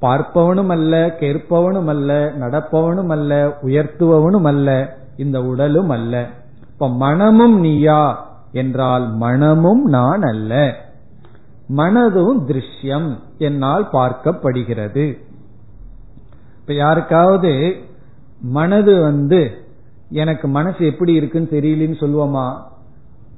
பார்ப்பவனும் 0.00 0.68
அல்ல 0.68 1.16
கேட்பவனும் 1.20 1.86
அல்ல 1.86 2.32
நடப்பவனும் 2.40 3.08
அல்ல 3.08 3.58
உயர்த்துவவனும் 3.62 4.44
அல்ல 4.44 4.96
இந்த 5.16 5.42
உடலும் 5.42 5.88
அல்ல 5.88 6.26
இப்ப 6.72 6.88
மனமும் 6.88 7.60
நீயா 7.60 8.26
என்றால் 8.52 9.12
மனமும் 9.12 9.84
நான் 9.84 10.22
அல்ல. 10.22 10.74
மனதும் 11.76 12.40
திருஷ்யம் 12.46 13.18
என்னால் 13.38 13.88
பார்க்கப்படுகிறது. 13.92 15.18
இப்ப 16.60 16.74
யாருக்காவது 16.74 17.76
மனது 18.40 19.02
வந்து 19.02 19.66
எனக்கு 20.10 20.48
மனசு 20.48 20.86
எப்படி 20.86 21.12
இருக்குன்னு 21.12 21.48
தெரியலன்னு 21.50 22.02
சொல்லுவோமா? 22.04 22.46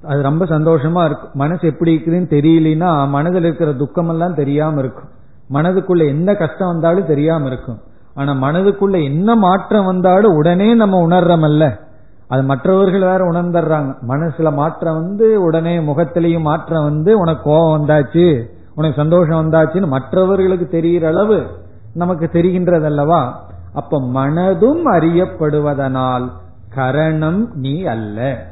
அது 0.04 0.22
ரொம்ப 0.22 0.44
சந்தோஷமா 0.44 1.04
இருக்கும் 1.04 1.30
மனசு 1.34 1.68
எப்படி 1.68 1.96
இருக்குதுன்னு 1.96 2.32
தெரியலனா 2.36 3.08
மனதில் 3.08 3.44
இருக்கிற 3.44 3.72
துக்கமெல்லாம் 3.72 4.34
தெரியாம 4.34 4.78
இருக்கும். 4.78 5.08
மனதுக்குள்ள 5.52 6.06
என்ன 6.06 6.34
கஷ்டம் 6.34 6.68
வந்தாலும் 6.68 7.06
தெரியாம 7.06 7.46
இருக்கும். 7.46 7.78
ஆனா 8.14 8.32
மனதுக்குள்ள 8.32 9.02
என்ன 9.02 9.34
மாற்றம் 9.34 9.84
வந்தாலும் 9.84 10.34
உடனே 10.34 10.74
நம்ம 10.74 11.06
உணர்றமல்ல. 11.08 11.80
அது 12.28 12.42
மற்றவர்கள் 12.42 13.00
வேற 13.00 13.30
உணர்ந்துடுறாங்க. 13.32 13.94
மனசுல 14.08 14.52
மாற்றம் 14.52 14.94
வந்து 14.94 15.42
உடனே 15.42 15.78
முகத்திலையும் 15.78 16.40
மாற்றம் 16.40 16.84
வந்து 16.84 17.18
உனக்கு 17.18 17.42
கோபம் 17.42 17.74
வந்தாச்சு 17.78 18.44
உனக்கு 18.74 18.96
சந்தோஷம் 18.96 19.40
வந்தாச்சுன்னு 19.40 19.86
மற்றவர்களுக்கு 19.86 20.68
தெரிகிற 20.68 21.08
அளவு 21.08 21.46
நமக்கு 21.94 22.30
தெரிகின்றது 22.32 22.84
அல்லவா 22.84 23.48
அப்ப 23.74 24.00
மனதும் 24.00 24.86
அறியப்படுவதனால் 24.86 26.30
கரணம் 26.74 27.50
நீ 27.54 27.84
அல்ல. 27.84 28.49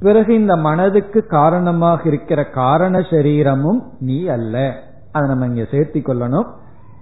பிறகு 0.00 0.34
இந்த 0.34 0.56
மனதுக்கு 0.56 1.26
காரணமாக 1.26 2.08
இருக்கிற 2.08 2.44
காரண 2.44 3.00
சரீரமும் 3.00 3.80
நீ 3.98 4.26
அல்ல. 4.26 4.82
அதை 5.12 5.28
நம்ம 5.28 5.46
இங்க 5.46 5.62
சேர்த்தி 5.70 6.00
கொள்ளணும். 6.00 6.48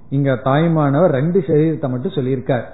இங்க 0.08 0.34
தாய்மானவர் 0.44 1.10
ரெண்டு 1.10 1.44
சரீரத்தை 1.46 1.88
மட்டும் 1.90 2.12
சொல்லியிருக்கார். 2.12 2.64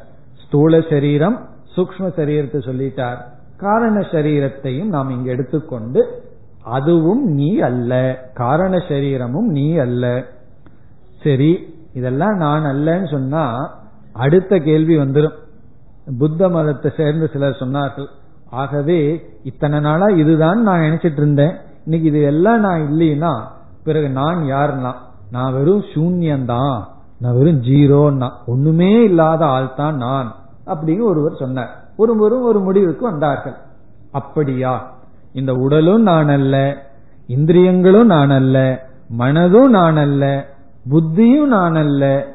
ஸ்தூல 0.45 0.81
சரீரம் 0.81 1.49
சூக்ம 1.77 2.09
சரீரத்தை 2.17 2.61
சொல்லிட்டார். 2.69 3.19
காரண 3.57 4.01
சரீரத்தையும் 4.01 4.93
நாம் 4.95 5.11
இங்க 5.11 5.31
எடுத்துக்கொண்டு 5.31 6.27
அதுவும் 6.63 7.25
நீ 7.25 7.59
அல்ல. 7.59 7.93
காரண 8.35 8.77
சரீரமும் 8.89 9.49
நீ 9.49 9.77
அல்ல. 9.77 10.25
சரி 11.23 11.77
இதெல்லாம் 11.93 12.37
நான் 12.37 12.65
அல்லன்னு 12.65 13.11
சொன்னா 13.11 13.45
அடுத்த 14.13 14.59
கேள்வி 14.59 14.97
வந்துடும் 14.99 15.37
புத்த 16.19 16.49
மதத்தை 16.49 16.91
சேர்ந்து 16.97 17.31
சிலர் 17.33 17.61
சொன்னார்கள். 17.61 18.09
ஆகவே 18.51 19.31
இத்தனை 19.43 19.81
நாளா 19.81 20.07
இதுதான் 20.07 20.63
நான் 20.63 20.81
நினைச்சிட்டு 20.81 21.13
இருந்தேன். 21.13 21.57
இன்னைக்கு 21.85 22.09
இது 22.09 22.23
எல்லாம் 22.23 22.61
நான் 22.61 22.81
இல்லைன்னா 22.81 23.41
பிறகு 23.85 24.11
நான் 24.11 24.39
யாருன்னா? 24.39 24.93
நான் 25.31 25.53
வெறும் 25.53 25.85
சூன்யம்தான் 25.95 26.81
நான் 27.19 27.37
வெறும் 27.37 27.63
ஜீரோன்னா. 27.63 28.31
ஒண்ணுமே 28.47 29.03
இல்லாத 29.03 29.47
ஆள் 29.47 29.75
தான் 29.75 29.97
நான் 29.97 30.35
அப்படின்னு 30.67 31.03
ஒருவர் 31.03 31.37
சொன்னார். 31.39 31.85
ஒருவரும் 31.97 32.43
ஒரு 32.43 32.61
முடிவுக்கு 32.61 33.05
வந்தார்கள். 33.05 33.55
அப்படியா? 34.13 34.93
இந்த 35.33 35.53
உடலும் 35.53 36.03
நான் 36.03 36.29
அல்ல 36.29 36.83
இந்திரியங்களும் 37.27 38.07
நான் 38.07 38.31
அல்ல 38.31 38.87
மனதும் 39.19 39.69
நான் 39.69 39.97
அல்ல 39.97 40.47
புத்தியும் 40.91 41.45
நான் 41.45 41.75
அல்ல 41.75 42.27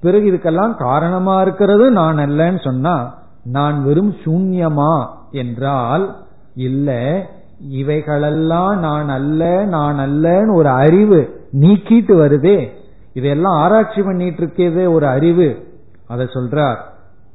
பிறகு 0.00 0.30
இதுக்கெல்லாம் 0.30 0.76
காரணமா 0.76 1.42
இருக்கிறதும் 1.42 1.90
நான் 1.90 2.18
அல்லன்னு 2.18 2.64
சொன்னா 2.64 3.24
நான் 3.46 3.84
வெறும் 3.84 4.14
சூன்யமா 4.24 5.06
என்றால் 5.30 6.16
இல்ல 6.54 7.20
இவைகளெல்லாம் 7.68 8.78
நான் 8.78 9.08
அல்ல 9.08 9.64
நான் 9.64 9.98
அல்லன்னு 9.98 10.54
ஒரு 10.54 10.68
அறிவு 10.68 11.48
நீக்கிட்டு 11.52 12.14
வருதே. 12.16 12.68
இதெல்லாம் 13.12 13.52
ஆராய்ச்சி 13.52 14.02
பண்ணிட்டு 14.02 14.46
இருக்கதே 14.46 14.92
ஒரு 14.92 15.06
அறிவு. 15.06 15.78
அதை 16.06 16.26
சொல்றார் 16.26 16.76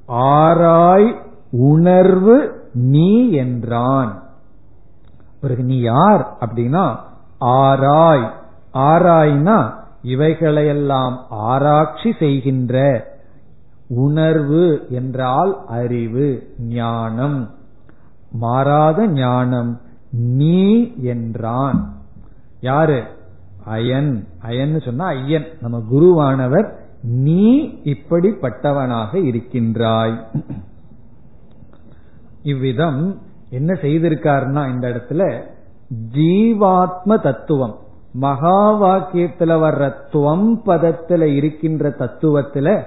ஆராய் 0.07 1.15
உணர்வு 1.51 2.67
நீ 2.73 3.31
என்றான். 3.31 4.23
பிறகு 5.41 5.63
நீ 5.63 5.79
யார்? 5.79 6.37
அப்படின்னா 6.39 6.95
ஆராய். 7.41 8.29
ஆராய்னா 8.73 9.73
இவைகளையெல்லாம் 10.03 11.19
ஆராய்ச்சி 11.29 12.13
செய்கின்ற 12.19 13.05
உணர்வு 13.95 14.85
என்றால் 14.89 15.65
அறிவு 15.67 16.53
ஞானம். 16.59 17.49
மாறாத 18.31 19.07
ஞானம் 19.07 19.81
நீ 20.11 20.93
என்றான். 20.97 21.93
யாரு? 22.61 23.03
அயன். 23.65 24.27
அயன் 24.39 24.79
சொன்னா 24.79 25.05
ஐயன். 25.05 25.45
நம்ம 25.61 25.83
குருவானவர் 25.91 26.73
நீ 27.01 27.65
இப்படிப்பட்டவனாக 27.83 29.15
இருக்கின்றாய். 29.15 30.27
இவ்விதம் 32.43 33.19
என்ன 33.49 33.79
செய்திருக்காருன்னா 33.81 34.69
இந்த 34.69 34.87
இடத்துல? 34.87 35.41
ஜீவாத்ம 36.13 37.21
தத்துவம். 37.21 37.79
மகா 38.13 38.81
வாக்கியத்துல 38.81 39.51
வர்ற 39.63 39.93
துவம் 40.13 40.59
பதத்துல 40.65 41.21
இருக்கின்ற 41.21 41.89
தத்துவத்துல 41.89 42.83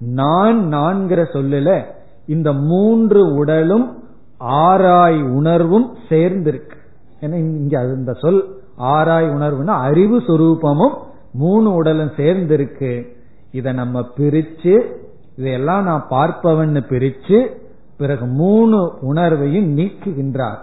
நான் 0.00 0.72
நான்கிற 0.74 1.26
சொல்லுல 1.32 1.84
இந்த 2.26 2.52
மூன்று 2.52 3.34
உடலும் 3.34 4.02
ஆராய் 4.40 5.22
உணர்வும் 5.22 5.96
சேர்ந்திருக்கு. 6.08 6.76
ஏன்னா 7.20 7.34
இங்க 7.34 7.80
அந்த 7.80 8.12
சொல் 8.12 8.58
ஆராய் 8.78 9.28
உணர்வுனா 9.28 9.64
அறிவு 9.64 10.18
சுரூபமும் 10.18 10.94
மூணு 11.32 11.74
உடலும் 11.74 12.12
சேர்ந்திருக்கு. 12.16 13.14
இதை 13.52 13.72
இத 13.72 13.72
நம்ம 13.72 14.06
பிரிச்சு 14.16 14.80
இதையெல்லாம் 15.36 15.84
நான் 15.84 16.06
பார்ப்பவன்னு 16.10 16.82
பிரிச்சு 16.88 17.46
பிறகு 17.96 18.26
மூணு 18.26 18.92
உணர்வையும் 19.02 19.76
நீக்குகின்றார். 19.76 20.58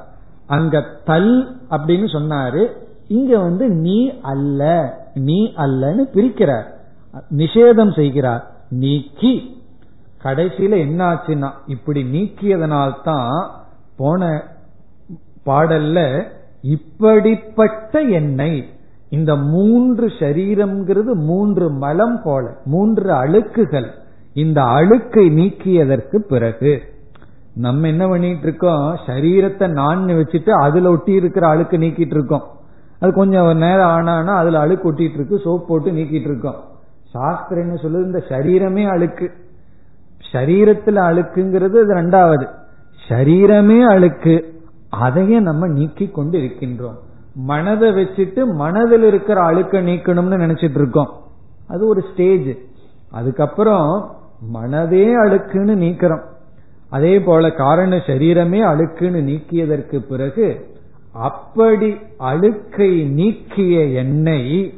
அங்க 0.48 0.84
தல் 1.06 1.58
அப்படின்னு 1.70 2.08
சொன்னாரு. 2.14 2.68
இங்க 3.08 3.40
வந்து 3.40 3.70
நீ 3.70 4.20
அல்ல 4.22 4.94
நீ 5.14 5.54
அல்லன்னு 5.58 6.02
பிரிக்கிறார். 6.14 6.64
நிஷேதம் 7.38 7.96
செய்கிறார். 7.96 8.53
நீக்கி 8.80 9.34
கடைசியில 10.24 10.78
என்ன 10.78 11.02
ஆச்சுன்னா 11.06 11.50
இப்படி 11.66 12.02
நீக்கியதனால்தான் 12.04 13.32
போன 13.98 14.22
பாடல்ல 15.46 16.00
இப்படிப்பட்ட 16.74 18.02
எண்ணெய் 18.12 18.62
இந்த 19.10 19.36
மூன்று 19.36 20.08
சரீரம்ங்கிறது 20.20 21.14
மூன்று 21.24 21.70
மலம் 21.78 22.22
போல 22.24 22.46
மூன்று 22.66 23.10
அழுக்குகள் 23.14 23.90
இந்த 24.36 24.60
அழுக்கை 24.62 25.26
நீக்கியதற்கு 25.30 26.18
பிறகு 26.18 26.74
நம்ம 27.56 27.88
என்ன 27.88 28.08
பண்ணிட்டு 28.08 28.42
இருக்கோம் 28.42 28.86
சரீரத்தை 29.06 29.68
நான் 29.72 30.06
வச்சுட்டு 30.14 30.52
அதுல 30.64 30.92
ஒட்டி 30.92 31.12
இருக்கிற 31.12 31.48
அழுக்கு 31.48 31.78
நீக்கிட்டு 31.78 32.12
இருக்கோம் 32.12 32.46
அது 33.00 33.12
கொஞ்சம் 33.14 33.58
நேரம் 33.58 33.92
ஆனானா 33.96 34.34
அதுல 34.34 34.60
அழுக்கு 34.60 34.90
ஒட்டிட்டு 34.92 35.14
இருக்கு 35.14 35.44
சோப் 35.46 35.68
போட்டு 35.68 35.92
நீக்கிட்டு 35.92 36.30
இருக்கோம் 36.32 36.60
சாஸ்திரம் 37.14 37.64
என்ன 37.64 37.80
சொல்லுது? 37.82 38.06
இந்த 38.06 38.24
சரீரமே 38.30 38.84
அழுக்கு. 38.90 39.32
சரீரத்துல 40.32 40.98
அழுக்குங்கிறது 41.10 41.78
அது 41.84 41.94
ரெண்டாவது. 41.96 42.46
சரீரமே 43.10 43.80
அழுக்கு. 43.86 44.36
அதையே 44.90 45.40
நம்ம 45.40 45.68
நீக்கி 45.68 46.08
கொண்டு 46.08 46.38
இருக்கின்றோம் 46.40 47.00
மனதை 47.36 47.90
வச்சுட்டு 47.90 48.42
மனதில் 48.56 49.04
இருக்கிற 49.04 49.42
அழுக்க 49.42 49.82
நீக்கணும்னு 49.82 50.42
நினைச்சிட்டு 50.44 50.80
இருக்கோம். 50.82 51.10
அது 51.68 51.88
ஒரு 51.88 52.02
ஸ்டேஜ் 52.12 52.50
அதுக்கப்புறம் 53.12 53.90
மனதே 54.54 55.06
அழுக்குன்னு 55.24 55.76
நீக்கிறோம். 55.84 56.24
அதே 56.90 57.20
போல 57.20 57.52
காரண 57.52 57.96
சரீரமே 57.96 58.60
அழுக்குன்னு 58.72 59.22
நீக்கியதற்கு 59.30 60.00
பிறகு 60.10 60.48
அப்படி 61.14 61.90
அழுக்கை 62.18 62.92
நீக்கிய 63.10 63.80
எண்ணெய் 64.02 64.74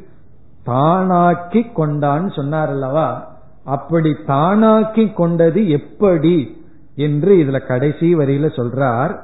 தானாக்கி 0.65 1.71
கொண்டான்னு 1.75 2.33
சொன்னார் 2.33 2.67
அல்லவா 2.67 3.33
அப்படி 3.63 4.15
தானாக்கி 4.27 5.13
கொண்டது 5.13 5.69
எப்படி 5.69 6.63
என்று 6.95 7.35
இதுல 7.35 7.65
கடைசி 7.65 8.15
வரியில 8.15 8.49
சொல்றார். 8.55 9.19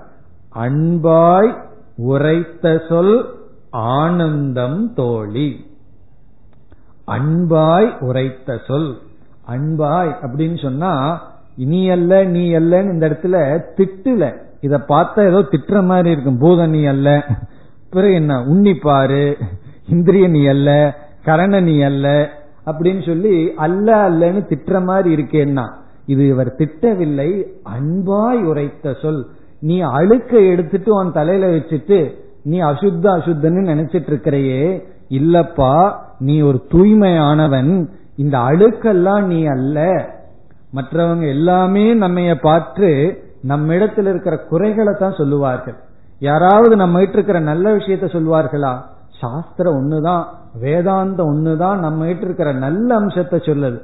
அன்பாய் 0.56 1.58
உரைத்த 1.96 2.82
சொல் 2.90 3.40
ஆனந்தம் 3.70 4.94
தோழி. 4.94 5.66
அன்பாய் 7.08 8.00
உரைத்த 8.00 8.60
சொல். 8.68 8.98
அன்பாய் 9.48 10.16
அப்படின்னு 10.22 10.62
சொன்னா 10.62 11.24
நீ 11.56 11.90
அல்ல 11.90 12.24
நீ 12.24 12.56
அல்லன்னு 12.56 12.92
இந்த 12.92 13.10
இடத்துல 13.10 13.62
திட்டுல. 13.78 14.38
இத 14.62 14.78
பார்த்தா 14.78 15.28
ஏதோ 15.28 15.40
திட்டுற 15.40 15.84
மாதிரி 15.84 16.10
இருக்கும். 16.10 16.38
பூத 16.38 16.68
நீ 16.68 16.86
அல்ல. 16.86 17.26
பிறகு 17.90 18.14
என்ன? 18.14 18.40
உன்னிப்பாரு. 18.40 19.42
இந்திரிய 19.90 20.28
நீ 20.28 20.46
அல்ல. 20.46 21.00
கரண 21.24 21.60
நீ 21.60 21.82
அல்ல 21.82 22.30
அப்படின்னு 22.66 23.06
சொல்லி 23.06 23.54
அல்ல 23.56 24.10
அல்லன்னு 24.10 24.42
திட்டுற 24.52 24.84
மாதிரி 24.84 25.16
இருக்கேன்னா 25.16 25.66
இது 26.06 26.28
இவர் 26.28 26.56
திட்டவில்லை 26.56 27.46
அன்பாய் 27.66 28.44
உரைத்த 28.44 28.94
சொல். 29.02 29.28
நீ 29.60 29.82
அழுக்க 29.82 30.50
எடுத்துட்டு 30.50 30.96
உன் 30.96 31.12
தலையில 31.12 31.48
வச்சுட்டு 31.48 32.16
நீ 32.44 32.62
அசுத்த 32.62 33.06
அசுத்தன்னு 33.18 33.62
நினைச்சிட்டு 33.72 34.08
இருக்கிறையே 34.08 34.86
இல்லப்பா 35.10 35.94
நீ 36.20 36.42
ஒரு 36.42 36.66
தூய்மையானவன் 36.72 37.90
இந்த 38.16 38.38
அழுக்கெல்லாம் 38.38 39.24
நீ 39.24 39.46
அல்ல. 39.46 40.10
மற்றவங்க 40.74 41.28
எல்லாமே 41.28 41.94
நம்ம 41.94 42.36
பார்த்து 42.42 42.90
நம்ம 43.42 43.74
இடத்துல 43.74 44.10
இருக்கிற 44.10 44.38
குறைகளை 44.38 44.94
தான் 45.00 45.16
சொல்லுவார்கள். 45.18 45.76
யாராவது 46.20 46.76
நம்ம 46.76 47.02
இருக்கிற 47.02 47.40
நல்ல 47.40 47.76
விஷயத்த 47.76 48.08
சொல்லுவார்களா? 48.16 48.82
சாஸ்திரம் 49.20 49.74
ஒண்ணுதான். 49.74 50.24
வேதாந்தம் 50.60 51.30
ஒண்ணுதான் 51.32 51.80
நம்ம 51.80 52.06
கிட்ட 52.06 52.26
இருக்கிற 52.26 52.54
நல்ல 52.54 52.96
அம்சத்தை 52.96 53.40
சொல்லுது. 53.40 53.80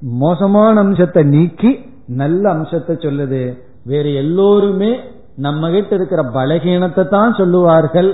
மோசமான 0.00 0.80
அம்சத்தை 0.80 1.22
நீக்கி 1.24 1.70
நல்ல 2.06 2.54
அம்சத்தை 2.54 2.96
சொல்லுது. 2.96 3.58
வேற 3.84 4.08
எல்லோருமே 4.08 5.00
நம்ம 5.36 5.70
கிட்ட 5.70 5.94
இருக்கிற 5.94 6.22
பலகீனத்தை 6.22 7.08
தான் 7.08 7.34
சொல்லுவார்கள். 7.34 8.10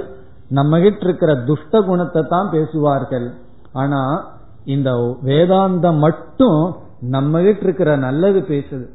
நம்ம 0.49 0.81
கிட்ட 0.81 1.05
இருக்கிற 1.05 1.35
துஷ்ட 1.35 1.83
குணத்தை 1.83 2.23
தான் 2.29 2.51
பேசுவார்கள். 2.51 3.33
ஆனா 3.73 4.27
இந்த 4.65 4.91
வேதாந்தம் 5.25 5.99
மட்டும் 5.99 6.77
நம்ம 7.01 7.41
கிட்ட 7.43 7.63
இருக்கிற 7.63 7.97
நல்லது 7.97 8.41
பேசுது. 8.41 8.87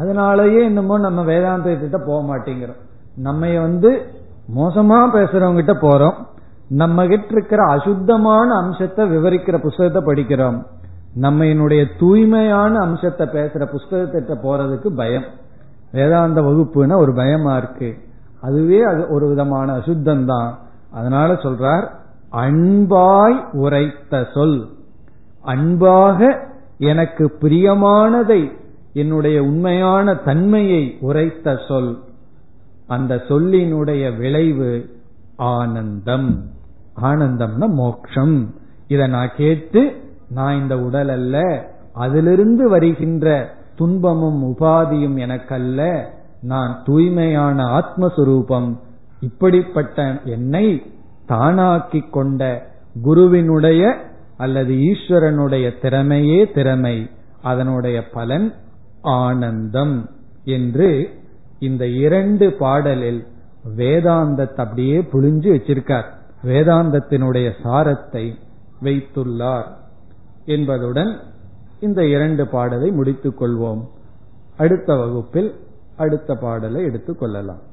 அதனாலயே 0.00 0.60
என்னமோ 0.62 0.98
நம்ம 0.98 1.22
வேதாந்தத்திட்ட 1.22 1.98
போக 2.06 2.20
மாட்டேங்கிறோம். 2.22 2.80
நம்ம 3.16 3.60
வந்து 3.60 3.90
மோசமா 4.54 4.98
பேசுறவங்க 5.12 5.54
கிட்ட 5.54 5.72
போறோம். 5.72 6.16
நம்ம 6.68 7.06
கிட்ட 7.06 7.26
இருக்கிற 7.30 7.64
அசுத்தமான 7.64 8.54
அம்சத்தை 8.54 9.06
விவரிக்கிற 9.10 9.58
புஸ்தகத்தை 9.58 10.02
படிக்கிறோம். 10.02 10.62
நம்ம 11.14 11.46
என்னுடைய 11.46 11.86
தூய்மையான 11.98 12.78
அம்சத்தை 12.78 13.26
பேசுற 13.26 13.68
புஸ்தகத்திட்ட 13.72 14.36
போறதுக்கு 14.42 14.86
பயம். 14.86 15.24
வேதாந்த 15.92 16.40
வகுப்புனா 16.40 16.96
ஒரு 16.96 17.14
பயமா 17.14 17.56
இருக்கு. 17.56 17.98
அதுவே 18.40 18.82
அது 18.82 19.06
ஒரு 19.08 19.28
விதமான 19.28 19.72
அசுத்தம் 19.72 20.26
தான் 20.26 20.58
அதனால 20.92 21.32
சொல்றார் 21.32 21.88
அன்பாய் 22.32 23.44
உரைத்த 23.52 24.26
சொல். 24.34 24.68
அன்பாக 25.42 26.48
எனக்கு 26.78 27.38
பிரியமானதை 27.40 28.52
என்னுடைய 28.92 29.42
உண்மையான 29.42 30.14
தன்மையை 30.14 30.96
உரைத்த 31.00 31.58
சொல். 31.68 31.98
அந்த 32.86 33.14
சொல்லினுடைய 33.14 34.16
விளைவு 34.16 35.00
ஆனந்தம். 35.42 36.44
ஆனந்தம்னா 37.02 37.68
மோக்ஷம். 37.68 38.54
இத 38.88 39.06
நான் 39.06 39.30
கேட்டு 39.36 39.92
நான் 40.28 40.56
இந்த 40.56 40.78
உடல் 40.78 41.08
அல்ல 41.08 41.64
அதிலிருந்து 41.92 42.68
வருகின்ற 42.68 43.50
துன்பமும் 43.76 44.44
உபாதியும் 44.44 45.18
எனக்கல்ல 45.18 46.04
நான் 46.40 46.82
தூய்மையான 46.84 47.64
ஆத்மஸ்வரூபம் 47.64 48.76
இப்படிப்பட்ட 49.20 50.20
என்னை 50.24 50.82
தானாக்கிக் 51.28 52.12
கொண்ட 52.12 52.66
குருவினுடைய 53.02 53.96
அல்லது 54.36 54.74
ஈஸ்வரனுடைய 54.74 55.72
திறமையே 55.82 56.52
திறமை. 56.52 57.10
அதனுடைய 57.42 58.08
பலன் 58.08 58.52
ஆனந்தம். 59.00 60.10
என்று 60.44 61.10
இந்த 61.58 61.86
இரண்டு 61.86 62.52
பாடலில் 62.52 63.26
வேதாந்தத்தை 63.76 64.56
அப்படியே 64.56 65.00
புழிஞ்சு 65.00 65.52
வச்சிருக்கார். 65.54 66.04
வேதாந்தத்தினுடைய 66.44 67.52
சாரத்தை 67.62 68.34
வைத்துள்ளார் 68.82 69.64
என்பதுடன் 70.44 71.18
இந்த 71.80 72.06
இரண்டு 72.06 72.46
பாடலை 72.46 72.90
முடித்துக் 72.90 73.42
கொள்வோம். 73.42 73.88
அடுத்த 74.56 74.94
வகுப்பில் 74.94 75.54
அடுத்த 75.96 76.34
பாடலை 76.34 76.84
எடுத்துக் 76.84 77.18
கொள்ளலாம். 77.18 77.70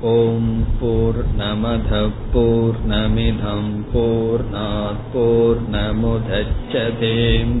ஓம் 0.00 0.64
போர் 0.80 1.24
நமத 1.38 2.10
போர் 2.32 2.74
நமிதம் 2.88 3.84
போர் 5.12 5.70
நமுதச்சதேம். 5.70 7.60